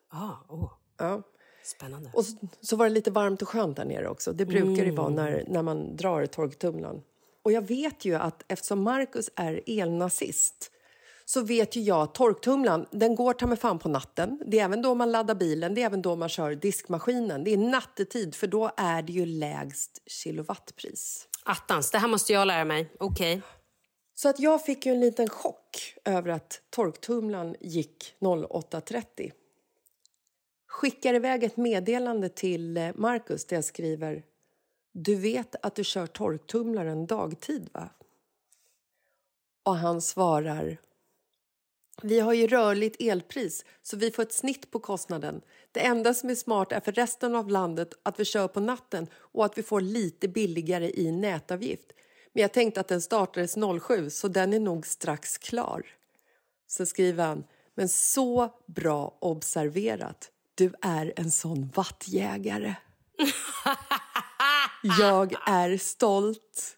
Ah, 0.09 0.33
oh, 0.49 0.73
Ja. 0.97 1.23
Spännande. 1.65 2.11
Och 2.15 2.25
så, 2.25 2.37
så 2.61 2.77
var 2.77 2.85
det 2.87 2.95
lite 2.95 3.11
varmt 3.11 3.43
och 3.43 3.49
skönt 3.49 3.77
där 3.77 3.85
nere 3.85 4.09
också. 4.09 4.33
Det 4.33 4.47
brukar 4.47 4.85
det 4.85 4.91
vara 4.91 5.09
när, 5.09 5.45
när 5.49 5.63
man 5.63 5.97
drar 5.97 6.27
torktumlaren. 6.27 7.03
Och 7.43 7.53
jag 7.53 7.69
vet 7.69 8.05
ju 8.05 8.15
att 8.15 8.45
eftersom 8.49 8.83
Marcus 8.83 9.31
är 9.37 9.61
elnazist 9.67 10.71
så 11.25 11.41
vet 11.41 11.77
ju 11.77 11.81
jag 11.81 12.03
att 12.03 12.15
torktumlaren 12.15 12.87
den 12.91 13.15
går 13.15 13.33
ta 13.33 13.47
mig 13.47 13.57
fan 13.57 13.79
på 13.79 13.89
natten. 13.89 14.43
Det 14.47 14.59
är 14.59 14.65
även 14.65 14.83
då 14.83 14.95
man 14.95 15.13
laddar 15.13 15.35
bilen, 15.35 15.75
det 15.75 15.83
är 15.83 15.87
även 15.87 16.03
då 16.03 16.17
man 16.17 16.29
kör 16.29 16.55
diskmaskinen. 16.55 17.45
Det 17.45 17.53
är 17.53 17.57
nattetid 17.57 18.35
för 18.35 18.47
då 18.47 18.71
är 18.77 19.03
det 19.03 19.13
ju 19.13 19.27
lägst 19.27 20.03
kilowattpris. 20.07 21.29
Attans, 21.45 21.91
det 21.91 21.99
här 21.99 22.09
måste 22.09 22.33
jag 22.33 22.47
lära 22.47 22.65
mig. 22.65 22.93
Okej. 23.01 23.43
Så 24.15 24.29
att 24.29 24.41
jag 24.41 24.65
fick 24.65 24.87
ju 24.87 24.93
en 24.93 25.01
liten 25.01 25.29
chock 25.29 25.95
över 26.05 26.31
att 26.31 26.61
torktumlaren 26.71 27.57
gick 27.61 28.15
08.30. 28.21 29.33
Skickar 30.73 31.15
iväg 31.15 31.45
ett 31.45 31.57
meddelande 31.57 32.29
till 32.29 32.77
eh, 32.77 32.91
Marcus 32.95 33.45
där 33.45 33.57
jag 33.57 33.65
skriver 33.65 34.23
Du 34.93 35.15
vet 35.15 35.57
att 35.63 35.75
du 35.75 35.85
kör 35.85 36.07
torktumlaren 36.07 37.07
dagtid, 37.07 37.69
va? 37.73 37.89
Och 39.63 39.77
han 39.77 40.03
svarar 40.03 40.77
Vi 42.03 42.21
har 42.21 42.33
ju 42.33 42.47
rörligt 42.47 42.97
elpris, 43.01 43.65
så 43.83 43.97
vi 43.97 44.11
får 44.11 44.23
ett 44.23 44.33
snitt 44.33 44.71
på 44.71 44.79
kostnaden. 44.79 45.41
Det 45.73 45.81
enda 45.81 46.15
som 46.15 46.31
är 46.31 46.35
smart 46.35 46.73
är 46.73 46.81
för 46.81 46.93
resten 46.93 47.35
av 47.35 47.49
landet 47.49 47.95
att 48.03 48.21
vi 48.21 48.25
kör 48.25 48.49
på 48.49 48.61
natten 48.61 49.07
och 49.15 49.45
att 49.45 49.59
vi 49.59 49.63
får 49.63 49.81
lite 49.81 50.29
billigare 50.29 50.91
i 50.95 51.13
nätavgift. 51.13 51.93
Men 52.33 52.43
jag 52.43 52.53
tänkte 52.53 52.81
att 52.81 52.89
den 52.89 53.03
startades 53.03 53.57
07, 53.83 54.11
så 54.11 54.29
den 54.29 54.53
är 54.53 54.61
nog 54.61 54.87
strax 54.87 55.39
klar. 55.39 55.87
Så 56.67 56.87
skriver 56.87 57.27
han, 57.27 57.45
men 57.75 57.89
så 57.89 58.51
bra 58.67 59.19
observerat. 59.21 60.32
Du 60.63 60.73
är 60.81 61.13
en 61.17 61.31
sån 61.31 61.71
vattjägare. 61.75 62.75
Jag 64.99 65.35
är 65.47 65.79
stolt. 65.79 66.77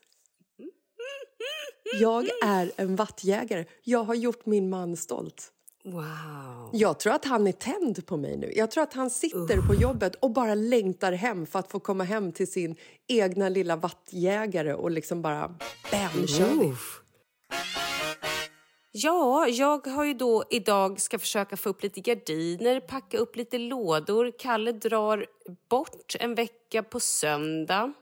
Jag 2.00 2.28
är 2.44 2.72
en 2.76 2.96
vattjägare. 2.96 3.64
Jag 3.82 4.04
har 4.04 4.14
gjort 4.14 4.46
min 4.46 4.70
man 4.70 4.96
stolt. 4.96 5.52
Wow. 5.84 6.70
Jag 6.72 6.98
tror 6.98 7.12
att 7.12 7.24
han 7.24 7.46
är 7.46 7.52
tänd 7.52 8.06
på 8.06 8.16
mig 8.16 8.36
nu. 8.36 8.52
Jag 8.56 8.70
tror 8.70 8.82
att 8.82 8.94
han 8.94 9.10
sitter 9.10 9.68
på 9.68 9.74
jobbet 9.74 10.14
och 10.14 10.30
bara 10.30 10.54
längtar 10.54 11.12
hem 11.12 11.46
för 11.46 11.58
att 11.58 11.70
få 11.70 11.80
komma 11.80 12.04
hem 12.04 12.32
till 12.32 12.52
sin 12.52 12.76
egna 13.08 13.48
lilla 13.48 13.76
vattjägare 13.76 14.74
och 14.74 14.90
liksom 14.90 15.22
bara 15.22 15.48
bam, 15.90 16.20
nu 16.20 16.26
kör 16.26 16.60
vi. 16.60 16.74
Ja, 18.96 19.48
jag 19.48 19.86
har 19.86 20.04
ju 20.04 20.14
då 20.14 20.44
idag 20.50 21.00
ska 21.00 21.18
försöka 21.18 21.56
få 21.56 21.68
upp 21.68 21.82
lite 21.82 22.00
gardiner, 22.00 22.80
packa 22.80 23.18
upp 23.18 23.36
lite 23.36 23.58
lådor. 23.58 24.32
Kalle 24.38 24.72
drar 24.72 25.26
bort 25.68 26.14
en 26.20 26.34
vecka 26.34 26.82
på 26.82 27.00
söndag. 27.00 27.92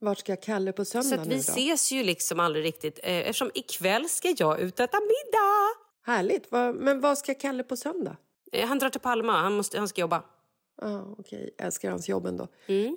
Vart 0.00 0.18
ska 0.18 0.36
Kalle 0.36 0.72
på 0.72 0.84
söndag 0.84 1.08
Så 1.08 1.14
att 1.14 1.26
vi 1.26 1.30
nu 1.30 1.34
då? 1.34 1.40
ses 1.40 1.92
ju 1.92 2.02
liksom 2.04 2.40
aldrig 2.40 2.64
riktigt 2.64 2.98
eh, 3.02 3.18
eftersom 3.18 3.50
ikväll 3.54 4.08
ska 4.08 4.34
jag 4.38 4.60
ut 4.60 4.74
och 4.80 4.84
äta 4.84 5.00
middag. 5.00 5.68
Härligt. 6.02 6.50
Men 6.74 7.00
vad 7.00 7.18
ska 7.18 7.34
Kalle 7.34 7.62
på 7.62 7.76
söndag? 7.76 8.16
Eh, 8.52 8.68
han 8.68 8.78
drar 8.78 8.90
till 8.90 9.00
Palma, 9.00 9.32
han, 9.32 9.56
måste, 9.56 9.78
han 9.78 9.88
ska 9.88 10.00
jobba. 10.00 10.22
Ah, 10.82 11.00
Okej, 11.18 11.54
älskar 11.58 11.90
hans 11.90 12.08
jobb 12.08 12.26
ändå. 12.26 12.48
Mm. 12.66 12.96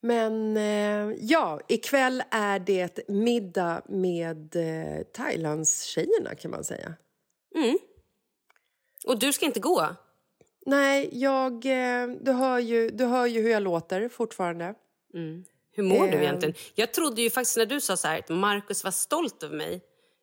Men 0.00 0.56
eh, 0.56 1.16
ja, 1.20 1.60
ikväll 1.68 2.22
är 2.30 2.58
det 2.58 3.08
middag 3.08 3.82
med 3.88 4.56
eh, 4.56 5.02
Thailandstjejerna 5.02 6.34
kan 6.34 6.50
man 6.50 6.64
säga. 6.64 6.94
Mm. 7.54 7.78
Och 9.06 9.18
du 9.18 9.32
ska 9.32 9.46
inte 9.46 9.60
gå? 9.60 9.86
Nej, 10.66 11.08
jag, 11.12 11.52
eh, 11.52 12.06
du, 12.20 12.32
hör 12.32 12.58
ju, 12.58 12.88
du 12.90 13.04
hör 13.04 13.26
ju 13.26 13.42
hur 13.42 13.50
jag 13.50 13.62
låter 13.62 14.08
fortfarande. 14.08 14.74
Mm. 15.14 15.44
Hur 15.72 15.82
mår 15.82 16.06
du 16.06 16.12
Eh. 16.12 16.22
egentligen? 16.22 16.54
Jag 16.74 16.92
trodde 16.92 17.22
ju 17.22 17.30
faktiskt 17.30 17.56
när 17.56 17.66
du 17.66 17.80
sa 17.80 17.96
så 17.96 18.08
här 18.08 18.18
att 18.18 18.28
Markus 18.28 18.84
var 18.84 18.90
stolt 18.90 19.42
över 19.42 19.56
mig, 19.56 19.80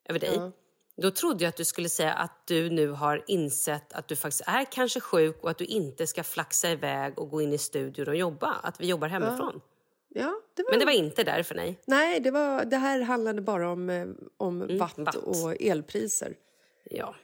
över 0.09 0.19
dig. 0.19 0.35
Ja. 0.35 0.51
Då 0.97 1.11
trodde 1.11 1.43
jag 1.43 1.49
att 1.49 1.57
du 1.57 1.65
skulle 1.65 1.89
säga 1.89 2.13
att 2.13 2.47
du 2.47 2.69
nu 2.69 2.87
har 2.87 3.23
insett 3.27 3.93
att 3.93 4.07
du 4.07 4.15
faktiskt 4.15 4.43
är 4.47 4.65
kanske 4.71 4.99
sjuk 4.99 5.43
och 5.43 5.49
att 5.49 5.57
du 5.57 5.65
inte 5.65 6.07
ska 6.07 6.23
flaxa 6.23 6.71
iväg 6.71 7.19
och 7.19 7.29
gå 7.29 7.41
in 7.41 7.53
i 7.53 7.57
studion 7.57 8.07
och 8.07 8.15
jobba. 8.15 8.53
Att 8.63 8.81
vi 8.81 8.87
jobbar 8.87 9.07
hemifrån. 9.07 9.61
Ja, 10.09 10.41
det 10.53 10.63
var... 10.63 10.71
Men 10.71 10.79
det 10.79 10.85
var 10.85 10.91
inte 10.91 11.23
därför, 11.23 11.55
nej. 11.55 11.79
Nej, 11.85 12.19
det, 12.19 12.31
var, 12.31 12.65
det 12.65 12.77
här 12.77 13.01
handlade 13.01 13.41
bara 13.41 13.71
om, 13.71 13.89
eh, 13.89 14.07
om 14.37 14.77
watt, 14.77 14.97
watt. 14.97 15.15
och 15.15 15.61
elpriser. 15.61 16.35
Ja. 16.83 17.15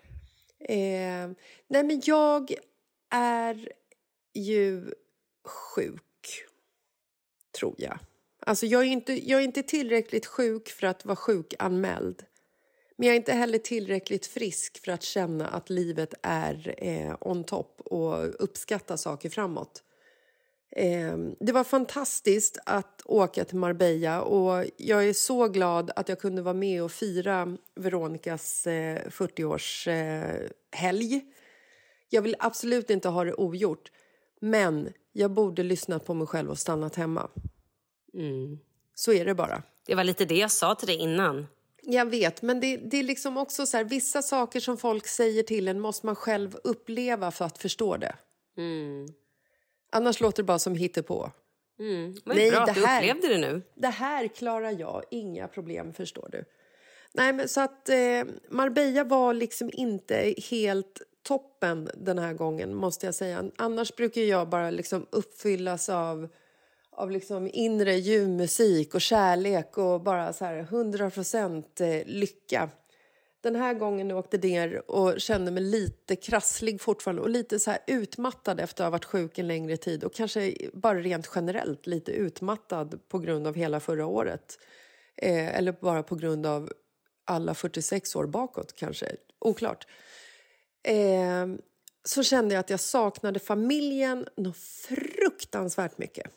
Eh, 0.59 1.29
nej, 1.67 1.83
men 1.83 2.01
jag 2.05 2.53
är 3.09 3.69
ju 4.33 4.93
sjuk, 5.45 6.45
tror 7.59 7.75
jag. 7.77 7.99
Alltså 8.39 8.65
jag 8.65 8.81
är, 8.81 8.85
inte, 8.85 9.29
jag 9.29 9.39
är 9.39 9.43
inte 9.43 9.63
tillräckligt 9.63 10.25
sjuk 10.25 10.69
för 10.69 10.87
att 10.87 11.05
vara 11.05 11.15
sjukanmäld. 11.15 12.25
Men 13.01 13.07
jag 13.07 13.13
är 13.13 13.19
inte 13.19 13.33
heller 13.33 13.57
tillräckligt 13.57 14.25
frisk 14.25 14.83
för 14.83 14.91
att 14.91 15.03
känna 15.03 15.47
att 15.47 15.69
livet 15.69 16.13
är 16.21 16.75
eh, 16.77 17.15
on 17.19 17.43
top 17.43 17.81
och 17.85 18.43
uppskatta 18.43 18.97
saker 18.97 19.29
framåt. 19.29 19.83
Eh, 20.75 21.17
det 21.39 21.51
var 21.51 21.63
fantastiskt 21.63 22.57
att 22.65 23.01
åka 23.05 23.45
till 23.45 23.57
Marbella 23.57 24.21
och 24.21 24.65
jag 24.77 25.07
är 25.07 25.13
så 25.13 25.47
glad 25.47 25.91
att 25.95 26.09
jag 26.09 26.19
kunde 26.19 26.41
vara 26.41 26.53
med 26.53 26.83
och 26.83 26.91
fira 26.91 27.57
Veronicas 27.75 28.67
eh, 28.67 29.01
40-årshelg. 29.09 31.13
Eh, 31.13 31.21
jag 32.09 32.21
vill 32.21 32.35
absolut 32.39 32.89
inte 32.89 33.09
ha 33.09 33.23
det 33.23 33.33
ogjort, 33.33 33.91
men 34.41 34.89
jag 35.11 35.31
borde 35.31 35.63
lyssnat 35.63 36.05
på 36.05 36.13
mig 36.13 36.27
själv 36.27 36.49
och 36.49 36.59
stannat 36.59 36.95
hemma. 36.95 37.29
Mm. 38.13 38.59
Så 38.95 39.13
är 39.13 39.25
det 39.25 39.35
bara. 39.35 39.63
Det 39.85 39.95
var 39.95 40.03
lite 40.03 40.25
det 40.25 40.37
jag 40.37 40.51
sa 40.51 40.75
till 40.75 40.87
dig 40.87 40.97
innan. 40.97 41.47
Jag 41.81 42.05
vet, 42.09 42.41
men 42.41 42.59
det, 42.59 42.77
det 42.77 42.97
är 42.97 43.03
liksom 43.03 43.37
också 43.37 43.65
så 43.65 43.77
här, 43.77 43.83
vissa 43.83 44.21
saker 44.21 44.59
som 44.59 44.77
folk 44.77 45.07
säger 45.07 45.43
till 45.43 45.67
en 45.67 45.79
måste 45.79 46.05
man 46.05 46.15
själv 46.15 46.57
uppleva 46.63 47.31
för 47.31 47.45
att 47.45 47.57
förstå 47.57 47.97
det. 47.97 48.15
Mm. 48.57 49.07
Annars 49.91 50.19
låter 50.19 50.43
det 50.43 50.47
bara 50.47 50.59
som 50.59 50.75
hittepå. 50.75 51.31
Mm. 51.79 52.15
Men 52.25 52.37
Nej, 52.37 52.51
bra 52.51 52.59
att 52.61 52.75
du 52.75 52.85
här- 52.85 53.01
upplevde 53.03 53.27
det 53.27 53.37
nu. 53.37 53.61
Det 53.75 53.87
här 53.87 54.27
klarar 54.27 54.79
jag, 54.79 55.03
inga 55.11 55.47
problem 55.47 55.93
förstår 55.93 56.29
du. 56.31 56.45
Nej, 57.13 57.33
men 57.33 57.49
så 57.49 57.61
att 57.61 57.89
eh, 57.89 58.23
Marbella 58.49 59.03
var 59.03 59.33
liksom 59.33 59.69
inte 59.73 60.35
helt 60.49 61.01
toppen 61.23 61.89
den 61.97 62.19
här 62.19 62.33
gången 62.33 62.75
måste 62.75 63.05
jag 63.05 63.15
säga. 63.15 63.51
Annars 63.57 63.95
brukar 63.95 64.21
jag 64.21 64.49
bara 64.49 64.69
liksom 64.71 65.05
uppfyllas 65.09 65.89
av, 65.89 66.29
av 67.01 67.11
liksom 67.11 67.49
inre 67.53 67.95
ljuvmusik 67.95 68.95
och 68.95 69.01
kärlek 69.01 69.77
och 69.77 70.01
bara 70.01 70.33
så 70.33 70.45
här 70.45 70.57
100 70.57 71.09
procent 71.09 71.81
eh, 71.81 72.05
lycka. 72.05 72.69
Den 73.41 73.55
här 73.55 73.73
gången 73.73 74.09
jag 74.09 74.19
åkte 74.19 74.37
ner 74.37 74.91
och 74.91 75.21
kände 75.21 75.51
mig 75.51 75.63
lite 75.63 76.15
krasslig 76.15 76.81
fortfarande 76.81 77.21
och 77.21 77.29
lite 77.29 77.59
så 77.59 77.71
här 77.71 77.79
utmattad 77.87 78.59
efter 78.59 78.83
att 78.83 78.85
ha 78.85 78.91
varit 78.91 79.05
sjuk 79.05 79.37
en 79.37 79.47
längre 79.47 79.77
tid 79.77 80.03
och 80.03 80.13
kanske 80.13 80.55
bara 80.73 80.99
rent 80.99 81.29
generellt 81.35 81.87
lite 81.87 82.11
utmattad 82.11 82.99
på 83.07 83.19
grund 83.19 83.47
av 83.47 83.55
hela 83.55 83.79
förra 83.79 84.05
året. 84.05 84.57
Eh, 85.15 85.57
eller 85.57 85.71
bara 85.71 86.03
på 86.03 86.15
grund 86.15 86.45
av 86.45 86.71
alla 87.25 87.53
46 87.53 88.15
år 88.15 88.25
bakåt 88.25 88.75
kanske. 88.75 89.15
Oklart. 89.39 89.87
Eh, 90.83 91.47
så 92.03 92.23
kände 92.23 92.55
jag 92.55 92.59
att 92.59 92.69
jag 92.69 92.79
saknade 92.79 93.39
familjen 93.39 94.27
något 94.37 94.57
fruktansvärt 94.57 95.97
mycket. 95.97 96.31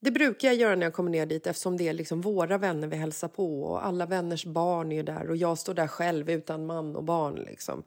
Det 0.00 0.10
brukar 0.10 0.48
jag 0.48 0.56
göra 0.56 0.74
när 0.76 0.86
jag 0.86 0.92
kommer 0.92 1.10
ner 1.10 1.26
dit 1.26 1.46
eftersom 1.46 1.76
det 1.76 1.88
är 1.88 1.92
liksom 1.92 2.20
våra 2.20 2.58
vänner 2.58 2.88
vi 2.88 2.96
hälsar 2.96 3.28
på 3.28 3.62
och 3.62 3.86
alla 3.86 4.06
vänners 4.06 4.44
barn 4.44 4.92
är 4.92 5.02
där 5.02 5.30
och 5.30 5.36
jag 5.36 5.58
står 5.58 5.74
där 5.74 5.86
själv 5.86 6.30
utan 6.30 6.66
man 6.66 6.96
och 6.96 7.04
barn. 7.04 7.34
Liksom. 7.34 7.82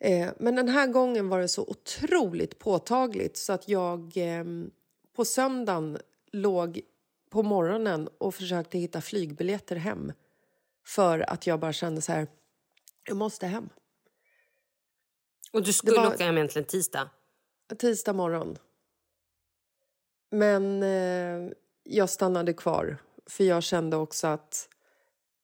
Eh, 0.00 0.28
men 0.38 0.56
den 0.56 0.68
här 0.68 0.86
gången 0.86 1.28
var 1.28 1.40
det 1.40 1.48
så 1.48 1.62
otroligt 1.62 2.58
påtagligt 2.58 3.36
så 3.36 3.52
att 3.52 3.68
jag 3.68 4.16
eh, 4.16 4.44
på 5.16 5.24
söndagen 5.24 5.98
låg 6.32 6.80
på 7.30 7.42
morgonen 7.42 8.08
och 8.18 8.34
försökte 8.34 8.78
hitta 8.78 9.00
flygbiljetter 9.00 9.76
hem 9.76 10.12
för 10.86 11.30
att 11.30 11.46
jag 11.46 11.60
bara 11.60 11.72
kände 11.72 12.00
så 12.00 12.12
här, 12.12 12.26
jag 13.08 13.16
måste 13.16 13.46
hem. 13.46 13.68
Och 15.52 15.62
du 15.62 15.72
skulle 15.72 15.96
var- 15.96 16.14
åka 16.14 16.24
hem 16.24 16.36
egentligen 16.36 16.66
tisdag. 16.66 17.10
Tisdag 17.78 18.12
morgon. 18.12 18.56
Men 20.36 20.82
eh, 20.82 21.52
jag 21.84 22.10
stannade 22.10 22.52
kvar 22.52 22.96
för 23.26 23.44
jag 23.44 23.62
kände 23.62 23.96
också 23.96 24.26
att 24.26 24.68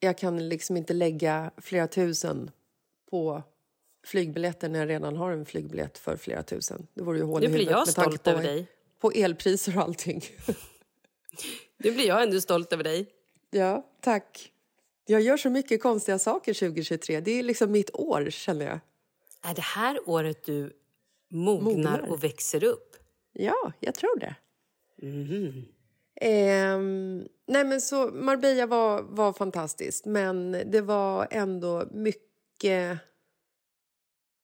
jag 0.01 0.19
kan 0.19 0.49
liksom 0.49 0.77
inte 0.77 0.93
lägga 0.93 1.51
flera 1.57 1.87
tusen 1.87 2.51
på 3.11 3.43
flygbiljetter 4.07 4.69
när 4.69 4.79
jag 4.79 4.89
redan 4.89 5.17
har 5.17 5.33
en 5.33 5.47
flygbiljett 5.47 5.99
för 5.99 6.17
flera 6.17 6.43
tusen. 6.43 6.87
Det 6.95 7.03
vore 7.03 7.19
ju 7.19 7.25
hål 7.25 7.41
Nu 7.41 7.47
i 7.47 7.49
blir 7.49 7.59
huvudet 7.59 7.77
jag 7.77 7.87
med 7.87 7.95
tanke 7.95 8.11
stolt 8.11 8.23
på, 8.23 8.31
över 8.31 8.43
dig. 8.43 8.67
på 9.01 9.11
elpriser 9.13 9.77
och 9.77 9.83
allting. 9.83 10.23
Nu 11.77 11.93
blir 11.93 12.07
jag 12.07 12.23
ändå 12.23 12.41
stolt 12.41 12.73
över 12.73 12.85
dig. 12.85 13.07
ja, 13.51 13.87
tack. 14.01 14.53
Jag 15.07 15.21
gör 15.21 15.37
så 15.37 15.51
mycket 15.51 15.83
konstiga 15.83 16.19
saker 16.19 16.55
2023. 16.55 17.21
Det 17.21 17.31
är 17.31 17.43
liksom 17.43 17.73
mitt 17.73 17.91
år, 17.95 18.31
känner 18.31 18.67
jag. 18.67 18.81
Är 19.43 19.55
det 19.55 19.63
här 19.63 20.09
året 20.09 20.45
du 20.45 20.73
mognar, 21.31 21.63
Mognar. 21.65 22.11
och 22.11 22.25
växer 22.25 22.65
upp? 22.65 22.97
Ja, 23.33 23.73
jag 23.81 23.95
tror 23.95 24.19
det. 24.19 24.35
Mhm. 25.03 25.65
Ehm, 26.21 27.29
nej 27.47 27.65
men 27.65 27.81
så 27.81 28.07
Marbella 28.07 28.67
var, 28.67 29.03
var 29.03 29.33
fantastiskt 29.33 30.07
men 30.07 30.53
det 30.53 30.81
var 30.81 31.29
ändå 31.31 31.89
mycket 31.91 32.99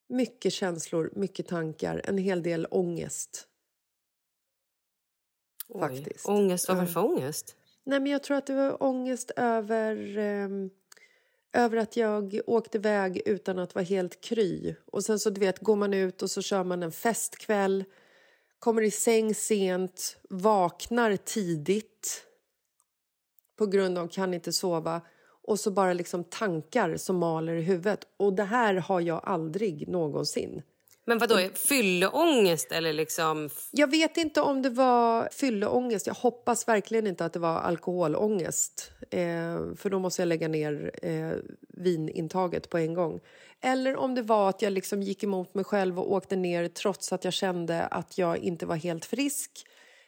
mycket 0.09 0.53
känslor, 0.53 1.11
mycket 1.15 1.47
tankar, 1.47 2.01
en 2.03 2.17
hel 2.17 2.43
del 2.43 2.67
ångest. 2.71 3.47
Oj. 5.67 5.79
Faktiskt. 5.81 6.29
Ångest, 6.29 6.67
vad 6.67 6.77
var 6.77 6.85
det 6.85 6.91
för 6.91 7.05
ångest? 7.05 7.55
Nej, 7.83 7.99
men 7.99 8.11
jag 8.11 8.23
tror 8.23 8.37
att 8.37 8.45
det 8.45 8.55
var 8.55 8.83
ångest 8.83 9.31
över, 9.35 10.17
ehm, 10.17 10.69
över 11.53 11.77
att 11.77 11.97
jag 11.97 12.39
åkte 12.45 12.77
iväg 12.77 13.21
utan 13.25 13.59
att 13.59 13.75
vara 13.75 13.85
helt 13.85 14.21
kry. 14.21 14.75
Och 14.85 15.05
sen 15.05 15.19
så 15.19 15.29
du 15.29 15.39
vet, 15.39 15.59
går 15.59 15.75
man 15.75 15.93
ut 15.93 16.21
och 16.21 16.31
så 16.31 16.41
kör 16.41 16.63
man 16.63 16.83
en 16.83 16.91
festkväll, 16.91 17.83
kommer 18.59 18.81
i 18.81 18.91
säng 18.91 19.35
sent, 19.35 20.17
vaknar 20.29 21.15
tidigt 21.15 22.25
på 23.57 23.65
grund 23.65 23.97
av 23.97 24.07
kan 24.07 24.33
inte 24.33 24.53
sova 24.53 25.01
och 25.43 25.59
så 25.59 25.71
bara 25.71 25.93
liksom 25.93 26.23
tankar 26.23 26.97
som 26.97 27.17
maler 27.17 27.53
i 27.53 27.61
huvudet. 27.61 28.07
Och 28.17 28.33
det 28.33 28.43
här 28.43 28.75
har 28.75 29.01
jag 29.01 29.21
aldrig 29.23 29.87
någonsin. 29.87 30.61
Men 31.09 31.17
vad 31.17 31.29
då 31.29 31.39
fylleångest 31.55 32.71
eller 32.71 32.93
liksom... 32.93 33.49
Jag 33.71 33.91
vet 33.91 34.17
inte 34.17 34.41
om 34.41 34.61
det 34.61 34.69
var 34.69 35.29
fylleångest. 35.31 36.07
Jag 36.07 36.13
hoppas 36.13 36.67
verkligen 36.67 37.07
inte 37.07 37.25
att 37.25 37.33
det 37.33 37.39
var 37.39 37.59
alkoholångest. 37.59 38.91
Eh, 39.09 39.75
för 39.75 39.89
då 39.89 39.99
måste 39.99 40.21
jag 40.21 40.27
lägga 40.27 40.47
ner 40.47 40.91
eh, 41.03 41.31
vinintaget 41.67 42.69
på 42.69 42.77
en 42.77 42.93
gång. 42.93 43.19
Eller 43.61 43.95
om 43.95 44.15
det 44.15 44.21
var 44.21 44.49
att 44.49 44.61
jag 44.61 44.73
liksom 44.73 45.03
gick 45.03 45.23
emot 45.23 45.53
mig 45.53 45.65
själv 45.65 45.99
och 45.99 46.11
åkte 46.11 46.35
ner 46.35 46.67
trots 46.67 47.13
att 47.13 47.23
jag 47.23 47.33
kände 47.33 47.85
att 47.85 48.17
jag 48.17 48.37
inte 48.37 48.65
var 48.65 48.75
helt 48.75 49.05
frisk. 49.05 49.51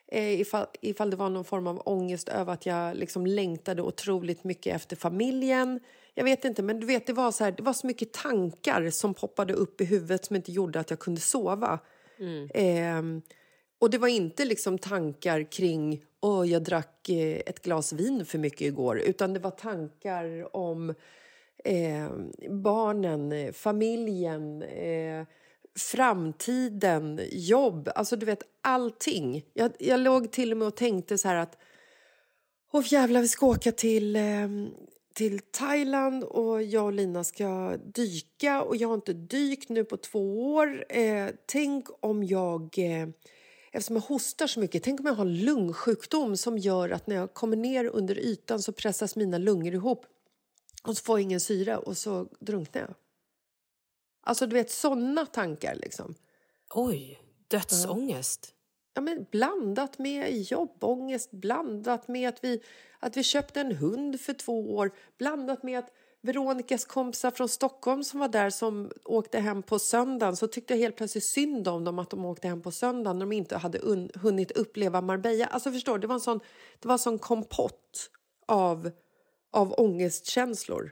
eh, 0.08 0.42
ifall, 0.42 0.66
ifall 0.82 1.10
det 1.10 1.16
var 1.16 1.30
någon 1.30 1.46
form 1.46 1.68
av 1.68 1.82
ångest 1.86 2.30
över 2.30 2.54
att 2.54 2.66
jag 2.66 2.96
liksom 2.98 3.26
längtade 3.26 3.82
otroligt 3.82 4.44
mycket 4.44 4.76
efter 4.76 4.96
familjen. 4.96 5.80
Jag 6.14 6.24
vet 6.24 6.46
inte, 6.46 6.64
men 6.64 6.80
du 6.80 6.86
vet, 6.88 7.08
det 7.08 7.14
var 7.14 7.32
så, 7.32 7.44
här, 7.44 7.52
det 7.52 7.64
var 7.64 7.74
så 7.74 7.88
mycket 7.88 8.14
tankar 8.14 8.90
som 8.90 9.14
poppade 9.14 9.54
upp 9.54 9.82
i 9.82 9.86
huvudet 9.86 10.26
som 10.26 10.36
inte 10.36 10.52
gjorde 10.52 10.80
att 10.80 10.90
jag 10.90 11.00
kunde 11.00 11.22
sova. 11.22 11.80
Eh, 12.54 13.02
och 13.80 13.90
det 13.90 13.98
var 13.98 14.08
inte 14.08 14.46
liksom 14.46 14.78
tankar 14.78 15.52
kring 15.52 16.04
åh, 16.22 16.50
jag 16.50 16.64
drack 16.64 17.10
eh, 17.10 17.42
ett 17.46 17.62
glas 17.62 17.94
vin 17.94 18.26
för 18.26 18.38
mycket 18.38 18.62
igår, 18.62 19.00
utan 19.00 19.34
det 19.34 19.40
var 19.40 19.52
tankar 19.52 20.56
om 20.56 20.90
eh, 21.64 22.10
barnen, 22.50 23.54
familjen, 23.54 24.62
eh, 24.62 25.26
framtiden, 25.80 27.22
jobb, 27.32 27.90
alltså 27.96 28.16
du 28.16 28.26
vet 28.26 28.44
allting. 28.62 29.46
Jag, 29.54 29.72
jag 29.80 30.00
låg 30.00 30.32
till 30.32 30.52
och 30.52 30.58
med 30.58 30.68
och 30.68 30.76
tänkte 30.76 31.18
så 31.18 31.28
här 31.28 31.36
att 31.36 31.58
åh 32.74 32.94
jävlar 32.94 33.22
vi 33.22 33.28
ska 33.28 33.46
åka 33.46 33.72
till, 33.72 34.16
eh, 34.16 34.48
till 35.14 35.40
Thailand 35.40 36.24
och 36.24 36.64
jag 36.64 36.86
och 36.86 36.94
Lina 36.94 37.24
ska 37.24 37.78
dyka 37.78 38.62
och 38.62 38.76
jag 38.76 38.88
har 38.88 38.96
inte 38.96 39.14
dykt 39.14 39.70
nu 39.70 39.84
på 39.84 39.98
två 39.98 40.54
år. 40.54 40.86
Eh, 40.90 41.28
tänk 41.46 41.88
om 42.00 42.24
jag 42.24 42.78
eh, 42.78 43.08
Eftersom 43.74 43.96
jag 43.96 44.04
hostar 44.04 44.48
så 44.48 44.60
mycket, 44.60 44.84
tänk 44.84 45.00
om 45.00 45.06
jag 45.06 45.14
har 45.14 45.26
en 45.26 45.40
lungsjukdom 45.40 46.38
som 46.38 46.58
gör 46.58 46.90
att 46.90 47.08
när 47.08 47.16
jag 47.16 47.34
kommer 47.34 47.58
ner 47.58 47.86
under 47.86 48.20
ytan 48.20 48.62
så 48.62 48.72
pressas 48.72 49.16
mina 49.16 49.38
lungor 49.38 49.74
ihop 49.74 50.06
och 50.84 50.98
så 50.98 51.04
får 51.04 51.20
jag 51.20 51.24
ingen 51.24 51.40
syre 51.40 51.78
och 51.78 51.98
så 51.98 52.28
drunknar 52.40 52.82
jag. 52.82 52.94
Alltså 54.24 54.48
du 54.48 54.54
vet 54.54 54.72
sådana 54.72 55.26
tankar 55.26 55.76
liksom. 55.76 56.16
Oj, 56.70 57.20
dödsångest. 57.48 58.54
Ja, 58.94 59.02
men 59.02 59.26
blandat 59.32 60.00
med 60.00 60.38
jobbångest, 60.38 61.32
blandat 61.32 62.08
med 62.08 62.30
att 62.30 62.44
vi, 62.44 62.62
att 63.00 63.18
vi 63.18 63.24
köpte 63.24 63.62
en 63.62 63.76
hund 63.76 64.22
för 64.22 64.34
två 64.34 64.76
år, 64.76 64.92
blandat 65.18 65.64
med 65.64 65.80
att 65.80 65.92
Veronikas 66.24 66.86
kompisar 66.86 67.32
från 67.32 67.50
Stockholm 67.50 68.04
som 68.04 68.20
var 68.20 68.28
där 68.28 68.50
som 68.50 68.92
åkte 69.06 69.40
hem 69.40 69.64
på 69.64 69.80
söndagen 69.80 70.36
så 70.36 70.48
tyckte 70.48 70.74
jag 70.74 70.80
helt 70.80 70.96
plötsligt 70.96 71.24
synd 71.24 71.68
om 71.68 71.84
dem 71.84 72.00
att 72.00 72.10
de 72.10 72.26
åkte 72.26 72.48
hem 72.48 72.62
på 72.62 72.72
söndagen 72.72 73.20
när 73.20 73.26
de 73.26 73.32
inte 73.32 73.58
hade 73.58 73.80
un- 73.80 74.18
hunnit 74.20 74.52
uppleva 74.52 75.02
Marbella. 75.02 75.46
Alltså 75.46 75.72
förstår 75.72 76.00
det 76.00 76.08
var 76.08 76.16
en 76.16 76.22
sån, 76.22 76.40
det 76.80 76.88
var 76.88 76.94
en 76.94 77.00
sån 77.00 77.20
kompott 77.20 78.10
av, 78.46 78.92
av 79.52 79.74
ångestkänslor. 79.78 80.92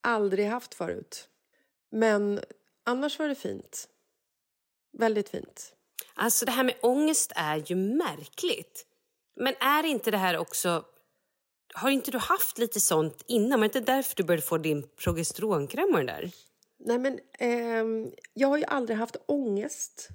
Aldrig 0.00 0.46
haft 0.46 0.74
förut. 0.74 1.28
Men 1.90 2.40
annars 2.84 3.18
var 3.18 3.28
det 3.28 3.34
fint. 3.34 3.88
Väldigt 4.92 5.28
fint. 5.28 5.75
Alltså 6.14 6.46
det 6.46 6.52
här 6.52 6.64
med 6.64 6.74
ångest 6.82 7.32
är 7.36 7.56
ju 7.66 7.76
märkligt. 7.76 8.86
Men 9.36 9.54
är 9.60 9.82
inte 9.86 10.10
det 10.10 10.16
här 10.16 10.38
också... 10.38 10.84
Har 11.74 11.90
inte 11.90 12.10
du 12.10 12.18
haft 12.18 12.58
lite 12.58 12.80
sånt 12.80 13.22
innan? 13.26 13.60
Var 13.60 13.68
det 13.68 13.78
inte 13.78 13.92
därför 13.92 14.16
du 14.16 14.22
började 14.24 14.46
få 14.46 14.58
din 14.58 14.88
progesteronkräm 14.96 15.88
och 15.90 15.96
den 15.96 16.06
där? 16.06 16.30
Nej, 16.78 16.98
men 16.98 17.18
ehm, 17.38 18.10
jag 18.34 18.48
har 18.48 18.56
ju 18.56 18.64
aldrig 18.64 18.98
haft 18.98 19.16
ångest. 19.26 20.08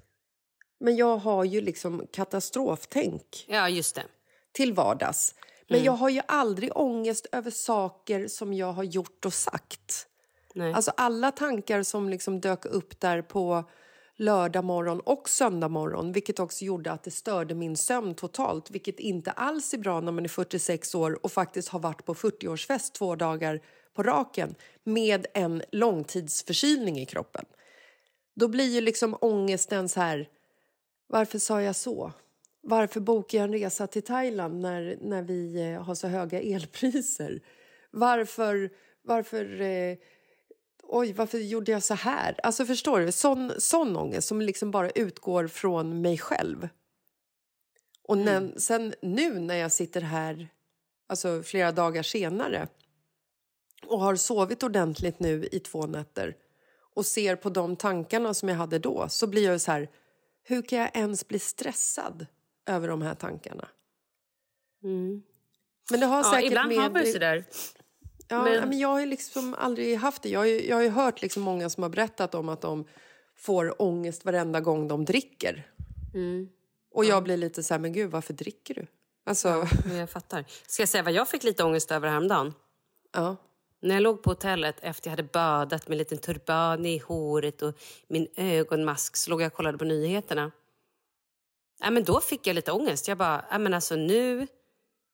Men 0.80 0.96
jag 0.96 1.16
har 1.16 1.44
ju 1.44 1.60
liksom 1.60 2.06
katastroftänk 2.12 3.44
Ja, 3.48 3.68
just 3.68 3.94
det. 3.94 4.04
till 4.52 4.72
vardags. 4.72 5.34
Men 5.68 5.76
Mm. 5.76 5.86
jag 5.86 5.92
har 5.92 6.08
ju 6.08 6.20
aldrig 6.28 6.76
ångest 6.76 7.26
över 7.32 7.50
saker 7.50 8.28
som 8.28 8.52
jag 8.54 8.72
har 8.72 8.84
gjort 8.84 9.24
och 9.24 9.34
sagt. 9.34 10.06
Nej. 10.54 10.72
Alltså 10.72 10.92
alla 10.96 11.30
tankar 11.32 11.82
som 11.82 12.08
liksom 12.08 12.40
dök 12.40 12.64
upp 12.64 13.00
där 13.00 13.22
på 13.22 13.64
lördag 14.16 14.64
morgon 14.64 15.00
och 15.00 15.28
söndag 15.28 15.68
morgon 15.68 16.12
vilket 16.12 16.38
också 16.38 16.64
gjorde 16.64 16.92
att 16.92 17.04
det 17.04 17.10
störde 17.10 17.54
min 17.54 17.76
sömn 17.76 18.14
totalt 18.14 18.70
vilket 18.70 19.00
inte 19.00 19.30
alls 19.30 19.74
är 19.74 19.78
bra 19.78 20.00
när 20.00 20.12
man 20.12 20.24
är 20.24 20.28
46 20.28 20.94
år 20.94 21.18
och 21.22 21.32
faktiskt 21.32 21.68
har 21.68 21.78
varit 21.78 22.04
på 22.04 22.14
40-årsfest 22.14 22.92
två 22.92 23.16
dagar 23.16 23.60
på 23.94 24.02
raken 24.02 24.54
med 24.84 25.26
en 25.34 25.62
långtidsförkylning 25.72 26.98
i 26.98 27.06
kroppen. 27.06 27.44
Då 28.34 28.48
blir 28.48 28.74
ju 28.74 28.80
liksom 28.80 29.16
ångesten 29.20 29.88
så 29.88 30.00
här... 30.00 30.28
Varför 31.06 31.38
sa 31.38 31.62
jag 31.62 31.76
så? 31.76 32.12
Varför 32.62 33.00
bokar 33.00 33.38
jag 33.38 33.44
en 33.44 33.52
resa 33.52 33.86
till 33.86 34.02
Thailand 34.02 34.60
när, 34.60 34.98
när 35.00 35.22
vi 35.22 35.72
eh, 35.72 35.82
har 35.82 35.94
så 35.94 36.08
höga 36.08 36.40
elpriser? 36.40 37.40
Varför... 37.90 38.70
varför 39.02 39.60
eh, 39.60 39.96
Oj, 40.94 41.12
varför 41.12 41.38
gjorde 41.38 41.72
jag 41.72 41.82
så 41.82 41.94
här? 41.94 42.40
Alltså 42.42 42.64
förstår 42.66 43.00
du? 43.00 43.12
Sån, 43.12 43.52
sån 43.58 43.96
ångest 43.96 44.28
som 44.28 44.40
liksom 44.40 44.70
bara 44.70 44.90
utgår 44.90 45.46
från 45.46 46.02
mig 46.02 46.18
själv. 46.18 46.68
Och 48.02 48.18
när, 48.18 48.58
sen 48.58 48.94
nu 49.02 49.38
när 49.38 49.54
jag 49.54 49.72
sitter 49.72 50.00
här, 50.00 50.48
alltså 51.08 51.42
flera 51.42 51.72
dagar 51.72 52.02
senare 52.02 52.68
och 53.86 54.00
har 54.00 54.16
sovit 54.16 54.62
ordentligt 54.62 55.18
nu 55.20 55.48
i 55.52 55.60
två 55.60 55.86
nätter 55.86 56.36
och 56.94 57.06
ser 57.06 57.36
på 57.36 57.50
de 57.50 57.76
tankarna 57.76 58.34
som 58.34 58.48
jag 58.48 58.56
hade 58.56 58.78
då 58.78 59.08
så 59.08 59.26
blir 59.26 59.44
jag 59.44 59.60
så 59.60 59.72
här, 59.72 59.88
hur 60.42 60.62
kan 60.62 60.78
jag 60.78 60.96
ens 60.96 61.28
bli 61.28 61.38
stressad 61.38 62.26
över 62.66 62.88
de 62.88 63.02
här 63.02 63.14
tankarna? 63.14 63.68
Men 65.90 66.00
det 66.00 66.06
har 66.06 66.18
Ja, 66.18 66.32
säkert 66.32 66.46
ibland 66.50 66.68
med... 66.68 66.78
har 66.78 66.90
man 66.90 67.04
ju 67.06 67.12
sådär. 67.12 67.44
Ja, 68.28 68.44
Men- 68.44 68.68
men... 68.68 68.78
Jag 68.78 68.88
har 68.88 69.06
liksom 69.06 69.54
aldrig 69.58 69.96
haft 69.96 70.22
det. 70.22 70.28
Jag 70.28 70.40
har 70.40 70.46
ju, 70.46 70.68
jag 70.68 70.76
har 70.76 70.88
hört 70.88 71.22
liksom 71.22 71.42
många 71.42 71.70
som 71.70 71.82
har 71.82 71.90
berättat 71.90 72.34
om 72.34 72.48
att 72.48 72.60
de 72.60 72.84
får 73.36 73.82
ångest 73.82 74.24
varenda 74.24 74.60
gång 74.60 74.88
de 74.88 75.04
dricker. 75.04 75.66
Och 76.94 77.04
jag 77.04 77.22
blir 77.24 77.36
lite 77.36 77.62
så 77.62 77.74
här, 77.74 77.78
men 77.78 77.92
gud, 77.92 78.10
varför 78.10 78.32
dricker 78.34 78.74
du? 78.74 78.86
Alltså, 79.26 79.48
Ja, 79.88 79.94
jag 79.96 80.10
fattar. 80.10 80.44
Ska 80.66 80.82
jag 80.82 80.88
säga 80.88 81.02
vad 81.02 81.12
jag 81.12 81.28
fick 81.28 81.42
lite 81.44 81.64
ångest 81.64 81.90
över 81.90 82.08
häromdagen? 82.08 82.54
ja. 83.12 83.36
När 83.84 83.94
jag 83.94 84.02
låg 84.02 84.22
på 84.22 84.30
hotellet 84.30 84.76
efter 84.80 85.08
jag 85.08 85.12
hade 85.12 85.22
badat 85.22 85.88
med 85.88 85.94
en 85.94 85.98
liten 85.98 86.18
turban 86.18 86.86
i 86.86 86.98
håret 86.98 87.62
och 87.62 87.74
min 88.08 88.26
ögonmask 88.36 89.16
så 89.16 89.30
låg 89.30 89.40
jag 89.42 89.46
och 89.46 89.52
kollade 89.52 89.78
på 89.78 89.84
nyheterna. 89.84 90.50
Ja, 91.80 91.90
men 91.90 92.04
då 92.04 92.20
fick 92.20 92.46
jag 92.46 92.54
lite 92.54 92.72
ångest. 92.72 93.08
Jag 93.08 93.18
bara, 93.18 93.44
ja, 93.50 93.58
men 93.58 93.74
alltså 93.74 93.96
nu, 93.96 94.46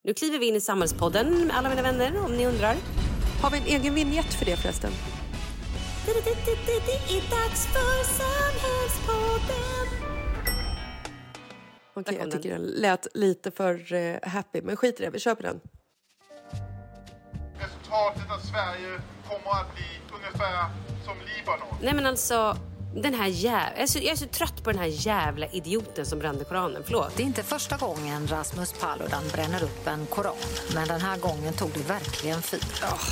nu 0.05 0.15
kliver 0.15 0.39
vi 0.39 0.47
in 0.49 0.55
i 0.57 0.61
Samhällspodden 0.61 1.47
med 1.47 1.57
alla 1.57 1.69
mina 1.69 1.83
vänner 1.83 2.25
om 2.25 2.33
ni 2.37 2.47
undrar. 2.47 2.77
Har 3.43 3.51
vi 3.51 3.59
en 3.59 3.67
egen 3.67 3.95
vignett 3.95 4.35
för 4.35 4.45
det 4.45 4.57
förresten? 4.57 4.93
Det 6.05 6.11
är 6.11 7.31
dags 7.31 7.67
för 7.67 8.05
Samhällspodden. 8.05 9.87
Okej, 11.95 12.15
kom 12.15 12.15
jag 12.15 12.31
tycker 12.31 12.51
den 12.51 12.63
lät 12.63 13.07
lite 13.15 13.51
för 13.51 13.93
eh, 13.93 14.17
happy, 14.23 14.63
men 14.63 14.77
skit 14.77 15.01
i 15.01 15.05
det, 15.05 15.11
vi 15.11 15.19
köper 15.19 15.43
den. 15.43 15.61
Resultatet 17.59 18.31
av 18.31 18.39
Sverige 18.39 19.01
kommer 19.29 19.61
att 19.61 19.75
bli 19.75 20.17
ungefär 20.17 20.65
som 21.05 21.15
Libanon. 21.19 21.75
Nej 21.83 21.95
men 21.95 22.07
alltså, 22.07 22.57
den 22.95 23.15
här 23.15 23.27
jäv... 23.27 23.61
jag, 23.75 23.83
är 23.83 23.87
så, 23.87 23.99
jag 23.99 24.13
är 24.13 24.17
så 24.17 24.27
trött 24.27 24.65
på 24.65 24.73
den 24.73 24.81
här 24.81 24.91
jävla 24.91 25.47
idioten 25.47 26.07
som 26.07 26.19
brände 26.19 26.45
Koranen. 26.45 26.83
Förlåt. 26.85 27.17
Det 27.17 27.23
är 27.23 27.27
inte 27.27 27.43
första 27.43 27.77
gången 27.77 28.29
Rasmus 28.29 28.73
Paludan 28.81 29.23
bränner 29.33 29.63
upp 29.63 29.87
en 29.87 30.07
koran. 30.07 30.35
Men 30.75 30.89
den 30.89 31.01
här 31.01 31.19
gången 31.19 31.53
tog 31.53 31.71
det 31.71 31.89
verkligen 31.89 32.43
fyr. 32.43 32.61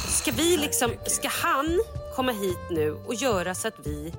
Ska 0.08 0.30
vi 0.32 0.56
liksom, 0.56 0.90
ska 1.06 1.28
han 1.28 1.80
komma 2.14 2.32
hit 2.32 2.70
nu 2.70 2.92
och 3.06 3.14
göra 3.14 3.54
så 3.54 3.68
att 3.68 3.74
vi 3.84 4.12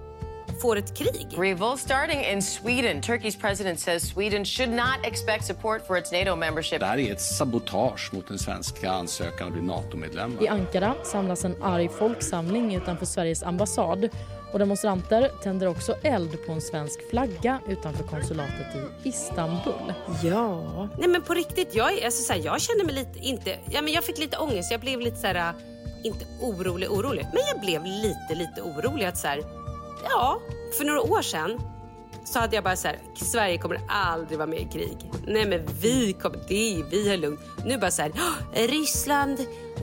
får 0.62 0.76
ett 0.76 0.98
krig? 0.98 1.28
Revolt 1.38 1.82
starting 1.82 2.24
in 2.24 2.42
Sweden. 2.42 3.02
Turkey's 3.02 3.42
president 3.42 3.80
says 3.80 4.10
Sweden 4.10 4.46
should 4.46 4.70
not 4.70 5.00
expect 5.04 5.46
support 5.46 5.88
for 5.88 5.98
its 5.98 6.12
NATO 6.12 6.36
membership. 6.36 6.80
Det 6.80 6.86
här 6.86 6.98
är 6.98 7.12
ett 7.12 7.22
sabotage 7.22 8.14
mot 8.14 8.28
den 8.28 8.40
svenska 8.40 8.92
ansökan 8.92 9.48
att 9.48 9.54
bli 9.54 9.62
NATO-medlem. 9.62 10.38
I 10.42 10.48
Ankara 10.48 10.96
samlas 11.04 11.46
en 11.46 11.64
arg 11.64 11.90
folksamling 11.90 12.76
utanför 12.76 13.06
Sveriges 13.06 13.44
ambassad. 13.44 14.10
Och 14.52 14.60
demonstranter 14.60 15.32
tänder 15.44 15.68
också 15.68 15.96
eld 16.04 16.46
på 16.46 16.52
en 16.52 16.62
svensk 16.62 17.10
flagga 17.10 17.60
utanför 17.68 18.04
konsulatet 18.04 18.76
i 19.04 19.10
Istanbul. 19.10 19.94
Ja. 20.24 20.90
Nej 20.98 21.08
men 21.08 21.22
på 21.22 21.34
riktigt, 21.34 21.76
jag, 21.76 22.04
alltså, 22.04 22.24
så 22.24 22.34
här, 22.34 22.42
jag 22.46 22.62
känner 22.62 22.86
mig 22.86 22.96
lite, 22.96 23.20
inte, 23.20 23.60
ja 23.70 23.82
men 23.82 23.94
jag 23.94 24.04
fick 24.04 24.18
lite 24.18 24.38
ångest. 24.38 24.72
Jag 24.72 24.82
blev 24.82 25.00
lite 25.00 25.18
så 25.18 25.28
här, 25.28 25.54
inte 26.04 26.26
orolig, 26.42 26.92
orolig. 26.92 27.28
Men 27.34 27.44
jag 27.54 27.62
blev 27.62 27.86
lite, 27.86 28.36
lite 28.36 28.62
orolig 28.62 29.06
att 29.06 29.18
så 29.18 29.28
här, 29.28 29.44
ja, 30.04 30.40
för 30.78 30.86
några 30.86 31.02
år 31.02 31.22
sedan 31.22 31.62
så 32.26 32.40
hade 32.40 32.56
jag 32.56 32.64
bara 32.64 32.76
så 32.76 32.88
här, 32.88 33.00
Sverige 33.16 33.58
kommer 33.58 33.82
aldrig 33.90 34.38
vara 34.38 34.50
med 34.50 34.60
i 34.60 34.66
krig. 34.66 35.12
Nej 35.28 35.46
men 35.48 35.62
vi 35.82 36.14
kommer, 36.14 36.40
det 36.48 36.80
är, 36.80 36.84
vi 36.84 37.10
har 37.10 37.18
lugnt. 37.18 37.40
Nu 37.66 37.78
bara 37.78 37.92
så 37.92 38.02
här, 38.02 38.12
Ryssland 38.68 39.40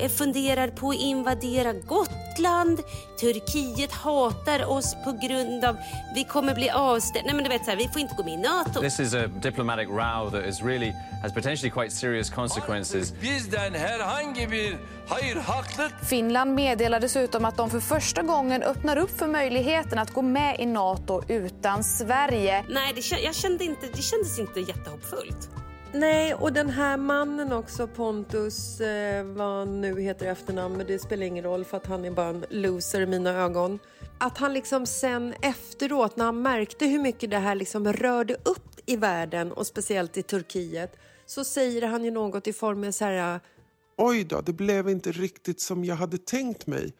funderar 0.09 0.69
på 0.69 0.91
att 0.91 0.97
invadera 0.97 1.73
Gotland 1.73 2.83
Turkiet 3.21 3.93
hatar 3.93 4.65
oss 4.65 4.97
på 5.05 5.13
grund 5.13 5.65
av 5.65 5.77
vi 6.15 6.25
kommer 6.25 6.55
bli 6.55 6.71
avstängda. 6.71 7.27
Nej 7.27 7.35
men 7.35 7.45
du 7.45 7.51
vet 7.51 7.65
så 7.65 7.71
här, 7.71 7.79
vi 7.79 7.89
får 7.89 8.01
inte 8.01 8.15
gå 8.15 8.25
med 8.25 8.33
i 8.33 8.37
NATO. 8.37 8.81
This 8.81 9.01
is 9.01 9.15
a 9.15 9.27
diplomatic 9.27 9.89
row 9.89 10.31
that 10.31 10.47
is 10.49 10.63
really 10.63 10.93
has 11.23 11.33
potentially 11.33 11.71
quite 11.71 11.91
serious 11.91 12.31
consequences. 12.31 13.13
Bizden 13.21 13.75
herhangi 13.75 14.47
bir 14.47 14.79
hayır 15.09 15.37
haklık 15.37 15.93
Finland 16.09 16.55
meddelar 16.55 17.01
dessutom 17.01 17.45
att 17.45 17.57
de 17.57 17.71
för 17.71 17.81
första 17.81 18.23
gången 18.23 18.63
öppnar 18.63 18.97
upp 18.97 19.19
för 19.19 19.27
möjligheten 19.27 19.99
att 19.99 20.11
gå 20.11 20.23
med 20.23 20.61
i 20.61 20.67
Nato 20.67 21.23
utan 21.29 21.85
Sverige. 21.85 22.65
Nej, 22.69 22.93
det, 22.95 23.21
jag 23.23 23.35
kände 23.35 23.65
inte, 23.65 23.87
det 23.87 24.03
kändes 24.03 24.39
inte 24.39 24.61
jättehoppfullt. 24.61 25.49
Nej, 25.97 26.35
och 26.35 26.53
den 26.53 26.71
här 26.71 26.97
mannen 26.97 27.53
också, 27.53 27.87
Pontus, 27.87 28.81
eh, 28.81 29.25
vad 29.25 29.47
han 29.47 29.81
nu 29.81 30.01
heter 30.01 30.27
efternamn, 30.27 30.77
men 30.77 30.87
det 30.87 30.99
spelar 30.99 31.27
ingen 31.27 31.45
roll 31.45 31.65
för 31.65 31.77
att 31.77 31.87
han 31.87 32.05
är 32.05 32.11
bara 32.11 32.29
en 32.29 32.45
loser 32.51 33.01
i 33.01 33.07
mina 33.07 33.31
ögon. 33.31 33.79
Att 34.19 34.39
han 34.39 34.55
liksom 34.55 34.87
sen 34.87 35.35
efteråt, 35.43 36.17
när 36.17 36.25
han 36.25 36.43
märkte 36.43 36.87
hur 36.87 36.99
mycket 36.99 37.31
det 37.31 37.39
här 37.39 37.55
liksom 37.55 37.93
rörde 37.93 38.35
upp 38.35 38.81
i 38.87 38.97
världen 38.97 39.53
och 39.53 39.67
speciellt 39.67 40.17
i 40.17 40.23
Turkiet, 40.23 40.97
så 41.27 41.45
säger 41.45 41.83
han 41.83 42.05
ju 42.05 42.11
något 42.11 42.47
i 42.47 42.53
formen 42.53 42.93
så 42.93 43.05
här... 43.05 43.41
Oj 43.97 44.25
då, 44.25 44.41
det 44.41 44.53
blev 44.53 44.89
inte 44.89 45.13
riktigt 45.13 45.61
som 45.61 45.85
jag 45.85 45.97
hade 45.97 46.19
tänkt 46.19 46.67
mig. 46.67 46.93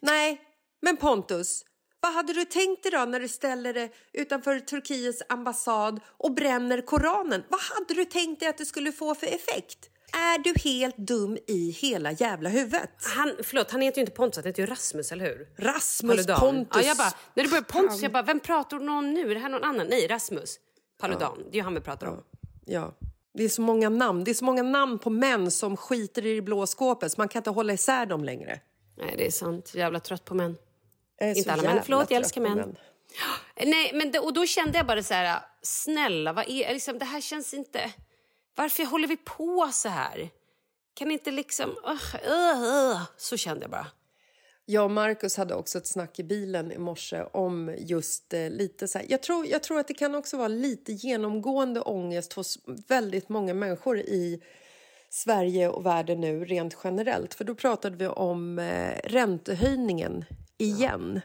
Nej, 0.00 0.40
men 0.82 0.96
Pontus, 0.96 1.64
vad 2.00 2.12
hade 2.12 2.32
du 2.32 2.44
tänkt 2.44 2.82
dig 2.82 2.92
då 2.92 3.04
när 3.04 3.20
du 3.20 3.28
ställer 3.28 3.74
dig 3.74 3.92
utanför 4.12 4.60
Turkiets 4.60 5.22
ambassad 5.28 6.00
och 6.06 6.34
bränner 6.34 6.80
Koranen? 6.80 7.44
Vad 7.48 7.60
hade 7.60 7.94
du 7.94 8.04
tänkt 8.04 8.40
dig 8.40 8.48
att 8.48 8.58
det 8.58 8.66
skulle 8.66 8.92
få 8.92 9.14
för 9.14 9.26
effekt? 9.26 9.90
Är 10.12 10.38
du 10.38 10.54
helt 10.70 10.96
dum 10.96 11.38
i 11.46 11.70
hela 11.70 12.12
jävla 12.12 12.48
huvudet? 12.48 12.90
Han, 13.16 13.32
förlåt, 13.42 13.70
han 13.70 13.80
heter 13.80 13.98
ju 13.98 14.00
inte 14.00 14.12
Pontus, 14.12 14.36
han 14.36 14.46
heter 14.46 14.62
ju 14.62 14.66
Rasmus, 14.66 15.12
eller 15.12 15.24
hur? 15.24 15.48
Rasmus 15.56 16.16
Paludan. 16.16 16.40
Pontus. 16.40 16.82
Ja, 16.82 16.88
jag 16.88 16.96
bara, 16.96 17.12
när 17.34 17.44
det 17.44 17.50
började 17.50 17.66
Pontus, 17.66 18.02
jag 18.02 18.12
bara, 18.12 18.22
vem 18.22 18.40
pratar 18.40 18.76
hon 18.76 18.88
om 18.88 19.14
nu? 19.14 19.30
Är 19.30 19.34
det 19.34 19.40
här 19.40 19.48
någon 19.48 19.64
annan? 19.64 19.86
Nej, 19.86 20.06
Rasmus 20.08 20.58
Paludan. 21.00 21.38
Det 21.44 21.50
är 21.50 21.54
ju 21.54 21.62
han 21.62 21.74
vi 21.74 21.80
pratar 21.80 22.06
om. 22.06 22.24
Ja. 22.66 22.98
Det 23.34 23.44
är 23.44 23.48
så 23.48 23.62
många 23.62 23.88
namn. 23.88 24.24
Det 24.24 24.30
är 24.30 24.34
så 24.34 24.44
många 24.44 24.62
namn 24.62 24.98
på 24.98 25.10
män 25.10 25.50
som 25.50 25.76
skiter 25.76 26.26
i 26.26 26.34
det 26.34 26.42
blå 26.42 26.66
skåpet 26.66 27.12
så 27.12 27.20
man 27.20 27.28
kan 27.28 27.40
inte 27.40 27.50
hålla 27.50 27.72
isär 27.72 28.06
dem 28.06 28.24
längre. 28.24 28.60
Nej, 28.96 29.14
det 29.16 29.26
är 29.26 29.30
sant. 29.30 29.74
Jävla 29.74 30.00
trött 30.00 30.24
på 30.24 30.34
män. 30.34 30.56
Inte 31.20 31.52
alla 31.52 31.62
män, 31.62 31.82
förlåt, 31.84 32.10
jag 32.10 32.18
älskar 32.18 32.40
män. 32.40 32.76
Nej, 33.66 33.90
men 33.94 34.10
det, 34.10 34.18
och 34.18 34.32
då 34.32 34.46
kände 34.46 34.78
jag 34.78 34.86
bara 34.86 35.02
så 35.02 35.14
här, 35.14 35.40
snälla, 35.62 36.32
vad 36.32 36.48
är, 36.48 36.72
liksom, 36.72 36.98
det 36.98 37.04
här 37.04 37.20
känns 37.20 37.54
inte... 37.54 37.92
Varför 38.54 38.84
håller 38.84 39.08
vi 39.08 39.16
på 39.16 39.70
så 39.72 39.88
här? 39.88 40.30
Kan 40.94 41.10
inte 41.10 41.30
liksom... 41.30 41.70
Uh, 41.70 42.30
uh, 42.30 42.62
uh. 42.62 43.02
Så 43.16 43.36
kände 43.36 43.62
jag 43.62 43.70
bara. 43.70 43.86
Jag 44.64 44.84
och 44.84 44.90
Marcus 44.90 45.36
hade 45.36 45.54
också 45.54 45.78
ett 45.78 45.86
snack 45.86 46.18
i 46.18 46.24
bilen 46.24 46.72
i 46.72 46.78
morse 46.78 47.22
om 47.32 47.74
just 47.78 48.34
eh, 48.34 48.50
lite 48.50 48.88
så 48.88 48.98
här. 48.98 49.06
Jag 49.08 49.22
tror, 49.22 49.46
jag 49.46 49.62
tror 49.62 49.78
att 49.78 49.88
det 49.88 49.94
kan 49.94 50.14
också 50.14 50.36
vara 50.36 50.48
lite 50.48 50.92
genomgående 50.92 51.80
ångest 51.80 52.32
hos 52.32 52.58
väldigt 52.88 53.28
många 53.28 53.54
människor 53.54 53.98
i 53.98 54.42
Sverige 55.10 55.68
och 55.68 55.86
världen 55.86 56.20
nu 56.20 56.44
rent 56.44 56.76
generellt. 56.84 57.34
För 57.34 57.44
då 57.44 57.54
pratade 57.54 57.96
vi 57.96 58.06
om 58.06 58.58
eh, 58.58 59.00
räntehöjningen 59.04 60.24
igen. 60.58 61.22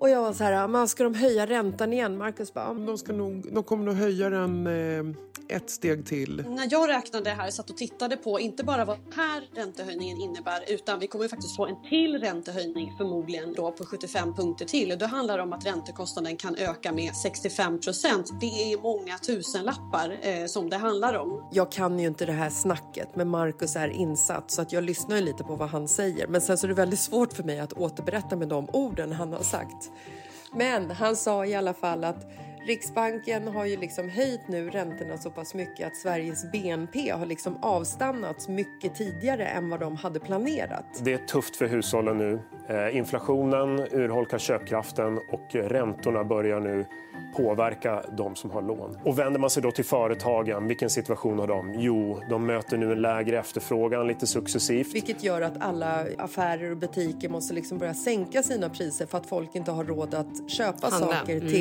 Och 0.00 0.10
jag 0.10 0.22
var 0.22 0.32
så 0.32 0.44
här, 0.44 0.68
men 0.68 0.88
ska 0.88 1.04
de 1.04 1.14
höja 1.14 1.46
räntan 1.46 1.92
igen? 1.92 2.18
Marcus 2.18 2.54
bara, 2.54 2.74
De, 2.74 2.98
ska 2.98 3.12
nog, 3.12 3.52
de 3.52 3.64
kommer 3.64 3.84
nog 3.84 3.94
höja 3.94 4.30
den 4.30 4.66
eh, 4.66 5.16
ett 5.48 5.70
steg 5.70 6.06
till. 6.06 6.44
När 6.48 6.68
jag 6.70 6.88
räknade 6.88 7.30
här, 7.30 7.50
satt 7.50 7.70
och 7.70 7.76
tittade 7.76 8.16
på 8.16 8.40
inte 8.40 8.64
bara 8.64 8.84
vad 8.84 8.98
den 9.04 9.12
här 9.12 9.42
räntehöjningen 9.54 10.20
innebär 10.20 10.64
utan 10.68 10.98
vi 10.98 11.06
kommer 11.06 11.28
faktiskt 11.28 11.56
få 11.56 11.66
en 11.66 11.82
till 11.88 12.18
räntehöjning 12.18 12.94
förmodligen 12.98 13.54
då 13.54 13.72
på 13.72 13.84
75 13.84 14.34
punkter 14.34 14.64
till. 14.64 14.92
Och 14.92 14.98
då 14.98 15.06
handlar 15.06 15.36
det 15.36 15.42
om 15.42 15.52
att 15.52 15.66
räntekostnaden 15.66 16.36
kan 16.36 16.56
öka 16.56 16.92
med 16.92 17.14
65 17.14 17.80
procent. 17.80 18.40
Det 18.40 18.72
är 18.72 18.82
många 18.82 19.18
tusenlappar 19.18 20.18
eh, 20.22 20.46
som 20.46 20.70
det 20.70 20.76
handlar 20.76 21.14
om. 21.14 21.48
Jag 21.52 21.72
kan 21.72 21.98
ju 21.98 22.06
inte 22.06 22.26
det 22.26 22.32
här 22.32 22.50
snacket, 22.50 23.16
men 23.16 23.28
Marcus 23.28 23.76
är 23.76 23.88
insatt 23.88 24.50
så 24.50 24.62
att 24.62 24.72
jag 24.72 24.84
lyssnar 24.84 25.20
lite 25.20 25.44
på 25.44 25.56
vad 25.56 25.68
han 25.68 25.88
säger. 25.88 26.26
Men 26.26 26.40
sen 26.40 26.58
så 26.58 26.66
är 26.66 26.68
det 26.68 26.74
väldigt 26.74 27.00
svårt 27.00 27.32
för 27.32 27.42
mig 27.42 27.60
att 27.60 27.72
återberätta 27.72 28.36
med 28.36 28.48
de 28.48 28.68
orden 28.72 29.12
han 29.12 29.32
har 29.32 29.42
sagt. 29.42 29.87
Men 30.52 30.90
han 30.90 31.16
sa 31.16 31.46
i 31.46 31.54
alla 31.54 31.74
fall 31.74 32.04
att 32.04 32.26
Riksbanken 32.68 33.48
har 33.48 33.64
ju 33.64 33.76
liksom 33.76 34.08
höjt 34.08 34.48
nu 34.48 34.70
räntorna 34.70 35.18
så 35.18 35.30
pass 35.30 35.54
mycket 35.54 35.86
att 35.86 35.96
Sveriges 35.96 36.52
BNP 36.52 37.10
har 37.10 37.26
liksom 37.26 37.58
avstannat 37.62 38.48
mycket 38.48 38.94
tidigare 38.94 39.46
än 39.46 39.70
vad 39.70 39.80
de 39.80 39.96
hade 39.96 40.20
planerat. 40.20 40.84
Det 41.04 41.12
är 41.12 41.18
tufft 41.18 41.56
för 41.56 41.66
hushållen 41.66 42.18
nu. 42.18 42.40
Eh, 42.68 42.96
Inflationen 42.96 43.78
urholkar 43.78 44.38
köpkraften 44.38 45.18
och 45.18 45.54
räntorna 45.54 46.24
börjar 46.24 46.60
nu 46.60 46.86
påverka 47.36 48.02
de 48.16 48.36
som 48.36 48.50
har 48.50 48.62
lån. 48.62 48.98
Och 49.04 49.18
vänder 49.18 49.40
man 49.40 49.50
sig 49.50 49.62
då 49.62 49.70
till 49.70 49.84
företagen, 49.84 50.68
vilken 50.68 50.90
situation 50.90 51.38
har 51.38 51.46
de? 51.46 51.74
Jo, 51.78 52.20
de 52.30 52.46
möter 52.46 52.76
nu 52.76 52.92
en 52.92 53.02
lägre 53.02 53.38
efterfrågan 53.38 54.06
lite 54.06 54.26
successivt. 54.26 54.94
Vilket 54.94 55.24
gör 55.24 55.42
att 55.42 55.60
alla 55.60 56.06
affärer 56.18 56.70
och 56.70 56.76
butiker 56.76 57.28
måste 57.28 57.54
liksom 57.54 57.78
börja 57.78 57.94
sänka 57.94 58.42
sina 58.42 58.68
priser 58.68 59.06
för 59.06 59.18
att 59.18 59.26
folk 59.26 59.54
inte 59.54 59.70
har 59.70 59.84
råd 59.84 60.14
att 60.14 60.50
köpa 60.50 60.88
Handla. 60.88 61.16
saker 61.16 61.36
Mm. 61.36 61.52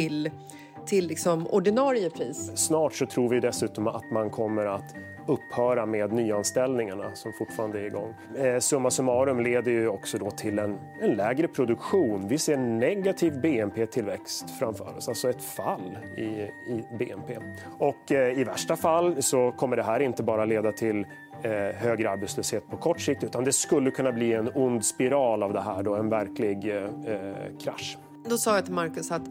Till, 0.88 1.08
liksom 1.08 1.48
ordinarie 1.48 2.10
pris. 2.10 2.52
Snart 2.56 2.94
så 2.94 3.06
tror 3.06 3.30
vi 3.30 3.40
dessutom 3.40 3.88
att 3.88 4.12
man 4.12 4.30
kommer 4.30 4.66
att 4.66 4.96
upphöra 5.28 5.86
med 5.86 6.14
nyanställningarna 6.14 7.16
som 7.16 7.34
fortfarande 7.34 7.80
är 7.80 7.84
igång. 7.84 8.14
Eh, 8.38 8.60
summa 8.60 8.92
summarum 8.92 9.40
leder 9.40 9.72
ju 9.72 9.88
också 9.88 10.18
då 10.18 10.32
till 10.32 10.60
en, 10.60 10.78
en 11.02 11.16
lägre 11.16 11.48
produktion. 11.48 12.28
Vi 12.28 12.38
ser 12.38 12.58
negativ 12.58 13.42
BNP-tillväxt 13.42 14.50
framför 14.60 14.98
oss, 14.98 15.08
alltså 15.08 15.30
ett 15.30 15.44
fall 15.44 15.98
i, 16.18 16.22
i 16.22 16.84
BNP. 17.00 17.38
Och 17.80 18.12
eh, 18.12 18.40
i 18.40 18.44
värsta 18.44 18.76
fall 18.76 19.22
så 19.24 19.52
kommer 19.52 19.76
det 19.76 19.84
här 19.84 20.00
inte 20.00 20.24
bara 20.24 20.46
leda 20.46 20.72
till 20.72 21.06
eh, 21.44 21.52
högre 21.76 22.10
arbetslöshet 22.10 22.70
på 22.70 22.78
kort 22.78 23.02
sikt 23.02 23.24
utan 23.24 23.44
det 23.44 23.54
skulle 23.54 23.92
kunna 23.92 24.12
bli 24.12 24.34
en 24.34 24.50
ond 24.56 24.86
spiral 24.86 25.44
av 25.44 25.54
det 25.54 25.62
här 25.62 25.84
då, 25.84 25.96
en 25.96 26.10
verklig 26.10 26.70
eh, 26.70 26.84
eh, 26.84 27.36
krasch. 27.64 27.98
Då 28.30 28.38
sa 28.38 28.56
jag 28.56 28.66
till 28.66 28.74
Marcus 28.74 29.12
att 29.12 29.22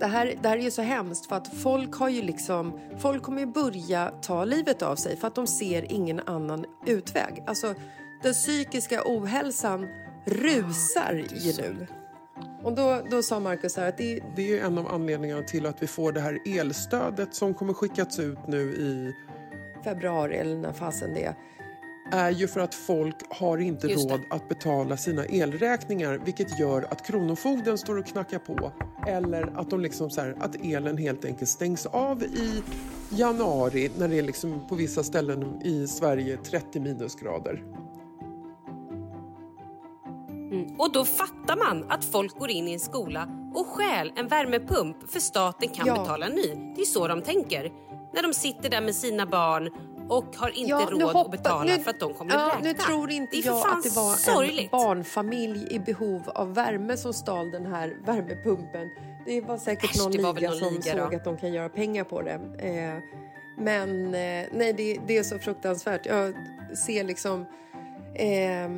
det 0.00 0.06
här, 0.06 0.34
det 0.42 0.48
här 0.48 0.56
är 0.56 0.62
ju 0.62 0.70
så 0.70 0.82
hemskt 0.82 1.26
för 1.26 1.36
att 1.36 1.54
folk 1.54 1.94
har 1.94 2.08
ju 2.08 2.22
liksom, 2.22 2.80
folk 2.98 3.22
kommer 3.22 3.40
ju 3.40 3.46
börja 3.46 4.08
ta 4.22 4.44
livet 4.44 4.82
av 4.82 4.96
sig 4.96 5.16
för 5.16 5.26
att 5.26 5.34
de 5.34 5.46
ser 5.46 5.92
ingen 5.92 6.20
annan 6.20 6.64
utväg. 6.86 7.44
Alltså 7.46 7.74
den 8.22 8.32
psykiska 8.32 9.02
ohälsan 9.04 9.88
rusar 10.24 11.24
ju 11.34 11.52
nu. 11.62 11.86
Och 12.62 12.72
då, 12.72 13.00
då 13.10 13.22
sa 13.22 13.40
Marcus 13.40 13.76
här 13.76 13.88
att 13.88 13.98
det, 13.98 14.20
Det 14.36 14.58
är 14.58 14.64
en 14.64 14.78
av 14.78 14.88
anledningarna 14.88 15.42
till 15.42 15.66
att 15.66 15.82
vi 15.82 15.86
får 15.86 16.12
det 16.12 16.20
här 16.20 16.38
elstödet 16.46 17.34
som 17.34 17.54
kommer 17.54 17.72
skickats 17.72 18.18
ut 18.18 18.46
nu 18.46 18.60
i 18.60 19.14
februari 19.84 20.36
eller 20.36 20.56
när 20.56 20.72
fasen 20.72 21.14
det 21.14 21.24
är. 21.24 21.34
Är 22.12 22.30
ju 22.30 22.48
för 22.48 22.60
att 22.60 22.74
folk 22.74 23.16
har 23.30 23.58
inte 23.58 23.86
Just 23.86 24.08
det. 24.08 24.14
råd 24.14 24.20
att 24.30 24.48
betala 24.48 24.96
sina 24.96 25.24
elräkningar 25.26 26.20
vilket 26.24 26.58
gör 26.58 26.82
att 26.90 27.06
Kronofogden 27.06 27.78
står 27.78 27.98
och 27.98 28.06
knackar 28.06 28.38
på 28.38 28.72
eller 29.06 29.52
att, 29.60 29.70
de 29.70 29.80
liksom 29.80 30.10
så 30.10 30.20
här, 30.20 30.36
att 30.40 30.64
elen 30.64 30.96
helt 30.98 31.24
enkelt 31.24 31.50
stängs 31.50 31.86
av 31.86 32.22
i 32.22 32.62
januari 33.10 33.90
när 33.98 34.08
det 34.08 34.18
är 34.18 34.22
liksom 34.22 34.68
på 34.68 34.74
vissa 34.74 35.02
ställen 35.02 35.62
i 35.64 35.86
Sverige 35.86 36.36
30 36.36 36.80
minusgrader. 36.80 37.62
Mm. 40.28 40.74
Och 40.78 40.92
då 40.92 41.04
fattar 41.04 41.56
man 41.56 41.90
att 41.90 42.04
folk 42.04 42.38
går 42.38 42.50
in 42.50 42.68
i 42.68 42.72
en 42.72 42.80
skola 42.80 43.28
och 43.54 43.66
stjäl 43.66 44.12
en 44.16 44.28
värmepump 44.28 45.10
för 45.10 45.20
staten 45.20 45.68
kan 45.68 45.86
Ja. 45.86 45.98
betala 45.98 46.28
ny. 46.28 46.72
Det 46.76 46.80
är 46.80 46.84
så 46.86 47.08
de 47.08 47.22
tänker. 47.22 47.72
När 48.14 48.22
de 48.22 48.34
sitter 48.34 48.70
där 48.70 48.80
med 48.80 48.94
sina 48.94 49.26
barn 49.26 49.70
och 50.08 50.36
har 50.36 50.48
inte 50.48 50.70
Ja, 50.70 50.88
råd 50.90 51.02
hoppa- 51.02 51.20
att 51.20 51.30
betala 51.30 51.64
nu- 51.76 51.78
för 51.82 51.90
att 51.90 52.00
de 52.00 52.14
kommer 52.14 52.34
ja, 52.34 52.52
att 52.52 52.62
Nu 52.62 52.72
tror 52.74 53.10
inte 53.10 53.36
jag 53.38 53.56
att 53.56 53.82
det 53.82 53.96
var 53.96 54.12
sorgligt. 54.16 54.72
en 54.72 54.78
barnfamilj 54.78 55.66
i 55.70 55.78
behov 55.78 56.22
av 56.34 56.54
värme 56.54 56.96
som 56.96 57.12
stal 57.12 57.50
den 57.50 57.66
här 57.66 57.96
värmepumpen. 58.06 58.90
Det 59.26 59.40
var 59.40 59.58
säkert 59.58 59.90
Äsch, 59.90 59.98
någon 60.02 60.12
liga 60.12 60.50
någon 60.50 60.58
som 60.58 60.74
liga 60.74 60.96
då. 60.96 61.04
såg 61.04 61.14
att 61.14 61.24
de 61.24 61.36
kan 61.36 61.52
göra 61.52 61.68
pengar 61.68 62.04
på 62.04 62.22
det. 62.22 62.40
Eh, 62.58 62.98
men 63.58 64.04
eh, 64.06 64.46
nej, 64.52 64.72
det, 64.76 64.98
det 65.06 65.18
är 65.18 65.22
så 65.22 65.38
fruktansvärt. 65.38 66.06
Jag 66.06 66.34
ser 66.76 67.04
liksom 67.04 67.40
eh, 68.14 68.68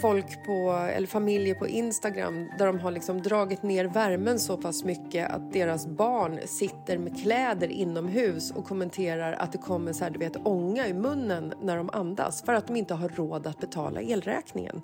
folk 0.00 0.44
på, 0.44 0.70
eller 0.70 1.06
familjer 1.06 1.54
på 1.54 1.66
Instagram 1.66 2.50
där 2.58 2.66
de 2.66 2.80
har 2.80 2.90
liksom 2.90 3.22
dragit 3.22 3.62
ner 3.62 3.84
värmen 3.84 4.38
så 4.38 4.56
pass 4.56 4.84
mycket 4.84 5.30
att 5.30 5.52
deras 5.52 5.86
barn 5.86 6.40
sitter 6.46 6.98
med 6.98 7.22
kläder 7.22 7.68
inomhus 7.68 8.50
och 8.50 8.64
kommenterar 8.64 9.32
att 9.32 9.52
det 9.52 9.58
kommer 9.58 9.92
så 9.92 10.04
här, 10.04 10.10
du 10.10 10.18
vet, 10.18 10.46
ånga 10.46 10.88
i 10.88 10.94
munnen 10.94 11.54
när 11.62 11.76
de 11.76 11.90
andas 11.90 12.42
för 12.42 12.54
att 12.54 12.66
de 12.66 12.76
inte 12.76 12.94
har 12.94 13.08
råd 13.08 13.46
att 13.46 13.60
betala 13.60 14.00
elräkningen. 14.02 14.82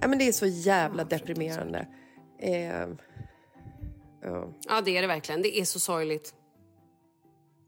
Ja, 0.00 0.08
men 0.08 0.18
det 0.18 0.28
är 0.28 0.32
så 0.32 0.46
jävla 0.46 1.04
deprimerande. 1.04 1.86
Eh, 2.38 2.86
ja. 4.22 4.48
Ja, 4.68 4.80
det 4.84 4.96
är 4.96 5.02
det 5.02 5.08
verkligen. 5.08 5.42
Det 5.42 5.60
är 5.60 5.64
så 5.64 5.80
sorgligt. 5.80 6.34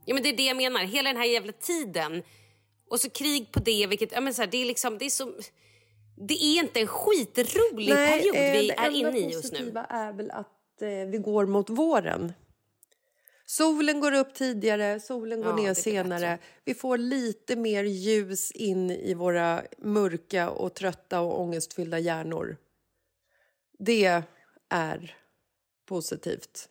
Ja, 0.05 0.15
men 0.15 0.23
det 0.23 0.29
är 0.29 0.37
det 0.37 0.43
jag 0.43 0.57
menar. 0.57 0.81
Hela 0.81 1.09
den 1.09 1.17
här 1.17 1.27
jävla 1.27 1.53
tiden. 1.53 2.23
Och 2.93 3.01
så 3.01 3.11
krig 3.11 3.53
på 3.53 3.61
det. 3.61 3.87
Vilket, 3.87 4.13
ja, 4.13 4.21
men 4.21 4.35
så 4.35 4.43
här, 4.43 4.47
det, 4.47 4.63
är 4.63 4.65
liksom, 4.65 4.99
det 4.99 5.05
är 5.05 5.11
så... 5.11 5.35
Det 6.17 6.35
är 6.35 6.61
inte 6.61 6.81
en 6.81 6.87
skitrolig 6.87 7.89
Nej, 7.89 8.21
period 8.21 8.37
eh, 8.37 8.53
vi 8.53 8.69
det 8.69 8.79
är 8.79 8.87
enda 8.87 8.99
inne 8.99 9.19
i 9.19 9.33
just 9.33 9.53
nu. 9.53 9.59
positiva 9.59 9.85
är 9.85 10.13
väl 10.13 10.31
att 10.31 10.83
eh, 10.83 10.89
vi 10.89 11.19
går 11.19 11.47
mot 11.47 11.71
våren. 11.71 12.33
Solen 13.47 14.01
går 14.01 14.13
upp 14.13 14.35
tidigare, 14.35 15.01
solen 15.01 15.41
går 15.41 15.51
Ja, 15.51 15.57
ner 15.57 15.69
det 15.69 15.75
senare. 15.75 16.39
Vi 16.65 16.75
får 16.75 16.99
lite 16.99 17.57
mer 17.57 17.85
ljus 17.85 18.51
in 18.51 18.91
i 18.91 19.15
våra 19.15 19.63
mörka 19.79 20.51
och 20.51 20.75
trötta 20.75 21.21
och 21.21 21.41
ångestfyllda 21.41 21.99
hjärnor. 21.99 22.57
Det 23.79 24.23
är 24.69 25.17
positivt. 25.87 26.69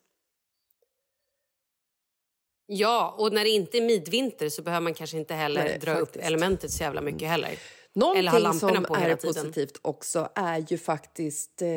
Ja, 2.73 3.15
och 3.17 3.33
när 3.33 3.43
det 3.43 3.49
inte 3.49 3.77
är 3.77 3.81
midvinter 3.81 4.49
så 4.49 4.61
behöver 4.61 4.83
man 4.83 4.93
kanske 4.93 5.17
inte 5.17 5.33
heller 5.33 5.63
Nej, 5.63 5.79
dra 5.79 5.93
upp 5.93 5.99
faktiskt. 5.99 6.25
elementet 6.25 6.71
så 6.71 6.83
jävla 6.83 7.01
mycket 7.01 7.27
heller. 7.27 7.59
Någonting 7.93 8.59
som 8.59 8.69
är 8.69 9.15
positivt 9.15 9.79
också 9.81 10.29
är 10.35 10.65
ju 10.69 10.77
faktiskt 10.77 11.61
eh, 11.61 11.67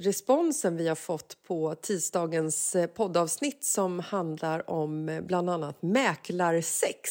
responsen 0.00 0.76
vi 0.76 0.88
har 0.88 0.94
fått 0.94 1.42
på 1.42 1.74
tisdagens 1.74 2.76
eh, 2.76 2.86
poddavsnitt 2.86 3.64
som 3.64 4.00
handlar 4.00 4.70
om 4.70 5.08
eh, 5.08 5.20
bland 5.20 5.50
annat 5.50 5.82
mäklarsex. 5.82 7.10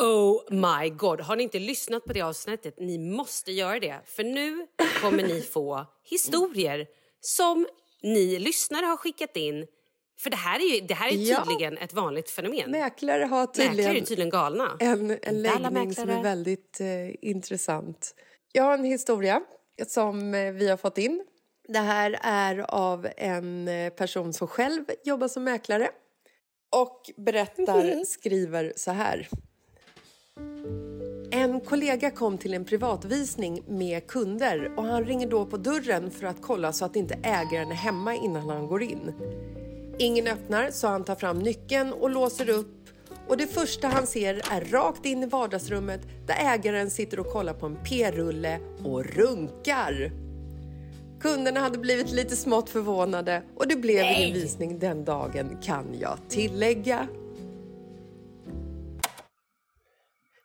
Oh 0.00 0.42
my 0.50 0.90
god, 0.90 1.20
har 1.20 1.36
ni 1.36 1.42
inte 1.42 1.58
lyssnat 1.58 2.04
på 2.04 2.12
det 2.12 2.22
avsnittet? 2.22 2.74
Ni 2.78 2.98
måste 2.98 3.52
göra 3.52 3.80
det. 3.80 4.00
För 4.04 4.24
nu 4.24 4.66
kommer 5.00 5.22
ni 5.22 5.40
få 5.40 5.86
historier 6.04 6.86
som 7.20 7.66
ni 8.02 8.38
lyssnare 8.38 8.86
har 8.86 8.96
skickat 8.96 9.36
in. 9.36 9.66
För 10.18 10.30
det 10.30 10.36
här 10.36 10.58
är 10.60 10.74
ju 10.74 10.86
det 10.86 10.94
här 10.94 11.08
är 11.08 11.16
Ja. 11.16 11.44
tydligen 11.44 11.78
ett 11.78 11.92
vanligt 11.92 12.30
fenomen. 12.30 12.70
Mäklare 12.70 13.24
har 13.24 13.46
tydligen, 13.46 13.76
Mäklare 13.76 13.98
är 13.98 14.00
tydligen 14.04 14.30
galna. 14.30 14.76
en, 14.80 15.18
en 15.22 15.42
läggning 15.42 15.94
som 15.94 16.10
är 16.10 16.22
väldigt 16.22 16.80
eh, 16.80 17.28
intressant. 17.30 18.14
Jag 18.52 18.64
har 18.64 18.74
en 18.74 18.84
historia 18.84 19.42
som 19.86 20.34
eh, 20.34 20.52
vi 20.52 20.68
har 20.68 20.76
fått 20.76 20.98
in. 20.98 21.24
Det 21.68 21.78
här 21.78 22.18
är 22.22 22.58
av 22.74 23.08
en 23.16 23.68
eh, 23.68 23.90
person 23.92 24.32
som 24.32 24.48
själv 24.48 24.84
jobbar 25.04 25.28
som 25.28 25.44
mäklare 25.44 25.90
och 26.76 27.10
berättar, 27.16 28.04
skriver 28.06 28.72
så 28.76 28.90
här. 28.90 29.28
En 31.30 31.60
kollega 31.60 32.10
kom 32.10 32.38
till 32.38 32.54
en 32.54 32.64
privatvisning 32.64 33.64
med 33.68 34.06
kunder 34.06 34.72
och 34.76 34.84
han 34.84 35.04
ringer 35.04 35.26
då 35.26 35.46
på 35.46 35.56
dörren 35.56 36.10
för 36.10 36.26
att 36.26 36.42
kolla 36.42 36.72
så 36.72 36.84
att 36.84 36.96
inte 36.96 37.18
ägaren 37.22 37.70
är 37.70 37.74
hemma 37.74 38.14
innan 38.14 38.48
han 38.48 38.66
går 38.66 38.82
in. 38.82 39.12
Ingen 39.98 40.26
öppnar 40.26 40.70
så 40.70 40.88
han 40.88 41.04
tar 41.04 41.14
fram 41.14 41.38
nyckeln 41.38 41.92
och 41.92 42.10
låser 42.10 42.48
upp 42.48 42.88
och 43.28 43.36
det 43.36 43.46
första 43.46 43.88
han 43.88 44.06
ser 44.06 44.34
är 44.52 44.64
rakt 44.64 45.04
in 45.04 45.22
i 45.22 45.26
vardagsrummet 45.26 46.00
där 46.26 46.34
ägaren 46.54 46.90
sitter 46.90 47.20
och 47.20 47.32
kollar 47.32 47.54
på 47.54 47.66
en 47.66 47.76
p-rulle 47.84 48.60
och 48.84 49.04
runkar. 49.04 50.10
Kunderna 51.20 51.60
hade 51.60 51.78
blivit 51.78 52.10
lite 52.10 52.36
smått 52.36 52.70
förvånade 52.70 53.42
och 53.56 53.68
det 53.68 53.76
blev 53.76 54.04
ingen 54.04 54.34
visning 54.34 54.78
den 54.78 55.04
dagen 55.04 55.58
kan 55.62 55.98
jag 56.00 56.18
tillägga. 56.28 57.08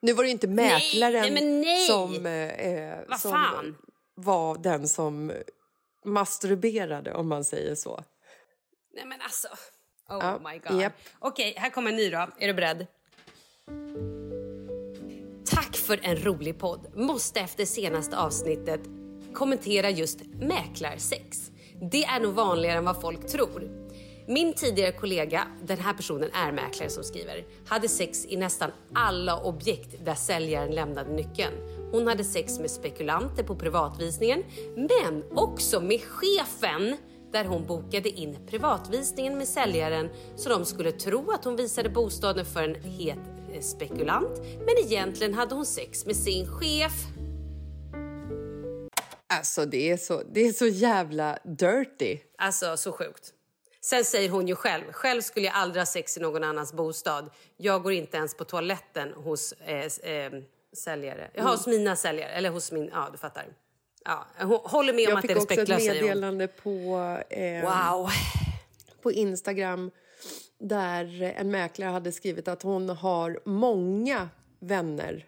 Nu 0.01 0.13
var 0.13 0.23
det 0.23 0.29
inte 0.29 0.47
mäklaren 0.47 1.33
nej, 1.33 1.61
nej. 1.61 1.87
som, 1.87 2.25
eh, 2.25 2.95
Vad 3.07 3.19
som 3.19 3.75
var 4.15 4.57
den 4.57 4.87
som 4.87 5.31
masturberade 6.05 7.13
om 7.13 7.27
man 7.27 7.43
säger 7.43 7.75
så. 7.75 8.03
Nej 8.99 9.07
men 9.07 9.21
alltså. 9.21 9.47
Oh 10.09 10.17
Ja, 10.21 10.39
my 10.51 10.59
god. 10.59 10.81
japp. 10.81 10.93
Okej, 11.19 11.53
här 11.57 11.69
kommer 11.69 11.89
en 11.89 11.95
ny 11.97 12.09
då. 12.09 12.27
Är 12.39 12.47
du 12.47 12.53
beredd? 12.53 12.87
Tack 15.45 15.77
för 15.77 15.99
en 16.03 16.15
rolig 16.15 16.59
podd. 16.59 16.87
Måste 16.95 17.39
efter 17.39 17.65
senaste 17.65 18.17
avsnittet 18.17 18.81
kommentera 19.33 19.89
just 19.89 20.19
mäklarsex. 20.25 21.51
Det 21.91 22.03
är 22.03 22.19
nog 22.19 22.33
vanligare 22.33 22.77
än 22.77 22.85
vad 22.85 23.01
folk 23.01 23.27
tror. 23.27 23.79
Min 24.27 24.53
tidigare 24.53 24.91
kollega, 24.91 25.47
den 25.63 25.77
här 25.79 25.93
personen 25.93 26.29
är 26.33 26.51
mäklare 26.51 26.89
som 26.89 27.03
skriver, 27.03 27.45
hade 27.67 27.89
sex 27.89 28.25
i 28.25 28.37
nästan 28.37 28.71
alla 28.93 29.43
objekt 29.43 30.05
där 30.05 30.15
säljaren 30.15 30.71
lämnade 30.71 31.11
nyckeln. 31.13 31.53
Hon 31.91 32.07
hade 32.07 32.23
sex 32.23 32.59
med 32.59 32.71
spekulanter 32.71 33.43
på 33.43 33.55
privatvisningen, 33.55 34.43
men 34.75 35.23
också 35.31 35.81
med 35.81 36.01
chefen 36.01 36.97
där 37.31 37.45
hon 37.45 37.65
bokade 37.67 38.09
in 38.09 38.37
privatvisningen 38.47 39.37
med 39.37 39.47
säljaren 39.47 40.09
så 40.35 40.49
de 40.49 40.65
skulle 40.65 40.91
tro 40.91 41.31
att 41.31 41.45
hon 41.45 41.55
visade 41.55 41.89
bostaden 41.89 42.45
för 42.45 42.63
en 42.63 42.75
het 42.75 43.17
eh, 43.53 43.61
spekulant, 43.61 44.37
men 44.65 44.77
egentligen 44.85 45.33
hade 45.33 45.55
hon 45.55 45.65
sex 45.65 46.05
med 46.05 46.15
sin 46.15 46.47
chef. 46.47 46.93
Alltså 49.33 49.65
det 49.65 49.89
är 49.91 49.97
så, 49.97 50.23
det 50.31 50.41
är 50.41 50.53
så 50.53 50.67
jävla 50.67 51.39
dirty. 51.43 52.17
Alltså, 52.37 52.77
så 52.77 52.91
sjukt. 52.91 53.33
Sen 53.81 54.05
säger 54.05 54.29
hon 54.29 54.47
ju 54.47 54.55
själv, 54.55 54.83
själv 54.91 55.21
skulle 55.21 55.45
jag 55.45 55.55
aldrig 55.55 55.81
ha 55.81 55.85
sex 55.85 56.17
i 56.17 56.19
någon 56.19 56.43
annans 56.43 56.73
bostad. 56.73 57.29
Jag 57.57 57.83
går 57.83 57.91
inte 57.93 58.17
ens 58.17 58.37
på 58.37 58.43
toaletten 58.43 59.13
hos 59.13 59.51
eh, 59.51 60.11
eh, 60.13 60.31
säljare. 60.73 61.31
Ja, 61.33 61.39
Mm. 61.41 61.51
hos 61.51 61.67
mina 61.67 61.95
säljare. 61.95 62.29
Eller 62.31 62.49
hos 62.49 62.71
min, 62.71 62.89
ja 62.93 63.09
du 63.11 63.17
fattar. 63.17 63.45
Ja, 64.05 64.25
håller 64.63 64.93
med 64.93 65.05
om 65.07 65.09
Jag 65.09 65.17
att 65.17 65.21
fick 65.21 65.29
det 65.29 65.33
är 65.33 65.41
också 65.41 65.53
ett 65.53 65.59
respektlöst 65.59 65.85
säger 65.85 66.01
hon. 66.01 66.07
meddelande 66.09 66.47
på, 66.47 66.97
eh, 67.29 67.61
Wow. 67.63 68.09
på 69.01 69.11
Instagram 69.11 69.91
där 70.59 71.21
en 71.37 71.51
mäklare 71.51 71.89
hade 71.89 72.11
skrivit 72.11 72.47
att 72.47 72.61
hon 72.63 72.89
har 72.89 73.39
många 73.45 74.29
vänner, 74.59 75.25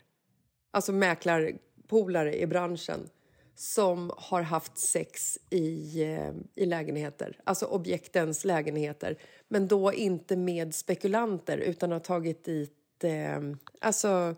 alltså 0.72 0.92
mäklarpolare 0.92 2.40
i 2.42 2.48
branschen 2.48 3.10
som 3.56 4.12
har 4.18 4.42
haft 4.42 4.78
sex 4.78 5.38
i, 5.50 6.04
eh, 6.04 6.32
i 6.56 6.66
lägenheter, 6.66 7.40
alltså 7.44 7.66
objektens 7.66 8.46
lägenheter 8.46 9.18
men 9.48 9.68
då 9.68 9.94
inte 9.94 10.36
med 10.36 10.76
spekulanter 10.76 11.58
utan 11.58 11.92
har 11.92 12.00
tagit 12.00 12.44
dit 12.46 13.04
eh, 13.04 13.40
alltså 13.82 14.36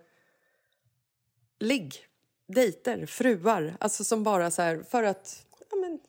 ligg, 1.60 1.96
dejter, 2.54 3.06
fruar, 3.06 3.78
alltså 3.80 4.04
som 4.04 4.24
bara 4.24 4.52
så 4.52 4.62
här 4.62 4.84
för 4.90 5.04
att 5.04 5.46
ja, 5.70 5.78
men, 5.78 6.00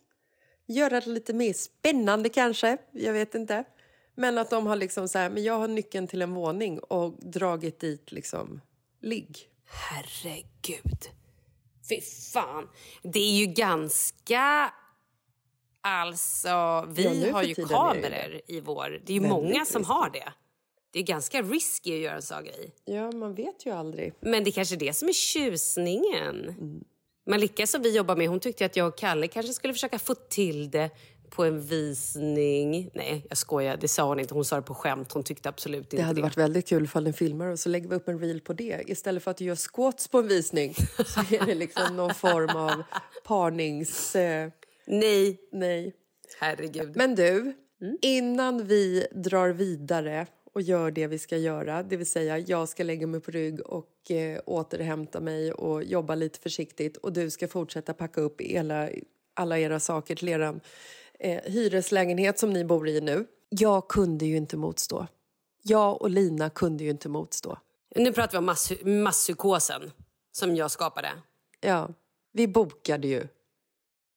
göra 0.67 1.01
det 1.01 1.11
lite 1.11 1.33
mer 1.33 1.53
spännande 1.53 2.29
kanske, 2.29 2.79
jag 2.93 3.13
vet 3.13 3.35
inte. 3.35 3.65
Men 4.15 4.39
att 4.39 4.51
de 4.51 4.67
har 4.67 4.77
liksom 4.77 5.09
så 5.09 5.19
här, 5.19 5.31
men 5.31 5.43
jag 5.43 5.59
har 5.59 5.69
nyckeln 5.69 6.07
till 6.07 6.23
en 6.23 6.35
våning 6.35 6.79
och 6.79 7.13
dragit 7.23 7.81
dit 7.81 8.13
liksom 8.13 8.61
ligg. 9.01 9.49
Herregud. 9.67 11.11
Fy 11.89 12.01
fan. 12.33 12.69
Det 13.03 13.19
är 13.19 13.33
ju 13.33 13.47
ganska... 13.47 14.73
Alltså, 15.81 16.87
vi 16.89 17.27
Ja, 17.27 17.33
har 17.33 17.43
ju 17.43 17.55
kameror 17.55 18.41
i 18.47 18.61
vår... 18.61 19.01
Det 19.05 19.13
är 19.13 19.15
ju 19.15 19.21
Väldigt 19.21 19.31
många 19.31 19.65
som 19.65 19.85
har 19.85 20.11
det. 20.11 20.33
Det 20.95 21.01
är 21.01 21.03
ganska 21.03 21.43
risky 21.43 21.95
att 21.95 22.01
göra 22.01 22.17
en 22.17 22.23
sån 22.23 22.45
grej. 22.45 22.71
Ja, 22.85 23.11
man 23.13 23.35
vet 23.35 23.67
ju 23.67 23.71
aldrig. 23.71 24.13
Men 24.21 24.45
det 24.45 24.51
är 24.51 24.53
kanske 24.53 24.75
är 24.75 24.79
det 24.79 24.93
som 24.93 25.09
är 25.09 25.13
tjusningen. 25.13 26.55
Malika 27.27 27.67
som 27.67 27.83
vi 27.83 27.97
jobbar 27.97 28.17
med, 28.17 28.29
hon 28.29 28.41
tyckte 28.41 28.67
att 28.67 28.77
jag 28.77 28.89
och 28.89 28.99
Kalle 28.99 29.29
kanske 29.29 29.53
skulle 29.53 29.73
försöka 29.73 29.99
få 29.99 30.15
till 30.15 30.71
det 30.71 30.91
på 31.31 31.45
en 31.45 31.61
visning. 31.61 32.91
Nej, 32.95 33.27
jag 33.29 33.39
skojar. 33.39 33.77
Det 33.77 33.89
sa 33.89 34.09
hon 34.09 34.21
inte. 34.21 34.35
Hon 34.35 34.45
sa 34.45 34.57
det 34.57 34.63
på 34.63 34.75
skämt. 34.75 35.13
Hon 35.13 35.23
tyckte 35.25 35.49
absolut 35.49 35.83
inte 35.85 35.97
Det 35.97 36.03
hade 36.03 36.19
det. 36.19 36.23
varit 36.23 36.37
väldigt 36.37 36.69
kul 36.69 36.85
ifall 36.85 37.05
ni 37.05 37.13
filmar 37.13 37.47
och 37.47 37.59
så 37.59 37.69
lägger 37.69 37.89
vi 37.89 37.95
upp 37.97 38.09
en 38.09 38.19
reel 38.19 38.41
på 38.41 38.53
det. 38.53 38.83
Istället 38.87 39.23
för 39.23 39.31
att 39.31 39.37
du 39.37 39.45
gör 39.45 39.57
squats 39.73 40.09
på 40.09 40.19
en 40.19 40.29
visning 40.29 40.75
så 41.07 41.21
är 41.21 41.47
det 41.47 41.55
liksom 41.55 41.97
någon 41.97 42.15
form 42.15 42.57
av 42.57 42.83
parnings... 43.25 44.17
Eh, 44.17 44.51
nej. 44.87 45.41
Nej. 45.53 45.93
Herregud. 46.41 46.97
Men 46.97 47.15
du, 47.15 47.55
innan 48.03 48.67
vi 48.67 49.07
drar 49.13 49.49
vidare 49.49 50.27
och 50.55 50.63
gör 50.63 50.91
det 50.91 51.07
vi 51.07 51.19
ska 51.19 51.37
göra, 51.37 51.83
det 51.83 51.97
vill 51.97 52.11
säga 52.11 52.39
jag 52.39 52.69
ska 52.69 52.83
lägga 52.83 53.07
mig 53.07 53.21
på 53.21 53.31
rygg 53.31 53.61
och 53.61 54.11
eh, 54.11 54.41
återhämta 54.47 55.21
mig 55.21 55.53
och 55.53 55.85
jobba 55.85 56.15
lite 56.15 56.39
försiktigt 56.39 56.97
och 56.97 57.13
du 57.13 57.31
ska 57.31 57.49
fortsätta 57.49 57.95
packa 57.95 58.21
upp 58.21 58.41
hela, 58.41 58.91
alla 59.35 59.59
era 59.59 59.81
saker 59.81 60.17
till 60.17 60.29
er 60.29 60.61
eh, 61.19 61.43
hyreslägenhet 61.45 62.39
som 62.39 62.53
ni 62.53 62.65
bor 62.65 62.89
i 62.89 63.01
nu. 63.01 63.27
Jag 63.49 63.89
kunde 63.89 64.27
ju 64.27 64.37
inte 64.37 64.57
motstå. 64.57 65.07
Jag 65.63 66.03
och 66.03 66.11
Lina 66.11 66.51
kunde 66.51 66.85
ju 66.85 66.91
inte 66.91 67.09
motstå. 67.09 67.59
Nu 67.97 68.13
pratar 68.13 68.33
vi 68.33 68.39
om 68.39 68.45
mass 68.45 68.73
masspsykosen 68.85 69.91
som 70.33 70.57
jag 70.57 70.71
skapade. 70.71 71.13
Ja, 71.61 71.89
vi 72.33 72.49
bokade 72.49 73.09
ju 73.09 73.29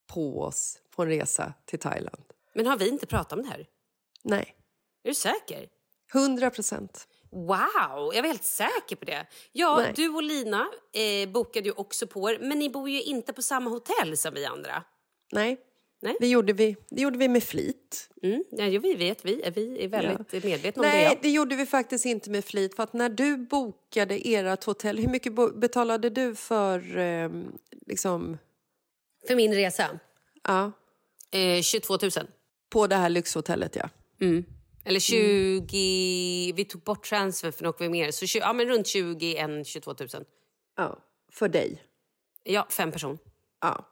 på 0.07 0.41
oss 0.41 0.79
på 0.95 1.03
en 1.03 1.09
resa 1.09 1.53
till 1.65 1.79
Thailand. 1.79 2.23
Men 2.53 2.67
har 2.67 2.77
vi 2.77 2.89
inte 2.89 3.07
pratat 3.07 3.33
om 3.33 3.43
det 3.43 3.49
här? 3.49 3.67
Nej, 4.23 4.55
Är 5.03 5.09
du 5.09 5.15
säker? 5.15 5.69
Hundra 6.13 6.49
procent. 6.49 7.07
Wow, 7.31 8.11
jag 8.13 8.21
var 8.21 8.27
helt 8.27 8.43
säker 8.43 8.95
på 8.95 9.05
det. 9.05 9.25
Ja, 9.51 9.77
Nej. 9.77 9.93
du 9.95 10.09
och 10.09 10.23
Lina 10.23 10.67
eh, 10.93 11.29
bokade 11.29 11.65
ju 11.69 11.71
också 11.71 12.07
på 12.07 12.29
er, 12.31 12.39
men 12.41 12.59
ni 12.59 12.69
bor 12.69 12.89
ju 12.89 13.03
inte 13.03 13.33
på 13.33 13.41
samma 13.41 13.69
hotell 13.69 14.17
som 14.17 14.33
vi 14.33 14.45
andra. 14.45 14.83
Nej, 15.31 15.57
Nej. 15.99 16.17
Det, 16.19 16.27
gjorde 16.27 16.53
vi, 16.53 16.75
det 16.89 17.01
gjorde 17.01 17.17
vi 17.17 17.27
med 17.27 17.43
flit. 17.43 18.09
Mm. 18.23 18.43
Ja, 18.51 18.79
vi 18.79 18.93
vet, 18.93 19.25
vi, 19.25 19.51
vi 19.55 19.83
är 19.83 19.87
väldigt 19.87 20.43
medvetna 20.43 20.81
om 20.83 20.89
Nej, 20.89 21.09
det. 21.09 21.19
det 21.21 21.29
gjorde 21.29 21.55
vi 21.55 21.65
faktiskt 21.65 22.05
inte 22.05 22.29
med 22.29 22.45
flit. 22.45 22.75
För 22.75 22.83
att 22.83 22.93
när 22.93 23.09
du 23.09 23.37
bokade 23.37 24.15
ert 24.15 24.63
hotell, 24.63 24.97
hur 24.97 25.07
mycket 25.07 25.33
betalade 25.55 26.09
du 26.09 26.35
för 26.35 26.97
eh, 26.97 27.29
liksom, 27.87 28.37
För 29.27 29.35
min 29.35 29.53
resa? 29.53 29.99
Ja. 30.43 30.71
Eh, 31.31 31.61
22 31.61 31.97
000. 32.01 32.11
På 32.69 32.87
det 32.87 32.95
här 32.95 33.09
lyxhotellet, 33.09 33.75
ja. 33.75 33.89
Mm. 34.21 34.45
Eller 34.87 34.99
20... 34.99 36.53
Vi 36.55 36.65
tog 36.65 36.81
bort 36.81 37.05
transfer 37.05 37.51
för 37.51 37.63
något 37.63 37.79
mer. 37.79 38.11
Så 38.11 38.25
20, 38.25 38.39
ja, 38.39 38.53
men 38.53 38.67
runt 38.67 38.87
21 38.87 39.67
22 39.67 39.95
000. 39.99 40.25
Ja, 40.77 40.99
för 41.31 41.49
dig. 41.49 41.83
Ja, 42.43 42.67
fem 42.69 42.91
person. 42.91 43.17
Ja. 43.61 43.89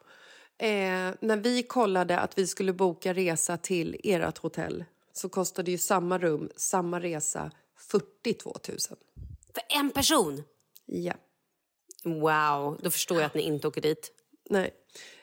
Eh, 0.58 1.14
när 1.20 1.38
vi 1.38 1.64
kollade 1.64 2.20
att 2.20 2.38
vi 2.38 2.48
skulle 2.48 2.74
boka 2.74 3.14
resa 3.14 3.58
till 3.58 4.00
ert 4.04 4.38
hotell 4.38 4.86
så 5.14 5.30
kostade 5.30 5.72
ju 5.72 5.78
samma 5.78 6.18
rum, 6.18 6.50
samma 6.56 7.00
resa 7.00 7.52
42 7.78 8.56
000. 8.68 8.78
För 9.54 9.64
en 9.80 9.92
person? 9.92 10.44
Ja. 10.86 11.14
Wow, 12.04 12.80
då 12.84 12.92
förstår 12.92 13.18
jag 13.18 13.26
att 13.26 13.34
ni 13.34 13.42
inte 13.42 13.68
åker 13.68 13.82
dit. 13.82 14.12
Nej. 14.50 14.72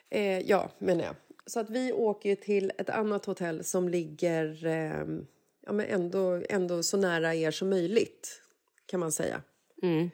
Eh, 0.09 0.39
ja, 0.39 0.71
menar 0.77 1.03
jag. 1.03 1.15
Så 1.45 1.59
att 1.59 1.69
vi 1.69 1.91
åker 1.91 2.35
till 2.35 2.71
ett 2.77 2.89
annat 2.89 3.25
hotell 3.25 3.63
som 3.63 3.89
ligger 3.89 4.65
eh, 4.65 5.05
ja, 5.65 5.71
men 5.71 5.85
ändå, 5.85 6.41
ändå 6.49 6.83
så 6.83 6.97
nära 6.97 7.35
er 7.35 7.51
som 7.51 7.69
möjligt, 7.69 8.41
kan 8.85 8.99
man 8.99 9.11
säga. 9.11 9.41
Mm. 9.83 10.09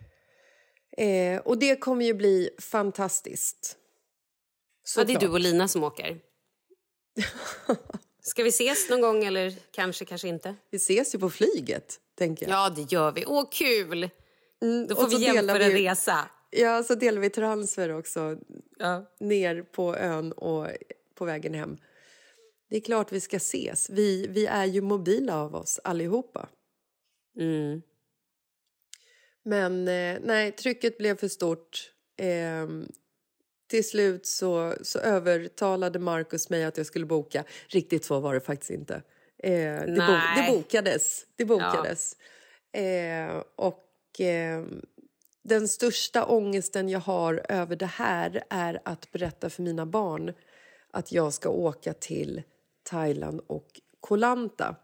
Eh, 0.98 1.42
och 1.42 1.58
det 1.60 1.76
kommer 1.76 2.06
ju 2.06 2.14
bli 2.14 2.50
fantastiskt. 2.60 3.76
Så 4.84 5.04
det 5.04 5.14
är 5.14 5.20
du 5.20 5.28
och 5.28 5.40
Lina 5.40 5.68
som 5.68 5.84
åker? 5.84 6.20
Ska 8.22 8.44
vi 8.44 8.50
ses 8.50 8.90
någon 8.90 9.02
gång 9.02 9.24
eller 9.24 9.54
kanske, 9.72 10.06
kanske 10.06 10.28
inte? 10.28 10.56
Vi 10.72 10.76
ses 10.78 11.16
ju 11.16 11.20
på 11.20 11.30
flyget, 11.30 12.00
tänker 12.18 12.48
jag. 12.50 12.56
Ja, 12.56 12.70
det 12.70 12.92
gör 12.92 13.12
vi. 13.12 13.26
Åh, 13.28 13.48
kul! 13.52 14.10
Mm, 14.62 14.88
Då 14.88 14.96
får 14.96 15.08
vi 15.08 15.24
jämföra 15.26 15.58
vi- 15.70 15.88
resa. 15.90 16.30
Ja, 16.52 16.84
så 16.84 16.96
delar 16.96 17.22
vi 17.22 17.30
transfer 17.30 17.98
också 17.98 18.38
Ja. 18.80 19.06
ner 19.20 19.62
på 19.64 19.96
ön 19.96 20.32
och 20.32 20.68
på 21.16 21.26
vägen 21.26 21.54
hem. 21.54 21.78
Det 22.70 22.78
är 22.78 22.82
klart 22.82 23.12
vi 23.12 23.20
ska 23.20 23.38
ses. 23.38 23.90
Vi, 23.90 24.28
vi 24.28 24.46
är 24.46 24.66
ju 24.66 24.82
mobila 24.82 25.42
av 25.42 25.56
oss 25.56 25.80
allihopa. 25.84 26.50
Mm. 27.40 27.82
Men 29.44 29.88
eh, 29.88 30.18
nej, 30.24 30.52
trycket 30.52 30.98
blev 30.98 31.18
för 31.18 31.28
stort. 31.28 31.92
Ehm, 32.18 32.88
till 33.70 33.88
slut 33.90 34.26
så, 34.26 34.76
så 34.82 35.00
övertalade 35.00 36.00
Marcus 36.00 36.50
mig 36.50 36.64
att 36.64 36.78
jag 36.78 36.86
skulle 36.86 37.06
boka. 37.06 37.44
Riktigt 37.68 38.06
så 38.06 38.20
var 38.20 38.34
det 38.34 38.40
faktiskt 38.40 38.72
inte. 38.72 39.02
Eh, 39.44 39.52
det, 39.86 40.04
bo, 40.08 40.42
det 40.42 40.52
bokades. 40.52 41.26
Det 41.36 41.46
bokades. 41.46 42.18
Eh, 42.72 43.44
och 43.56 44.22
eh, 44.22 44.66
den 45.44 45.68
största 45.68 46.26
ångesten 46.26 46.90
jag 46.90 47.00
har 47.00 47.46
över 47.50 47.76
det 47.76 47.86
här 47.86 48.44
är 48.50 48.82
att 48.86 49.12
berätta 49.12 49.50
för 49.50 49.64
mina 49.64 49.86
barn 49.86 50.34
att 50.92 51.12
jag 51.12 51.34
ska 51.34 51.50
åka 51.50 51.94
till 51.94 52.42
Thailand 52.90 53.42
och 53.48 53.68
Koh 54.00 54.18
Lanta. 54.18 54.76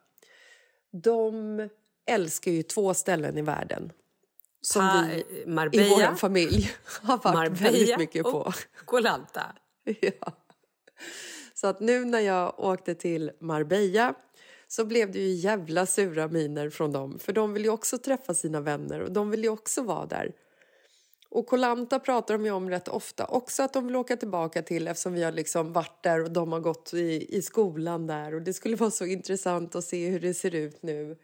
De 0.91 1.69
älskar 2.07 2.51
ju 2.51 2.63
två 2.63 2.93
ställen 2.93 3.37
i 3.37 3.41
världen 3.41 3.91
som 4.61 4.81
Ta- 4.81 5.05
vi 5.09 5.41
i 5.41 5.45
Marbella. 5.47 6.09
vår 6.09 6.15
familj 6.15 6.71
har 7.01 7.17
varit 7.17 7.23
Marbella 7.35 7.71
väldigt 7.71 7.97
mycket 7.97 8.23
på. 8.23 8.29
och 8.29 8.55
Koh 8.85 9.01
Lanta. 9.01 9.43
Ja. 10.01 10.31
Så 11.53 11.67
att 11.67 11.79
nu 11.79 12.05
när 12.05 12.19
jag 12.19 12.59
åkte 12.59 12.95
till 12.95 13.31
Marbella 13.39 14.13
så 14.67 14.85
blev 14.85 15.11
det 15.11 15.19
ju 15.19 15.33
jävla 15.33 15.85
sura 15.85 16.27
miner 16.27 16.69
från 16.69 16.91
dem 16.91 17.19
för 17.19 17.33
de 17.33 17.53
vill 17.53 17.63
ju 17.63 17.69
också 17.69 17.97
träffa 17.97 18.33
sina 18.33 18.61
vänner 18.61 18.99
och 19.01 19.11
de 19.11 19.29
vill 19.29 19.43
ju 19.43 19.49
också 19.49 19.81
vara 19.83 20.05
där. 20.05 20.31
Och 21.36 21.47
Kolanta 21.47 21.99
pratar 21.99 22.33
de 22.33 22.45
ju 22.45 22.51
om 22.51 22.69
rätt 22.69 22.88
ofta 22.88 23.25
också 23.25 23.63
att 23.63 23.73
de 23.73 23.86
vill 23.86 23.95
åka 23.95 24.17
tillbaka 24.17 24.61
till 24.61 24.88
eftersom 24.88 25.13
vi 25.13 25.23
har 25.23 25.31
liksom 25.31 25.73
varit 25.73 26.03
där 26.03 26.23
och 26.23 26.31
de 26.31 26.51
har 26.51 26.59
gått 26.59 26.93
i, 26.93 27.38
i 27.38 27.41
skolan 27.41 28.07
där 28.07 28.36
och 28.36 28.41
det 28.41 28.53
skulle 28.53 28.75
vara 28.86 28.91
så 28.91 29.05
intressant 29.05 29.75
att 29.75 29.83
se 29.83 30.09
hur 30.09 30.19
det 30.19 30.33
ser 30.33 30.55
ut 30.55 30.83
nu. 30.83 31.17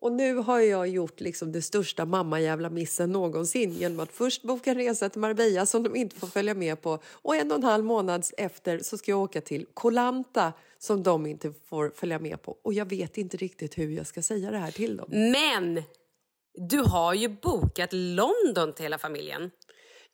Och 0.00 0.12
nu 0.12 0.34
har 0.34 0.60
jag 0.60 0.88
gjort 0.88 1.20
liksom 1.20 1.52
det 1.52 1.62
största 1.62 2.04
mammajävla 2.04 2.70
missen 2.70 3.12
någonsin 3.12 3.72
genom 3.72 4.00
att 4.00 4.12
först 4.12 4.42
boka 4.42 4.70
en 4.70 4.76
resa 4.76 5.08
till 5.08 5.20
Marbella 5.20 5.66
som 5.66 5.82
de 5.82 5.96
inte 5.96 6.16
får 6.16 6.26
följa 6.26 6.54
med 6.54 6.82
på 6.82 6.98
och 7.06 7.36
en 7.36 7.50
och 7.50 7.58
en 7.58 7.64
halv 7.64 7.84
månad 7.84 8.26
efter 8.36 8.78
så 8.78 8.98
ska 8.98 9.10
jag 9.10 9.20
åka 9.20 9.40
till 9.40 9.66
Kolanta 9.74 10.52
som 10.78 11.02
de 11.02 11.26
inte 11.26 11.52
får 11.66 11.92
följa 11.94 12.18
med 12.18 12.42
på. 12.42 12.56
Och 12.62 12.74
jag 12.74 12.88
vet 12.88 13.18
inte 13.18 13.36
riktigt 13.36 13.78
hur 13.78 13.90
jag 13.90 14.06
ska 14.06 14.22
säga 14.22 14.50
det 14.50 14.58
här 14.58 14.70
till 14.70 14.96
dem. 14.96 15.06
Men 15.10 15.82
du 16.54 16.78
har 16.78 17.14
ju 17.14 17.28
bokat 17.28 17.90
London 17.92 18.72
till 18.72 18.82
hela 18.82 18.98
familjen. 18.98 19.50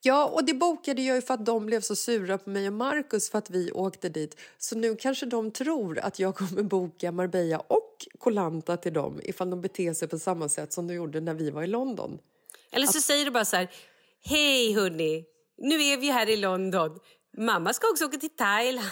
Ja, 0.03 0.25
och 0.25 0.45
det 0.45 0.53
bokade 0.53 1.01
jag 1.01 1.15
ju 1.15 1.21
för 1.21 1.33
att 1.33 1.45
de 1.45 1.65
blev 1.65 1.81
så 1.81 1.95
sura 1.95 2.37
på 2.37 2.49
mig 2.49 2.67
och 2.67 2.73
Marcus 2.73 3.29
för 3.29 3.37
att 3.37 3.49
vi 3.49 3.71
åkte 3.71 4.09
dit. 4.09 4.39
Så 4.57 4.77
nu 4.77 4.95
kanske 4.95 5.25
de 5.25 5.51
tror 5.51 5.99
att 5.99 6.19
jag 6.19 6.35
kommer 6.35 6.63
boka 6.63 7.11
Marbella 7.11 7.59
och 7.59 8.07
Koh 8.19 8.33
Lanta 8.33 8.77
till 8.77 8.93
dem 8.93 9.19
ifall 9.23 9.49
de 9.49 9.61
beter 9.61 9.93
sig 9.93 10.07
på 10.07 10.19
samma 10.19 10.49
sätt 10.49 10.73
som 10.73 10.87
de 10.87 10.93
gjorde 10.93 11.21
när 11.21 11.33
vi 11.33 11.51
var 11.51 11.63
i 11.63 11.67
London. 11.67 12.19
Eller 12.71 12.87
så 12.87 13.01
säger 13.01 13.25
du 13.25 13.31
bara 13.31 13.45
så 13.45 13.55
här, 13.55 13.71
hej 14.23 14.73
hörni, 14.73 15.25
nu 15.57 15.75
är 15.83 15.97
vi 15.97 16.11
här 16.11 16.29
i 16.29 16.37
London. 16.37 16.99
Mamma 17.37 17.73
ska 17.73 17.87
också 17.87 18.05
åka 18.05 18.17
till 18.17 18.35
Thailand. 18.35 18.87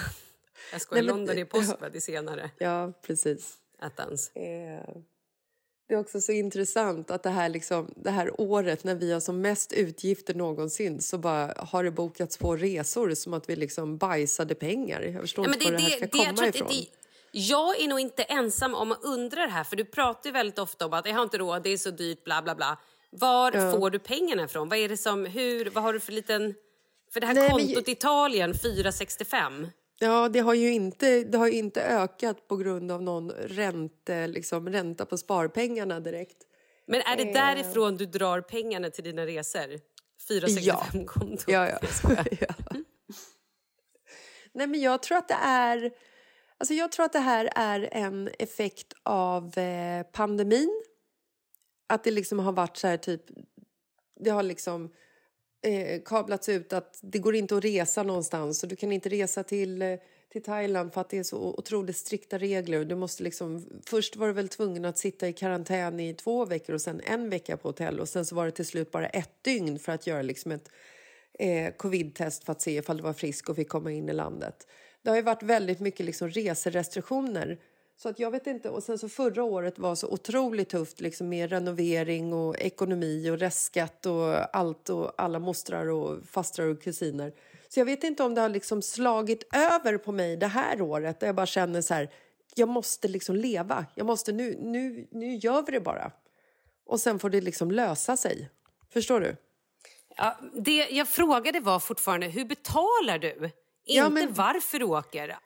Jag 0.71 0.81
skojar, 0.81 1.03
Nej, 1.03 1.11
men- 1.11 1.17
London 1.19 1.37
är 1.37 1.45
påsk? 1.45 1.75
Det 1.93 2.01
senare. 2.01 2.51
Ja, 2.57 2.93
precis. 3.01 3.57
Attans. 3.79 4.31
Eh, 4.35 4.95
Det 5.89 5.95
är 5.95 5.99
också 5.99 6.21
så 6.21 6.31
intressant 6.31 7.11
att 7.11 7.23
det 7.23 7.29
här, 7.29 7.49
liksom, 7.49 7.93
det 7.95 8.09
här 8.09 8.41
året 8.41 8.83
när 8.83 8.95
vi 8.95 9.11
har 9.11 9.19
som 9.19 9.41
mest 9.41 9.73
utgifter 9.73 10.33
någonsin 10.33 11.01
så 11.01 11.17
bara 11.17 11.53
har 11.57 11.83
det 11.83 11.91
bokats 11.91 12.37
på 12.37 12.55
resor 12.55 13.13
som 13.13 13.33
att 13.33 13.49
vi 13.49 13.55
liksom 13.55 13.97
bajsade 13.97 14.55
pengar. 14.55 15.01
Jag 15.01 15.21
förstår 15.21 15.43
Nej, 15.47 15.53
inte 15.53 15.65
var 15.65 15.71
det, 15.71 15.83
här 15.83 15.89
ska 15.89 15.99
jag 16.01 16.11
komma 16.35 16.47
att 16.49 16.55
ifrån. 16.55 16.67
det, 16.69 16.85
jag 17.31 17.81
är 17.81 17.87
nog 17.87 17.99
inte 17.99 18.23
ensam 18.23 18.75
om 18.75 18.91
att 18.91 19.03
undra 19.03 19.41
det 19.41 19.51
här, 19.51 19.63
för 19.63 19.75
du 19.75 19.85
pratar 19.85 20.29
ju 20.29 20.33
väldigt 20.33 20.59
ofta 20.59 20.85
om 20.85 20.93
att 20.93 21.05
jag 21.05 21.13
har 21.13 21.23
inte 21.23 21.37
råd, 21.37 21.63
det 21.63 21.69
är 21.69 21.77
så 21.77 21.91
dyrt, 21.91 22.23
bla 22.23 22.41
bla 22.41 22.55
bla. 22.55 22.77
Var 23.11 23.51
Ja. 23.55 23.71
får 23.71 23.89
du 23.89 23.99
pengarna 23.99 24.43
ifrån? 24.43 24.69
Vad 24.69 24.79
är 24.79 24.89
det 24.89 24.97
som, 24.97 25.25
hur, 25.25 25.69
vad 25.69 25.83
har 25.83 25.93
du 25.93 25.99
för 25.99 26.11
liten... 26.11 26.53
För 27.13 27.19
det 27.19 27.27
här 27.27 27.33
Nej, 27.33 27.43
men- 27.49 27.65
kontot 27.67 27.87
i 27.87 27.91
Italien, 27.91 28.53
465. 28.53 29.67
Ja, 29.99 30.29
det 30.29 30.39
har 30.39 30.53
ju 30.53 30.73
inte, 30.73 31.23
det 31.23 31.37
har 31.37 31.47
ju 31.47 31.53
inte 31.53 31.83
ökat 31.83 32.47
på 32.47 32.57
grund 32.57 32.91
av 32.91 33.01
någon 33.01 33.31
ränte, 33.31 34.27
liksom, 34.27 34.69
ränta 34.69 35.05
på 35.05 35.17
sparpengarna 35.17 35.99
direkt. 35.99 36.37
Men 36.85 37.01
är 37.01 37.17
det 37.17 37.23
Eh. 37.23 37.33
därifrån 37.33 37.97
du 37.97 38.05
drar 38.05 38.41
pengarna 38.41 38.89
till 38.89 39.03
dina 39.03 39.25
resor? 39.25 39.79
465-kontot? 40.29 41.43
Ja, 41.47 41.69
ja. 41.69 41.79
ja. 42.39 42.55
Nej, 44.53 44.67
men 44.67 44.81
jag 44.81 45.03
tror 45.03 45.17
att 45.17 45.27
det 45.27 45.37
är... 45.41 45.91
Alltså 46.57 46.73
jag 46.73 46.91
tror 46.91 47.05
att 47.05 47.13
det 47.13 47.19
här 47.19 47.49
är 47.55 47.89
en 47.91 48.29
effekt 48.39 48.93
av 49.03 49.57
eh, 49.57 50.03
pandemin. 50.03 50.83
Att 51.87 52.03
det 52.03 52.11
liksom 52.11 52.39
har 52.39 52.51
varit 52.51 52.77
så 52.77 52.87
här 52.87 52.97
typ... 52.97 53.21
Det 54.19 54.29
har 54.29 54.43
liksom 54.43 54.93
eh, 55.61 56.01
kablats 56.05 56.49
ut 56.49 56.73
att 56.73 56.99
det 57.01 57.19
går 57.19 57.35
inte 57.35 57.57
att 57.57 57.63
resa 57.63 58.03
någonstans. 58.03 58.59
Så 58.59 58.67
du 58.67 58.75
kan 58.75 58.91
inte 58.91 59.09
resa 59.09 59.43
till, 59.43 59.81
eh, 59.81 59.95
till 60.31 60.43
Thailand 60.43 60.93
för 60.93 61.01
att 61.01 61.09
det 61.09 61.17
är 61.17 61.23
så 61.23 61.37
otroligt 61.37 61.97
strikta 61.97 62.37
regler. 62.37 62.85
Du 62.85 62.95
måste 62.95 63.23
liksom, 63.23 63.65
först 63.85 64.15
var 64.15 64.27
du 64.27 64.33
väl 64.33 64.49
tvungen 64.49 64.85
att 64.85 64.97
sitta 64.97 65.27
i 65.27 65.33
karantän 65.33 65.99
i 65.99 66.13
två 66.13 66.45
veckor 66.45 66.75
och 66.75 66.81
sen 66.81 67.01
en 67.03 67.29
vecka 67.29 67.57
på 67.57 67.67
hotell. 67.67 67.99
Och 67.99 68.09
sen 68.09 68.25
så 68.25 68.35
var 68.35 68.45
det 68.45 68.51
till 68.51 68.65
slut 68.65 68.91
bara 68.91 69.07
ett 69.07 69.43
dygn 69.43 69.79
för 69.79 69.91
att 69.91 70.07
göra 70.07 70.21
liksom 70.21 70.51
ett 70.51 70.69
eh, 71.39 71.73
covid-test 71.73 72.43
för 72.43 72.51
att 72.51 72.61
se 72.61 72.77
ifall 72.77 72.97
du 72.97 73.03
var 73.03 73.13
frisk 73.13 73.49
och 73.49 73.55
fick 73.55 73.69
komma 73.69 73.91
in 73.91 74.09
i 74.09 74.13
landet. 74.13 74.67
Det 75.01 75.09
har 75.09 75.17
ju 75.17 75.23
varit 75.23 75.43
väldigt 75.43 75.79
mycket 75.79 76.05
liksom 76.05 76.29
reserestriktioner. 76.29 77.59
Så 78.01 78.09
att 78.09 78.19
jag 78.19 78.31
vet 78.31 78.47
inte. 78.47 78.69
Och 78.69 78.83
sen 78.83 78.97
så 78.97 79.09
förra 79.09 79.43
året 79.43 79.79
var 79.79 79.95
så 79.95 80.07
otroligt 80.07 80.69
tufft 80.69 81.01
liksom 81.01 81.29
med 81.29 81.49
renovering 81.49 82.33
och 82.33 82.57
ekonomi 82.59 83.29
och 83.29 83.39
restskatt 83.39 84.05
och 84.05 84.55
allt 84.57 84.89
och 84.89 85.11
alla 85.17 85.39
mostrar 85.39 85.87
och 85.87 86.23
fastrar 86.25 86.65
och 86.65 86.81
kusiner. 86.81 87.33
Så 87.69 87.79
jag 87.79 87.85
vet 87.85 88.03
inte 88.03 88.23
om 88.23 88.35
det 88.35 88.41
har 88.41 88.49
liksom 88.49 88.81
slagit 88.81 89.43
över 89.55 89.97
på 89.97 90.11
mig 90.11 90.37
det 90.37 90.47
här 90.47 90.81
året 90.81 91.19
där 91.19 91.27
jag 91.27 91.35
bara 91.35 91.45
känner 91.45 91.81
så 91.81 91.93
här. 91.93 92.09
Jag 92.55 92.69
måste 92.69 93.07
liksom 93.07 93.35
leva. 93.35 93.85
Jag 93.95 94.05
måste 94.05 94.31
nu, 94.31 94.57
nu, 94.61 95.07
nu 95.11 95.35
gör 95.35 95.61
vi 95.65 95.71
det 95.71 95.79
bara. 95.81 96.11
Och 96.85 96.99
sen 96.99 97.19
får 97.19 97.29
det 97.29 97.41
liksom 97.41 97.71
lösa 97.71 98.17
sig. 98.17 98.49
Förstår 98.93 99.19
du? 99.19 99.35
Ja, 100.17 100.37
det 100.53 100.87
jag 100.89 101.07
frågade 101.07 101.59
var 101.59 101.79
fortfarande, 101.79 102.27
hur 102.27 102.45
betalar 102.45 103.19
du? 103.19 103.49
Ja, 103.85 104.05
Inte 104.07 104.25
men- 104.25 104.33
varför 104.33 104.79
du 104.79 104.85
åker. 104.85 105.37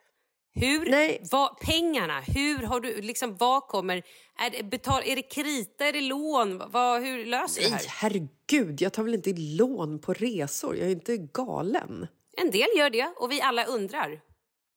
Hur, 0.56 1.18
vad, 1.30 1.58
pengarna, 1.60 2.20
hur 2.20 2.58
har 2.58 2.80
du, 2.80 3.00
liksom, 3.00 3.36
vad 3.36 3.62
kommer, 3.62 4.02
är 4.38 4.50
det, 4.50 4.62
betal, 4.62 5.02
är 5.04 5.16
det 5.16 5.22
krita, 5.22 5.86
är 5.86 5.92
det 5.92 6.00
lån, 6.00 6.62
vad, 6.70 7.02
hur 7.02 7.24
löser 7.26 7.62
du 7.62 7.68
det 7.68 7.74
Nej, 7.74 7.84
här? 7.88 8.10
herregud, 8.10 8.80
jag 8.80 8.92
tar 8.92 9.02
väl 9.02 9.14
inte 9.14 9.32
lån 9.36 9.98
på 9.98 10.12
resor? 10.12 10.76
Jag 10.76 10.86
är 10.86 10.92
inte 10.92 11.16
galen. 11.16 12.06
En 12.36 12.50
del 12.50 12.68
gör 12.76 12.90
det 12.90 13.12
och 13.16 13.30
vi 13.30 13.40
alla 13.40 13.64
undrar. 13.64 14.20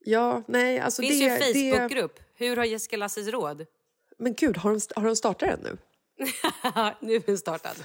Ja, 0.06 0.44
nej, 0.48 0.80
alltså 0.80 1.02
Det 1.02 1.08
finns 1.08 1.20
det... 1.20 1.26
ju 1.26 1.32
en 1.32 1.40
det... 1.40 1.72
Facebookgrupp, 1.72 2.20
hur 2.36 2.58
har 2.58 2.66
Jessica 2.66 2.98
Lasses 2.98 3.28
råd? 3.28 3.66
Men 4.18 4.34
gud, 4.34 4.58
har 4.58 4.72
de, 4.72 4.80
har 4.96 5.08
de 5.08 5.16
startat 5.16 5.50
den 5.50 5.60
nu? 5.64 5.78
nu 7.02 7.16
är 7.16 7.26
den 7.26 7.38
startad. 7.38 7.76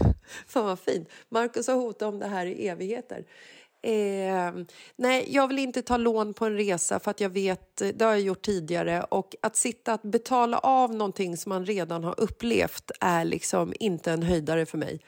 Fan 0.46 0.64
vad 0.64 0.78
fint. 0.80 1.08
Marcus 1.28 1.66
har 1.66 1.74
hotat 1.74 2.08
om 2.08 2.18
det 2.18 2.26
här 2.26 2.46
i 2.46 2.68
evigheter. 2.68 3.24
Eh, 3.82 4.52
nej, 4.96 5.26
jag 5.28 5.48
vill 5.48 5.58
inte 5.58 5.82
ta 5.82 5.96
lån 5.96 6.34
på 6.34 6.46
en 6.46 6.56
resa 6.56 7.00
för 7.00 7.10
att 7.10 7.20
jag 7.20 7.30
vet, 7.30 7.80
eh, 7.80 7.88
det 7.88 8.04
har 8.04 8.12
jag 8.12 8.20
gjort 8.20 8.42
tidigare 8.42 9.02
och 9.02 9.36
att 9.42 9.56
sitta 9.56 9.92
att 9.92 10.02
betala 10.02 10.58
av 10.58 10.94
någonting 10.94 11.36
som 11.36 11.50
man 11.50 11.66
redan 11.66 12.04
har 12.04 12.20
upplevt 12.20 12.90
är 13.00 13.24
liksom 13.24 13.72
inte 13.80 14.12
en 14.12 14.22
höjdare 14.22 14.66
för 14.66 14.78
mig. 14.78 15.00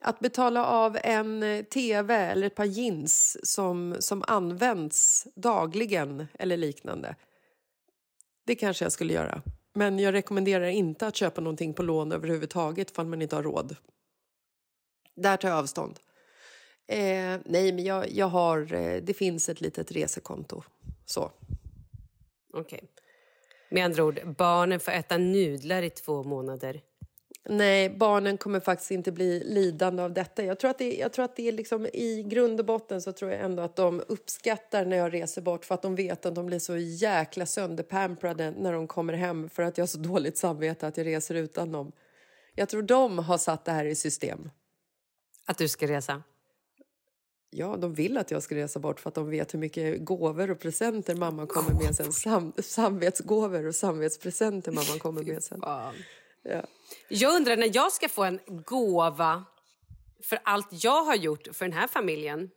Att 0.00 0.20
betala 0.20 0.66
av 0.66 0.98
en 1.02 1.42
eh, 1.42 1.64
tv 1.64 2.14
eller 2.14 2.46
ett 2.46 2.54
par 2.54 2.64
jeans 2.64 3.36
som, 3.42 3.96
som 4.00 4.24
används 4.26 5.26
dagligen 5.34 6.26
eller 6.38 6.56
liknande. 6.56 7.16
Det 8.46 8.54
kanske 8.54 8.84
jag 8.84 8.92
skulle 8.92 9.12
göra. 9.12 9.42
Men 9.74 9.98
jag 9.98 10.14
rekommenderar 10.14 10.66
inte 10.66 11.06
att 11.06 11.16
köpa 11.16 11.40
någonting 11.40 11.74
på 11.74 11.82
lån 11.82 12.12
överhuvudtaget 12.12 12.90
för 12.90 13.04
man 13.04 13.22
inte 13.22 13.36
har 13.36 13.42
råd. 13.42 13.76
Där 15.16 15.36
tar 15.36 15.48
jag 15.48 15.58
avstånd. 15.58 16.00
Eh, 16.90 17.40
nej, 17.44 17.72
men 17.72 17.84
jag, 17.84 18.10
jag 18.10 18.26
har... 18.26 18.74
Eh, 18.74 19.02
det 19.02 19.14
finns 19.14 19.48
ett 19.48 19.60
litet 19.60 19.92
resekonto. 19.92 20.62
Så. 21.06 21.32
Okej. 22.52 22.60
Okay. 22.60 22.88
Med 23.70 23.84
andra 23.84 24.04
ord, 24.04 24.20
barnen 24.38 24.80
får 24.80 24.92
äta 24.92 25.18
nudlar 25.18 25.82
i 25.82 25.90
två 25.90 26.22
månader. 26.22 26.80
Nej, 27.44 27.90
barnen 27.90 28.38
kommer 28.38 28.60
faktiskt 28.60 28.90
inte 28.90 29.12
bli 29.12 29.44
lidande 29.44 30.02
av 30.02 30.12
detta. 30.12 30.44
Jag 30.44 30.60
tror 30.60 30.70
att 30.70 30.78
det, 30.78 30.94
jag 30.94 31.12
tror 31.12 31.24
att 31.24 31.36
det 31.36 31.48
är 31.48 31.52
liksom, 31.52 31.86
I 31.86 32.22
grund 32.22 32.60
och 32.60 32.66
botten 32.66 33.02
så 33.02 33.12
tror 33.12 33.30
jag 33.30 33.40
ändå 33.40 33.62
att 33.62 33.76
de 33.76 34.02
uppskattar 34.08 34.84
när 34.84 34.96
jag 34.96 35.14
reser 35.14 35.42
bort 35.42 35.64
för 35.64 35.74
att 35.74 35.82
de 35.82 35.94
vet 35.94 36.26
att 36.26 36.34
de 36.34 36.46
blir 36.46 36.58
så 36.58 36.76
jäkla 36.76 37.46
sönderpamprade 37.46 38.50
när 38.50 38.72
de 38.72 38.86
kommer 38.86 39.12
hem 39.12 39.48
för 39.48 39.62
att 39.62 39.78
jag 39.78 39.82
har 39.82 39.86
så 39.88 39.98
dåligt 39.98 40.38
samvete 40.38 40.86
att 40.86 40.96
jag 40.96 41.06
reser 41.06 41.34
utan 41.34 41.72
dem. 41.72 41.92
Jag 42.54 42.68
tror 42.68 42.82
de 42.82 43.18
har 43.18 43.38
satt 43.38 43.64
det 43.64 43.72
här 43.72 43.84
i 43.84 43.94
system. 43.94 44.50
Att 45.46 45.58
du 45.58 45.68
ska 45.68 45.86
resa? 45.86 46.22
Ja, 47.50 47.76
de 47.76 47.94
vill 47.94 48.18
att 48.18 48.30
jag 48.30 48.42
ska 48.42 48.54
resa 48.54 48.80
bort 48.80 49.00
för 49.00 49.08
att 49.08 49.14
de 49.14 49.30
vet 49.30 49.54
hur 49.54 49.58
mycket 49.58 50.04
gåvor 50.04 50.50
och 50.50 50.60
presenter 50.60 51.14
mamma 51.14 51.46
kommer 51.46 51.74
med 51.74 51.94
sen. 51.94 52.12
Sam 52.12 52.52
samvetsgåvor 52.58 53.66
och 53.66 53.74
samvetspresenter 53.74 54.72
mamma 54.72 54.98
kommer 54.98 55.22
med 55.22 55.42
sen. 55.42 55.58
Ja. 55.62 55.92
Jag 57.08 57.36
undrar 57.36 57.56
när 57.56 57.70
jag 57.74 57.92
ska 57.92 58.08
få 58.08 58.24
en 58.24 58.40
gåva 58.46 59.44
för 60.24 60.38
allt 60.42 60.68
jag 60.70 61.04
har 61.04 61.14
gjort 61.14 61.48
för 61.52 61.64
den 61.64 61.72
här 61.72 61.88
familjen. 61.88 62.50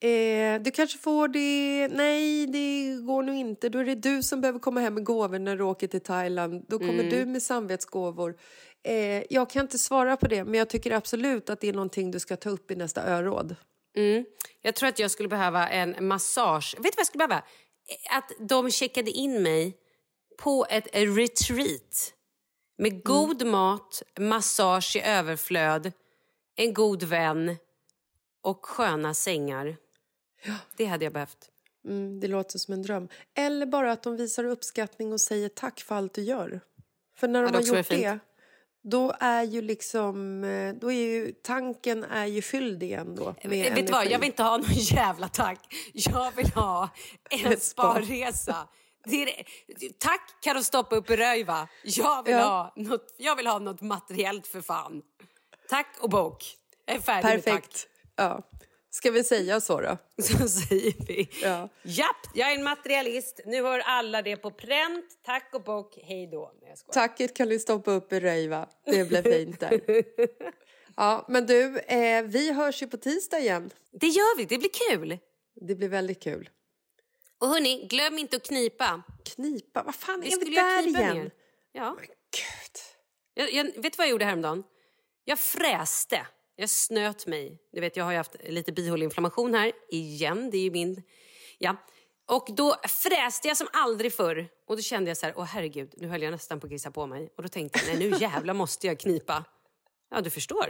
Eh, 0.00 0.62
du 0.62 0.70
kanske 0.70 0.98
får 0.98 1.28
det... 1.28 1.88
Nej, 1.88 2.46
det 2.46 2.96
går 3.06 3.22
nog 3.22 3.34
inte. 3.34 3.68
Då 3.68 3.78
är 3.78 3.84
det 3.84 3.94
du 3.94 4.22
som 4.22 4.40
behöver 4.40 4.58
komma 4.58 4.80
hem 4.80 4.94
med 4.94 5.04
gåvor 5.04 5.38
när 5.38 5.56
du 5.56 5.64
åker 5.64 5.86
till 5.86 6.00
Thailand. 6.00 6.64
Då 6.68 6.78
kommer 6.78 7.04
mm. 7.04 7.10
du 7.10 7.26
med 7.26 7.42
samvetsgåvor. 7.42 8.36
Eh, 8.84 9.22
jag 9.30 9.50
kan 9.50 9.62
inte 9.62 9.78
svara 9.78 10.16
på 10.16 10.28
det, 10.28 10.44
men 10.44 10.54
jag 10.54 10.68
tycker 10.68 10.90
absolut 10.90 11.50
att 11.50 11.60
det 11.60 11.68
är 11.68 11.72
någonting 11.72 12.10
du 12.10 12.20
ska 12.20 12.36
ta 12.36 12.50
upp 12.50 12.70
i 12.70 12.76
nästa 12.76 13.02
öråd. 13.02 13.56
Mm. 13.96 14.24
Jag 14.62 14.74
tror 14.74 14.88
att 14.88 14.98
jag 14.98 15.10
skulle 15.10 15.28
behöva 15.28 15.68
en 15.68 16.06
massage. 16.06 16.74
Vet 16.78 16.82
du 16.82 16.90
vad 16.90 16.98
jag 16.98 17.06
skulle 17.06 17.28
behöva? 17.28 17.44
Att 18.10 18.32
de 18.38 18.70
checkade 18.70 19.10
in 19.10 19.42
mig 19.42 19.76
på 20.38 20.66
ett 20.70 20.88
retreat 20.92 22.14
med 22.78 22.92
mm. 22.92 23.02
god 23.04 23.42
mm. 23.42 23.52
mat, 23.52 24.02
massage 24.20 24.96
i 24.96 25.00
överflöd, 25.00 25.92
en 26.56 26.74
god 26.74 27.02
vän 27.02 27.56
och 28.42 28.66
sköna 28.66 29.14
sängar. 29.14 29.76
Ja. 30.44 30.54
Det 30.76 30.84
hade 30.84 31.04
jag 31.04 31.12
behövt. 31.12 31.50
Mm, 31.88 32.20
det 32.20 32.28
låter 32.28 32.58
som 32.58 32.74
en 32.74 32.82
dröm. 32.82 33.08
Eller 33.34 33.66
bara 33.66 33.92
att 33.92 34.02
de 34.02 34.16
visar 34.16 34.44
uppskattning 34.44 35.12
och 35.12 35.20
säger 35.20 35.48
tack 35.48 35.80
för 35.80 35.94
allt 35.94 36.14
du 36.14 36.22
gör. 36.22 36.60
För 37.16 37.28
när 37.28 37.42
de 37.42 37.54
ja, 37.54 37.60
har 37.60 37.78
gjort 37.78 37.88
det, 37.88 38.18
då 38.84 39.14
är 39.20 39.42
ju 39.42 39.62
liksom, 39.62 40.44
eh, 40.44 40.74
då 40.74 40.92
är 40.92 40.96
ju 40.96 41.32
tanken 41.32 42.04
är 42.04 42.26
ju 42.26 42.42
fylld 42.42 42.82
igen 42.82 43.14
då. 43.14 43.34
Med 43.42 43.74
Vet 43.74 43.86
du 43.86 43.92
vad, 43.92 44.06
jag 44.06 44.18
vill 44.18 44.28
inte 44.28 44.42
ha 44.42 44.56
någon 44.56 44.70
jävla 44.72 45.28
tack. 45.28 45.58
Jag 45.92 46.32
vill 46.36 46.48
ha 46.48 46.88
en 47.30 47.60
sparresa. 47.60 48.68
Det 49.04 49.44
tack 49.98 50.42
kan 50.42 50.56
du 50.56 50.62
stoppa 50.62 50.96
upp 50.96 51.10
i 51.10 51.16
Röjva. 51.16 51.68
Jag 51.82 52.22
vill, 52.22 52.34
ja. 52.34 52.42
ha 52.44 52.72
något, 52.76 53.14
jag 53.18 53.36
vill 53.36 53.46
ha 53.46 53.58
något 53.58 53.80
materiellt 53.80 54.46
för 54.46 54.60
fan. 54.60 55.02
Tack 55.68 55.96
och 56.00 56.10
bok. 56.10 56.44
Jag 56.86 56.96
är 56.96 57.00
färdig 57.00 57.22
Perfekt. 57.22 57.46
med 57.46 57.62
tack. 57.62 57.86
Ja. 58.16 58.42
Ska 58.94 59.10
vi 59.10 59.24
säga 59.24 59.60
så 59.60 59.80
då? 59.80 59.98
Så 60.22 60.48
säger 60.48 61.06
vi. 61.06 61.28
Ja. 61.42 61.68
Japp, 61.82 62.16
jag 62.34 62.50
är 62.50 62.54
en 62.54 62.64
materialist. 62.64 63.40
Nu 63.46 63.62
har 63.62 63.78
alla 63.78 64.22
det 64.22 64.36
på 64.36 64.50
pränt. 64.50 65.04
Tack 65.22 65.50
och 65.54 65.62
bock. 65.62 65.98
Hej 66.02 66.26
då. 66.26 66.52
Nej, 66.62 66.74
Tacket 66.92 67.36
kan 67.36 67.48
du 67.48 67.58
stoppa 67.58 67.90
upp 67.90 68.12
i 68.12 68.20
Röjva. 68.20 68.68
Det 68.84 69.04
blir 69.04 69.22
fint 69.22 69.60
där. 69.60 69.80
Ja, 70.96 71.24
men 71.28 71.46
du, 71.46 71.78
eh, 71.78 72.22
vi 72.22 72.52
hörs 72.52 72.82
ju 72.82 72.86
på 72.86 72.96
tisdag 72.96 73.38
igen. 73.38 73.70
Det 73.92 74.06
gör 74.06 74.36
vi. 74.36 74.44
Det 74.44 74.58
blir 74.58 74.70
kul. 74.88 75.18
Det 75.54 75.74
blir 75.74 75.88
väldigt 75.88 76.22
kul. 76.22 76.50
Och 77.38 77.48
hörni, 77.48 77.86
glöm 77.86 78.18
inte 78.18 78.36
att 78.36 78.42
knipa. 78.42 79.02
Knipa? 79.24 79.82
Vad 79.82 79.94
fan, 79.94 80.20
vi 80.20 80.32
är 80.32 80.38
vi 80.38 80.54
där 80.54 80.86
igen? 80.86 81.16
Ner. 81.16 81.30
Ja. 81.72 81.94
Men 81.98 82.06
gud. 82.06 82.78
Jag, 83.34 83.52
jag, 83.52 83.64
vet 83.64 83.82
du 83.82 83.96
vad 83.98 84.06
jag 84.06 84.10
gjorde 84.10 84.24
häromdagen? 84.24 84.62
Jag 85.24 85.38
fräste. 85.38 86.26
Jag 86.56 86.70
snöt 86.70 87.26
mig. 87.26 87.58
Du 87.72 87.80
vet, 87.80 87.96
jag 87.96 88.04
har 88.04 88.12
ju 88.12 88.16
haft 88.16 88.36
lite 88.48 88.72
bihåleinflammation 88.72 89.54
här 89.54 89.72
igen. 89.88 90.50
Det 90.50 90.56
är 90.56 90.62
ju 90.62 90.70
min... 90.70 91.02
Ja. 91.58 91.76
Och 92.26 92.48
då 92.56 92.76
fräste 92.88 93.48
jag 93.48 93.56
som 93.56 93.66
aldrig 93.72 94.12
förr. 94.12 94.48
Och 94.66 94.76
då 94.76 94.82
kände 94.82 95.10
jag 95.10 95.16
så 95.16 95.26
här, 95.26 95.34
åh 95.36 95.44
herregud, 95.44 95.94
nu 95.96 96.08
höll 96.08 96.22
jag 96.22 96.30
nästan 96.30 96.60
på 96.60 96.66
att 96.66 96.72
kissa 96.72 96.90
på 96.90 97.06
mig. 97.06 97.32
Och 97.36 97.42
då 97.42 97.48
tänkte 97.48 97.78
jag, 97.78 97.98
nej 97.98 98.10
nu 98.10 98.16
jävlar 98.20 98.54
måste 98.54 98.86
jag 98.86 99.00
knipa. 99.00 99.44
Ja, 100.10 100.20
du 100.20 100.30
förstår. 100.30 100.66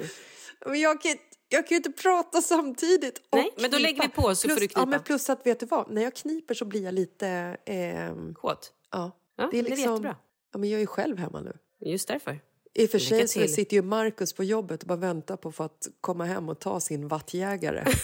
Men 0.67 0.81
jag 0.81 1.03
kan, 1.03 1.17
jag 1.49 1.67
kan 1.67 1.75
ju 1.75 1.77
inte 1.77 1.93
prata 2.03 2.43
samtidigt 2.43 3.19
och 3.19 3.39
Nej, 3.39 3.51
men 3.57 3.71
då 3.71 3.79
lägger 3.79 4.03
vi 4.03 4.09
på 4.09 4.35
så 4.35 4.49
plus, 4.49 4.55
får 4.55 4.61
du 4.61 4.69
knipa. 4.69 4.81
Ja, 4.81 4.87
men 4.87 5.03
plus 5.03 5.31
att 5.31 5.47
vet 5.47 5.61
du 5.61 5.67
vad, 5.67 5.91
när 5.91 6.03
jag 6.03 6.15
kniper 6.15 6.55
så 6.55 6.65
blir 6.65 6.85
jag 6.85 6.95
lite... 6.95 7.29
Eh, 7.67 8.33
Kåt? 8.35 8.73
Ja. 8.91 9.11
ja 9.37 9.49
det 9.53 9.59
är 9.59 9.63
liksom, 9.63 9.77
det 9.77 9.83
är 9.83 9.91
jättebra. 9.91 10.17
Ja, 10.53 10.59
men 10.59 10.71
jag 10.71 10.77
är 10.77 10.81
ju 10.81 10.87
själv 10.87 11.19
hemma 11.19 11.41
nu. 11.41 11.59
Just 11.81 12.09
därför. 12.09 12.41
I 12.75 12.87
och 12.87 12.91
för 12.91 12.99
sig 12.99 13.29
så 13.29 13.49
sitter 13.49 13.77
ju 13.77 13.83
Markus 13.83 14.33
på 14.33 14.45
jobbet 14.45 14.83
och 14.83 14.89
bara 14.89 14.99
väntar 14.99 15.37
på 15.37 15.53
för 15.53 15.65
att 15.65 15.89
komma 16.01 16.25
hem 16.25 16.49
och 16.49 16.59
ta 16.59 16.81
sin 16.81 17.09
vattjägare. 17.09 17.85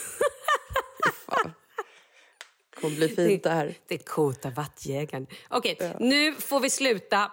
Det 2.74 2.82
kommer 2.82 2.96
bli 2.96 3.08
fint 3.08 3.42
det 3.42 3.50
här. 3.50 3.74
Det 3.88 3.98
kota 3.98 4.50
vattjägaren. 4.50 5.26
Okej, 5.48 5.72
okay, 5.72 5.88
ja. 5.88 5.96
nu 6.00 6.34
får 6.34 6.60
vi 6.60 6.70
sluta. 6.70 7.32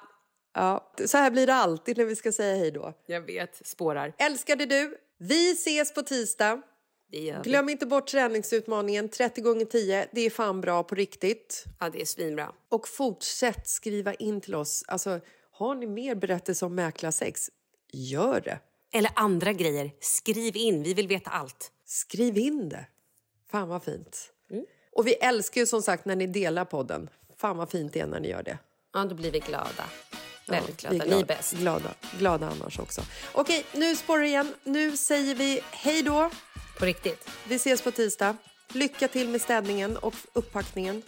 Ja, 0.54 0.94
så 1.06 1.18
här 1.18 1.32
blir 1.32 1.48
det 1.48 1.54
alltid 1.54 1.98
när 1.98 2.06
vi 2.06 2.16
ska 2.16 2.32
säga 2.32 2.56
hej 2.56 2.72
då. 2.72 2.94
Jag 3.06 3.22
vet, 3.22 3.68
spårar. 3.68 4.14
Älskade 4.18 4.66
du, 4.66 4.98
vi 5.20 5.52
ses 5.52 5.94
på 5.94 6.02
tisdag. 6.02 6.62
Glöm 7.44 7.70
inte 7.70 7.86
bort 7.86 8.08
träningsutmaningen 8.08 9.10
30 9.10 9.42
gånger 9.42 9.66
10 9.66 10.08
Det 10.12 10.22
är 10.22 10.30
fan 10.30 10.62
bra 10.62 10.84
på 10.84 10.96
riktigt. 10.96 11.64
Ja, 11.80 11.90
det 11.90 12.02
är 12.02 12.06
svinbra. 12.06 12.52
Och 12.70 12.88
fortsätt 12.88 13.68
skriva 13.68 14.14
in 14.14 14.42
till 14.42 14.56
oss. 14.56 14.84
Alltså, 14.88 15.20
har 15.58 15.76
ni 15.76 15.88
mer 15.88 16.16
berättelser 16.16 16.66
om 16.66 16.76
mäklarsex? 16.76 17.50
Gör 17.92 18.42
det. 18.42 18.60
Eller 18.94 19.12
andra 19.16 19.54
grejer. 19.54 19.92
Skriv 20.00 20.56
in. 20.56 20.84
Vi 20.84 20.94
vill 20.94 21.08
veta 21.08 21.30
allt. 21.30 21.72
Skriv 21.86 22.38
in 22.38 22.70
det. 22.70 22.86
Fan 23.52 23.70
vad 23.70 23.84
fint. 23.84 24.32
Mm. 24.52 24.66
Och 24.92 25.08
vi 25.08 25.14
älskar 25.14 25.62
ju 25.62 25.68
som 25.68 25.82
sagt 25.82 26.06
när 26.06 26.16
ni 26.16 26.28
delar 26.28 26.66
podden. 26.66 27.10
Fan 27.38 27.58
vad 27.58 27.70
fint 27.70 27.94
det 27.94 28.00
är 28.00 28.08
när 28.08 28.20
ni 28.20 28.30
gör 28.30 28.44
det. 28.44 28.58
Ja, 28.94 29.06
då 29.06 29.16
blir 29.16 29.32
vi 29.32 29.40
glada. 29.40 29.84
Väldigt 30.48 30.78
glada. 30.78 30.96
glada. 30.96 31.16
Ni 31.16 31.22
är 31.22 31.26
bäst. 31.26 31.54
Glada, 31.54 31.94
glada 32.20 32.50
annars 32.50 32.80
också. 32.80 33.02
Okej, 33.34 33.66
nu 33.74 33.96
spårar 33.96 34.22
det 34.22 34.28
igen. 34.28 34.54
Nu 34.64 34.98
säger 34.98 35.36
vi 35.36 35.62
hej 35.72 36.04
då. 36.04 36.30
På 36.80 36.86
riktigt. 36.86 37.30
Vi 37.48 37.56
ses 37.56 37.82
på 37.82 37.92
tisdag. 37.92 38.38
Lycka 38.74 39.08
till 39.08 39.30
med 39.30 39.42
städningen 39.42 39.98
och 39.98 40.16
upppackningen. 40.34 41.02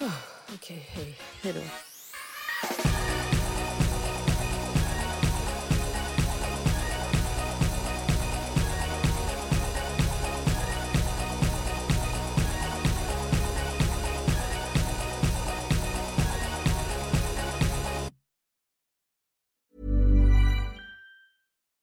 Oh, 0.00 0.08
Okej, 0.54 0.56
okay, 0.56 1.04
hej. 1.04 1.18
Hej 1.42 1.52
då. 1.52 2.91